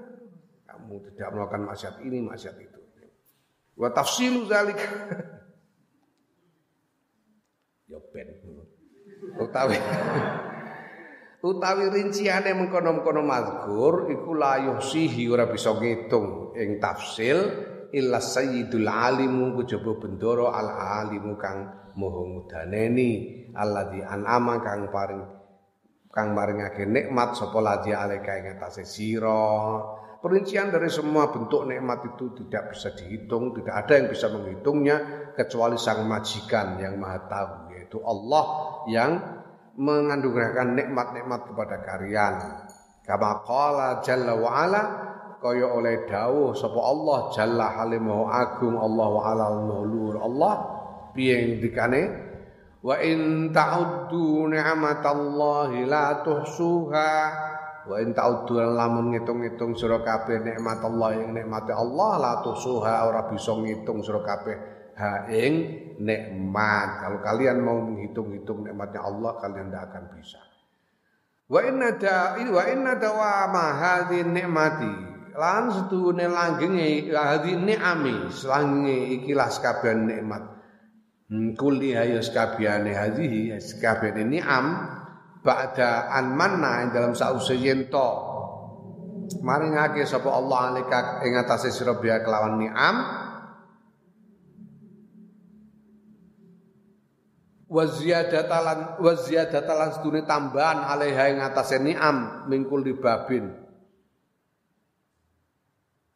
Kamu 0.71 1.03
tidak 1.11 1.29
melakukan 1.35 1.67
maksiat 1.67 1.99
ini, 2.07 2.23
maksiat 2.23 2.55
itu. 2.63 2.79
Wa 3.75 3.91
tafsilu 3.91 4.47
zalik. 4.47 4.79
ya 7.91 7.99
ben. 8.15 8.32
Utawi 9.41 9.79
utawi 11.43 11.91
rinciane 11.91 12.55
mengkono-mengkono 12.55 13.23
mazkur 13.27 14.07
iku 14.15 14.31
la 14.39 14.63
yusihi 14.63 15.27
ora 15.27 15.51
bisa 15.51 15.75
ngitung 15.75 16.55
ing 16.55 16.79
tafsil 16.79 17.39
illa 17.91 18.23
sayyidul 18.23 18.87
alimu 18.87 19.59
kejaba 19.59 19.99
bendoro 19.99 20.55
al 20.55 20.71
alimu 20.71 21.35
kang 21.35 21.91
moho 21.99 22.23
ngudaneni 22.31 23.11
alladzi 23.59 24.07
an'ama 24.07 24.63
kang 24.63 24.89
paring 24.95 25.23
kang 26.15 26.31
maringake 26.31 26.87
nikmat 26.87 27.35
sapa 27.35 27.59
ladzi 27.59 27.91
alika 27.91 28.39
ing 28.39 28.57
atase 28.57 28.85
sira. 28.87 29.81
Perincian 30.23 30.71
dari 30.71 30.87
semua 30.87 31.35
bentuk 31.35 31.67
nikmat 31.67 32.15
itu 32.15 32.31
tidak 32.39 32.71
bisa 32.71 32.95
dihitung 32.95 33.59
tidak 33.59 33.75
ada 33.75 33.93
yang 33.99 34.07
bisa 34.07 34.31
menghitungnya 34.31 34.97
kecuali 35.35 35.75
sang 35.75 36.07
majikan 36.07 36.79
yang 36.79 36.95
maha 36.95 37.27
tahu 37.27 37.62
yaitu 37.93 38.01
Allah 38.09 38.45
yang 38.89 39.13
menganugerahkan 39.77 40.73
nikmat-nikmat 40.73 41.41
kepada 41.53 41.77
kalian. 41.85 42.35
Kama 43.05 43.45
qala 43.45 44.01
jalla 44.01 44.33
wa 44.41 44.49
ala 44.49 44.83
kaya 45.43 45.67
oleh 45.69 46.07
dawuh 46.09 46.55
sapa 46.55 46.81
Allah 46.81 47.19
jalla 47.35 47.67
halimahu 47.77 48.31
agung 48.31 48.79
Allah 48.79 49.09
wa 49.11 49.23
ala 49.27 49.47
nulur 49.59 50.23
Allah 50.23 50.55
piye 51.13 51.59
dikane 51.59 52.03
wa 52.79 52.95
in 53.03 53.51
ta'uddu 53.51 54.47
ni'matallahi 54.55 55.83
la 55.91 56.23
tuhsuha 56.23 57.11
wa 57.91 57.95
in 57.99 58.15
ta'uddu 58.15 58.55
lamun 58.71 59.11
ngitung-ngitung 59.19 59.75
sira 59.75 59.99
kabeh 60.07 60.47
nikmat 60.47 60.79
Allah 60.79 61.11
yang 61.19 61.35
nikmat 61.35 61.67
Allah 61.75 62.13
la 62.23 62.33
tuhsuha 62.47 63.11
ora 63.11 63.27
bisa 63.27 63.51
ngitung 63.59 63.99
sira 63.99 64.23
kabeh 64.23 64.82
ha 65.03 65.27
ing 65.27 65.55
nikmat. 65.99 67.03
Kalau 67.03 67.19
kalian 67.19 67.59
mau 67.59 67.83
menghitung-hitung 67.83 68.71
nikmatnya 68.71 69.03
Allah, 69.03 69.43
kalian 69.43 69.67
tidak 69.75 69.83
akan 69.91 70.05
bisa. 70.15 70.41
Wa 71.51 71.61
inna 71.67 71.99
da'i 71.99 72.47
wa 72.49 72.63
inna 72.71 72.97
dawama 72.97 73.67
hadhi 73.77 74.23
nikmati 74.25 74.95
lan 75.37 75.69
setune 75.69 76.25
langgenge 76.31 77.13
hadhi 77.13 77.59
ni'ami 77.59 78.31
selange 78.31 79.21
ikilah 79.21 79.51
sekabian 79.51 80.09
nikmat. 80.09 80.43
Hmm, 81.29 81.57
kulli 81.57 81.97
hayo 81.97 82.21
sekabiane 82.21 82.93
hadhihi 82.93 83.57
sekabiane 83.57 84.23
ni'am 84.25 84.67
ba'da 85.43 86.13
an 86.13 86.37
manna 86.39 86.89
dalam 86.93 87.17
sause 87.17 87.57
yen 87.59 87.91
to 87.91 88.09
maringake 89.41 90.05
sapa 90.05 90.29
Allah 90.29 90.77
alika 90.77 91.25
ing 91.25 91.33
atase 91.41 91.73
sira 91.73 91.97
kelawan 91.99 92.61
ni'am 92.61 92.97
wa 97.73 97.89
ziyadatalan 97.89 99.01
wa 99.01 99.13
ziyadatalan 99.17 99.97
sedune 99.97 100.29
tambahan 100.29 100.85
alaiha 100.85 101.33
ing 101.33 101.41
atase 101.41 101.81
ni'am 101.81 102.45
mingkul 102.53 102.85
dibabin 102.85 103.49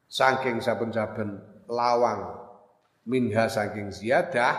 saking 0.05 0.61
saben-saben 0.61 1.41
lawang. 1.69 2.45
Minha 3.07 3.47
saking 3.47 3.95
ziyadah 3.95 4.59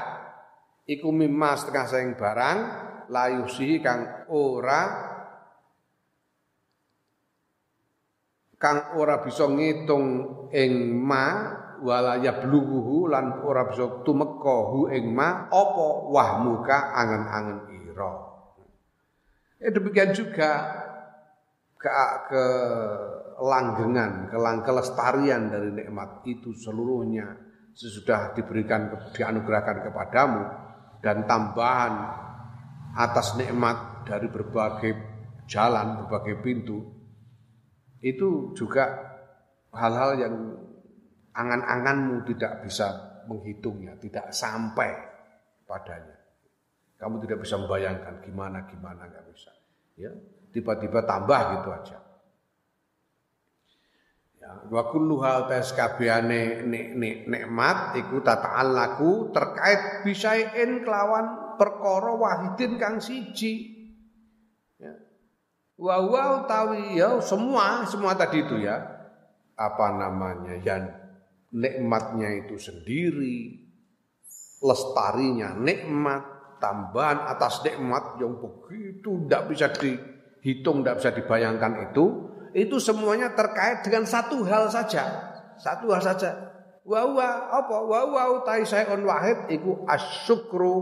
iku 0.87 1.11
mimma 1.11 1.59
setengah 1.59 1.85
saking 1.91 2.15
barang 2.15 2.57
layusihi 3.11 3.83
kang 3.83 4.23
ora 4.31 4.83
kang 8.55 8.95
ora 8.95 9.19
bisa 9.19 9.51
ngitung 9.51 10.05
ing 10.55 10.95
ma 10.95 11.27
wala 11.84 12.19
yablughu 12.21 13.09
lan 13.09 13.41
ora 13.45 13.69
bisa 13.69 14.01
tumeka 14.05 14.57
hu 14.73 14.89
ing 14.89 15.13
ma 15.13 15.49
apa 15.49 15.88
wahmuka 16.09 16.93
angen-angen 16.93 17.59
ira. 17.73 18.13
Eh 19.57 19.73
demikian 19.73 20.13
juga 20.13 20.51
ke, 21.78 21.89
ke 22.30 22.43
langgengan, 23.41 24.30
kelang 24.30 24.65
kelestarian 24.65 25.49
dari 25.49 25.69
nikmat 25.73 26.25
itu 26.25 26.53
seluruhnya 26.53 27.38
sesudah 27.78 28.34
diberikan 28.34 28.89
dianugerahkan 29.13 29.86
kepadamu 29.86 30.41
dan 31.05 31.30
tambahan 31.30 31.93
atas 32.97 33.38
nikmat 33.38 34.09
dari 34.09 34.25
berbagai 34.34 34.97
jalan, 35.45 36.01
berbagai 36.05 36.41
pintu 36.41 36.97
itu 38.01 38.53
juga 38.53 38.93
hal-hal 39.73 40.11
yang 40.17 40.36
angan-anganmu 41.38 42.25
tidak 42.33 42.65
bisa 42.65 43.21
menghitungnya, 43.29 43.93
tidak 44.01 44.33
sampai 44.33 44.89
padanya. 45.69 46.17
Kamu 46.97 47.21
tidak 47.21 47.45
bisa 47.45 47.61
membayangkan 47.61 48.25
gimana 48.25 48.65
gimana 48.65 49.05
nggak 49.05 49.25
bisa. 49.29 49.53
Ya, 49.93 50.09
tiba-tiba 50.49 51.05
tambah 51.05 51.61
gitu 51.61 51.69
aja. 51.69 51.97
Ya, 54.41 54.49
wa 54.65 54.83
kullu 54.89 55.21
hal 55.21 55.45
taskabiane 55.45 56.65
nikmat 57.29 57.93
iku 58.01 58.25
tata'allaku 58.25 59.29
terkait 59.29 60.01
bisain 60.01 60.81
kelawan 60.81 61.57
perkara 61.61 62.17
wahidin 62.17 62.81
kang 62.81 62.97
siji. 62.97 63.77
Ya. 64.81 64.97
Wa 65.77 66.01
wa 66.01 66.23
utawi 66.41 66.97
ya 66.97 67.21
semua 67.21 67.85
semua 67.85 68.17
tadi 68.17 68.41
itu 68.41 68.57
ya. 68.57 68.81
Apa 69.57 69.93
namanya? 69.93 70.53
Yang 70.61 71.06
nikmatnya 71.53 72.43
itu 72.43 72.59
sendiri, 72.59 73.67
lestarinya 74.63 75.55
nikmat, 75.55 76.23
tambahan 76.57 77.29
atas 77.29 77.61
nikmat 77.63 78.17
yang 78.19 78.35
begitu 78.41 79.25
tidak 79.25 79.43
bisa 79.51 79.67
dihitung, 79.71 80.81
tidak 80.81 80.95
bisa 81.03 81.09
dibayangkan 81.13 81.73
itu, 81.91 82.05
itu 82.57 82.77
semuanya 82.81 83.31
terkait 83.37 83.85
dengan 83.85 84.03
satu 84.03 84.41
hal 84.43 84.67
saja, 84.67 85.03
satu 85.61 85.93
hal 85.93 86.01
saja. 86.01 86.31
Wa 86.87 87.03
wa 87.03 87.29
apa? 87.51 87.77
Wa 87.83 88.01
wa 88.07 88.23
utai 88.39 88.63
saeun 88.63 89.03
wahid 89.03 89.51
iku 89.51 89.83
asyukru 89.91 90.75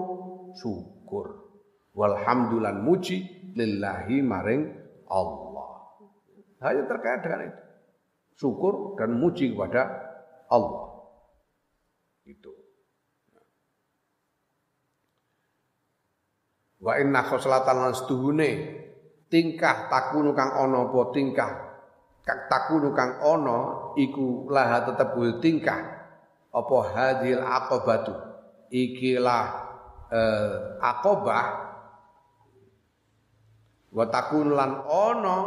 syukur. 0.53 1.49
Walhamdulillah 1.97 2.77
muji 2.77 3.51
lillahi 3.57 4.21
maring 4.21 4.63
Allah. 5.09 5.97
Hanya 6.61 6.85
terkait 6.85 7.25
dengan 7.25 7.49
itu. 7.49 7.61
Syukur 8.35 8.99
dan 8.99 9.17
muji 9.17 9.55
kepada 9.55 10.14
Allah. 10.49 10.85
Itu. 12.25 12.53
Wa 16.81 17.01
inna 17.01 17.25
khoslatan 17.25 17.75
lan 17.81 17.93
setuhune 17.97 18.49
tingkah 19.29 19.89
takunu 19.89 20.37
kang 20.37 20.53
ana 20.53 20.85
apa 20.85 20.99
tingkah? 21.13 21.51
Kak 22.25 22.49
takunu 22.49 22.93
kang 22.93 23.21
ana 23.21 23.93
iku 23.97 24.49
laha 24.49 24.85
tetep 24.89 25.13
tingkah. 25.41 25.81
Apa 26.55 26.77
hadil 26.95 27.43
aqabatu 27.43 28.15
ikilah 28.71 29.45
eh, 30.07 30.79
aqabah 30.79 31.45
wa 33.91 34.05
takun 34.07 34.55
lan 34.55 34.83
ana 34.87 35.37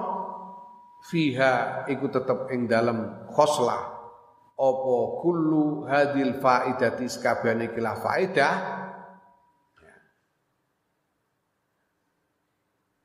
fiha 1.08 1.84
iku 1.88 2.12
tetep 2.12 2.52
ing 2.52 2.68
dalem 2.68 3.28
khoslah 3.32 3.97
apa 4.58 4.96
kullu 5.22 5.86
hadil 5.86 6.42
faidati 6.42 7.06
sakabehane 7.06 7.70
ikilah 7.70 7.94
faidah 8.02 8.54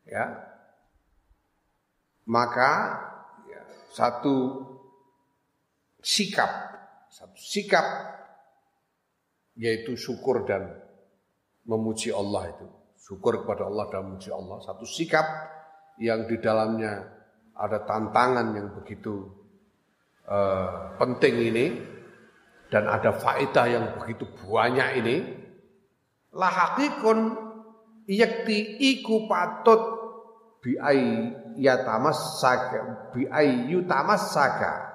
ya 0.09 0.25
maka 2.25 2.71
ya, 3.45 3.61
satu 3.93 4.65
sikap 6.01 6.49
satu 7.13 7.37
sikap 7.37 7.85
yaitu 9.53 9.93
syukur 9.93 10.45
dan 10.49 10.81
memuji 11.67 12.09
Allah 12.09 12.49
itu. 12.49 12.67
Syukur 12.97 13.43
kepada 13.43 13.67
Allah 13.67 13.91
dan 13.91 14.07
memuji 14.07 14.31
Allah. 14.31 14.63
Satu 14.63 14.87
sikap 14.87 15.25
yang 15.99 16.25
di 16.25 16.39
dalamnya 16.39 17.03
ada 17.53 17.83
tantangan 17.85 18.55
yang 18.55 18.67
begitu 18.81 19.29
uh, 20.27 20.97
penting 20.99 21.35
ini 21.53 21.65
dan 22.71 22.89
ada 22.89 23.13
faedah 23.13 23.65
yang 23.69 23.85
begitu 23.99 24.25
banyak 24.43 24.89
ini 25.03 25.15
lahakikun 26.33 27.37
yakti 28.09 28.81
iku 28.97 29.29
patut 29.29 29.81
biai 30.63 31.31
yatamas 31.59 32.41
biai 33.13 33.69
yutamas 33.69 34.33
saka 34.33 34.93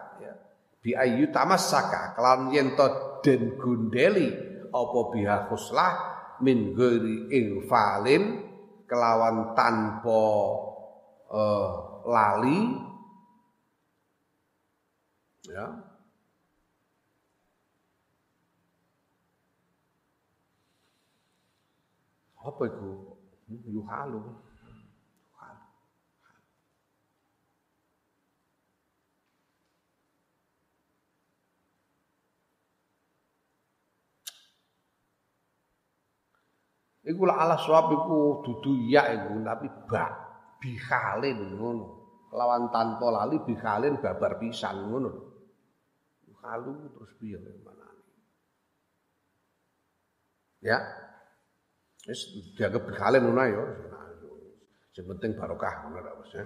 bi 0.88 0.94
ayu 0.96 1.28
tamassaka 1.34 2.16
kelawan 2.16 2.54
yen 2.54 2.72
den 3.20 3.60
gundeli 3.60 4.32
apa 4.72 4.98
biha 5.12 5.50
khuslah 5.50 5.92
min 6.40 6.72
ghairi 6.72 7.34
infalin 7.34 8.46
kelawan 8.86 9.52
tanpa 9.58 10.24
uh, 11.28 11.68
lali 12.06 12.88
ya 15.49 15.66
apa 22.38 22.62
itu 22.68 22.90
yuhalu 23.68 24.22
Iku 37.09 37.24
lah 37.24 37.40
ala 37.40 37.57
suap 37.57 37.88
iku 37.88 38.44
dudu 38.44 38.84
ya 38.84 39.09
iku 39.09 39.40
tapi 39.40 39.64
bak 39.88 40.11
bikhalin 40.61 41.57
ngono. 41.57 41.86
Lawan 42.36 42.68
tanpa 42.68 43.09
lali 43.09 43.40
bikhalin 43.40 43.96
babar 43.96 44.36
pisan 44.36 44.92
ngono. 44.92 45.38
Halu 46.43 46.74
terus 46.95 47.12
piye 47.18 47.39
mana? 47.39 47.86
Ya. 50.62 50.78
Wis 52.07 52.30
dianggap 52.55 52.82
bikhalin 52.89 53.22
ngono 53.26 53.43
ya. 53.43 53.64
Sing 54.95 55.05
penting 55.07 55.34
barokah 55.39 55.86
ngono 55.86 55.99
ta 56.03 56.11
Mas. 56.18 56.32
Ya. 56.34 56.45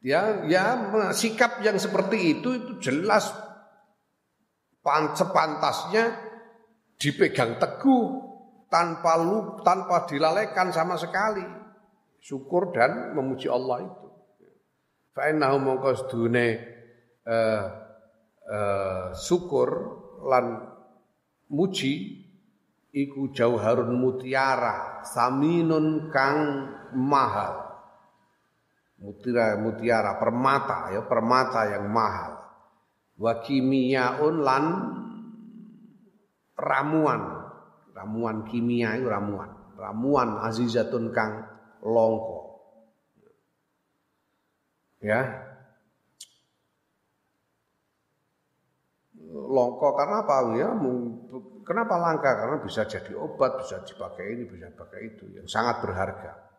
ya, 0.10 0.20
ya 0.48 0.64
sikap 1.12 1.60
yang 1.60 1.76
seperti 1.76 2.40
itu 2.40 2.48
itu 2.56 2.72
jelas 2.80 3.28
sepantasnya 5.16 6.16
dipegang 6.96 7.60
teguh 7.60 8.04
tanpa 8.72 9.20
lu 9.20 9.60
tanpa 9.60 10.08
dilalaikan 10.08 10.72
sama 10.72 10.96
sekali 10.96 11.44
syukur 12.20 12.72
dan 12.72 13.12
memuji 13.12 13.48
Allah 13.48 13.84
itu 13.84 13.99
fa 15.14 15.30
innahu 15.30 15.56
uh, 15.66 17.64
uh, 18.50 19.06
syukur 19.14 19.68
lan 20.26 20.70
muji 21.50 22.26
iku 22.90 23.30
jauharun 23.30 23.94
mutiara 23.94 25.02
saminun 25.06 26.10
kang 26.10 26.70
mahal. 26.94 27.70
Mutiara 29.00 29.56
mutiara 29.56 30.20
permata 30.20 30.92
ya 30.92 31.02
permata 31.08 31.64
yang 31.72 31.88
mahal. 31.88 32.36
Wa 33.16 33.40
kimiaun 33.40 34.44
lan 34.44 34.64
ramuan. 36.56 37.22
Ramuan 37.90 38.48
kimia 38.48 38.96
itu 38.96 39.12
ramuan. 39.12 39.76
Ramuan 39.76 40.40
azizatun 40.40 41.12
kang 41.12 41.44
longko 41.84 42.39
ya 45.00 45.20
longko 49.30 49.88
karena 49.96 50.16
apa 50.26 50.36
ya 50.58 50.68
kenapa 51.64 51.94
langka 51.96 52.30
karena 52.34 52.56
bisa 52.60 52.84
jadi 52.84 53.12
obat 53.16 53.62
bisa 53.64 53.80
dipakai 53.84 54.36
ini 54.36 54.44
bisa 54.44 54.68
pakai 54.74 55.00
itu 55.14 55.24
yang 55.32 55.46
sangat 55.46 55.80
berharga 55.82 56.50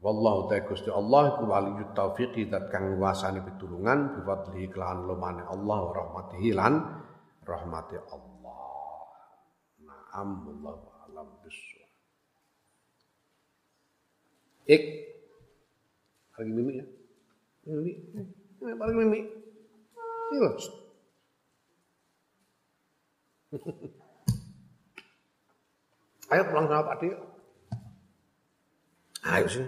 Wallahu 0.00 0.48
ta'ala 0.48 0.64
Gusti 0.64 0.88
Allah 0.88 1.36
iku 1.36 1.44
waliyut 1.44 1.92
taufiqi 1.92 2.48
dat 2.48 2.72
kang 2.72 2.96
nguasani 2.96 3.44
pitulungan 3.44 4.16
bi 4.16 4.20
fadlihi 4.24 4.72
kelahan 4.72 5.04
lumane 5.04 5.44
Allah 5.44 5.76
wa 5.76 5.92
rahmatihi 5.92 6.56
lan 6.56 7.04
rahmati 7.44 8.00
Allah. 8.08 8.64
Naam 9.84 10.28
wallahu 10.48 10.88
alam 11.04 11.28
bisawab. 11.44 11.69
Ik 14.70 14.82
lagi 16.38 16.52
mimik 16.54 16.78
ya. 16.78 16.86
Mimik. 17.66 17.96
Paling 18.62 18.96
mimik. 19.02 19.26
Ini 20.30 20.38
loh. 20.38 20.54
Ayo 26.30 26.46
pulang 26.46 26.70
sama 26.70 26.86
Pak 26.86 27.02
Dio. 27.02 27.18
Ayo 29.26 29.50
sih. 29.50 29.66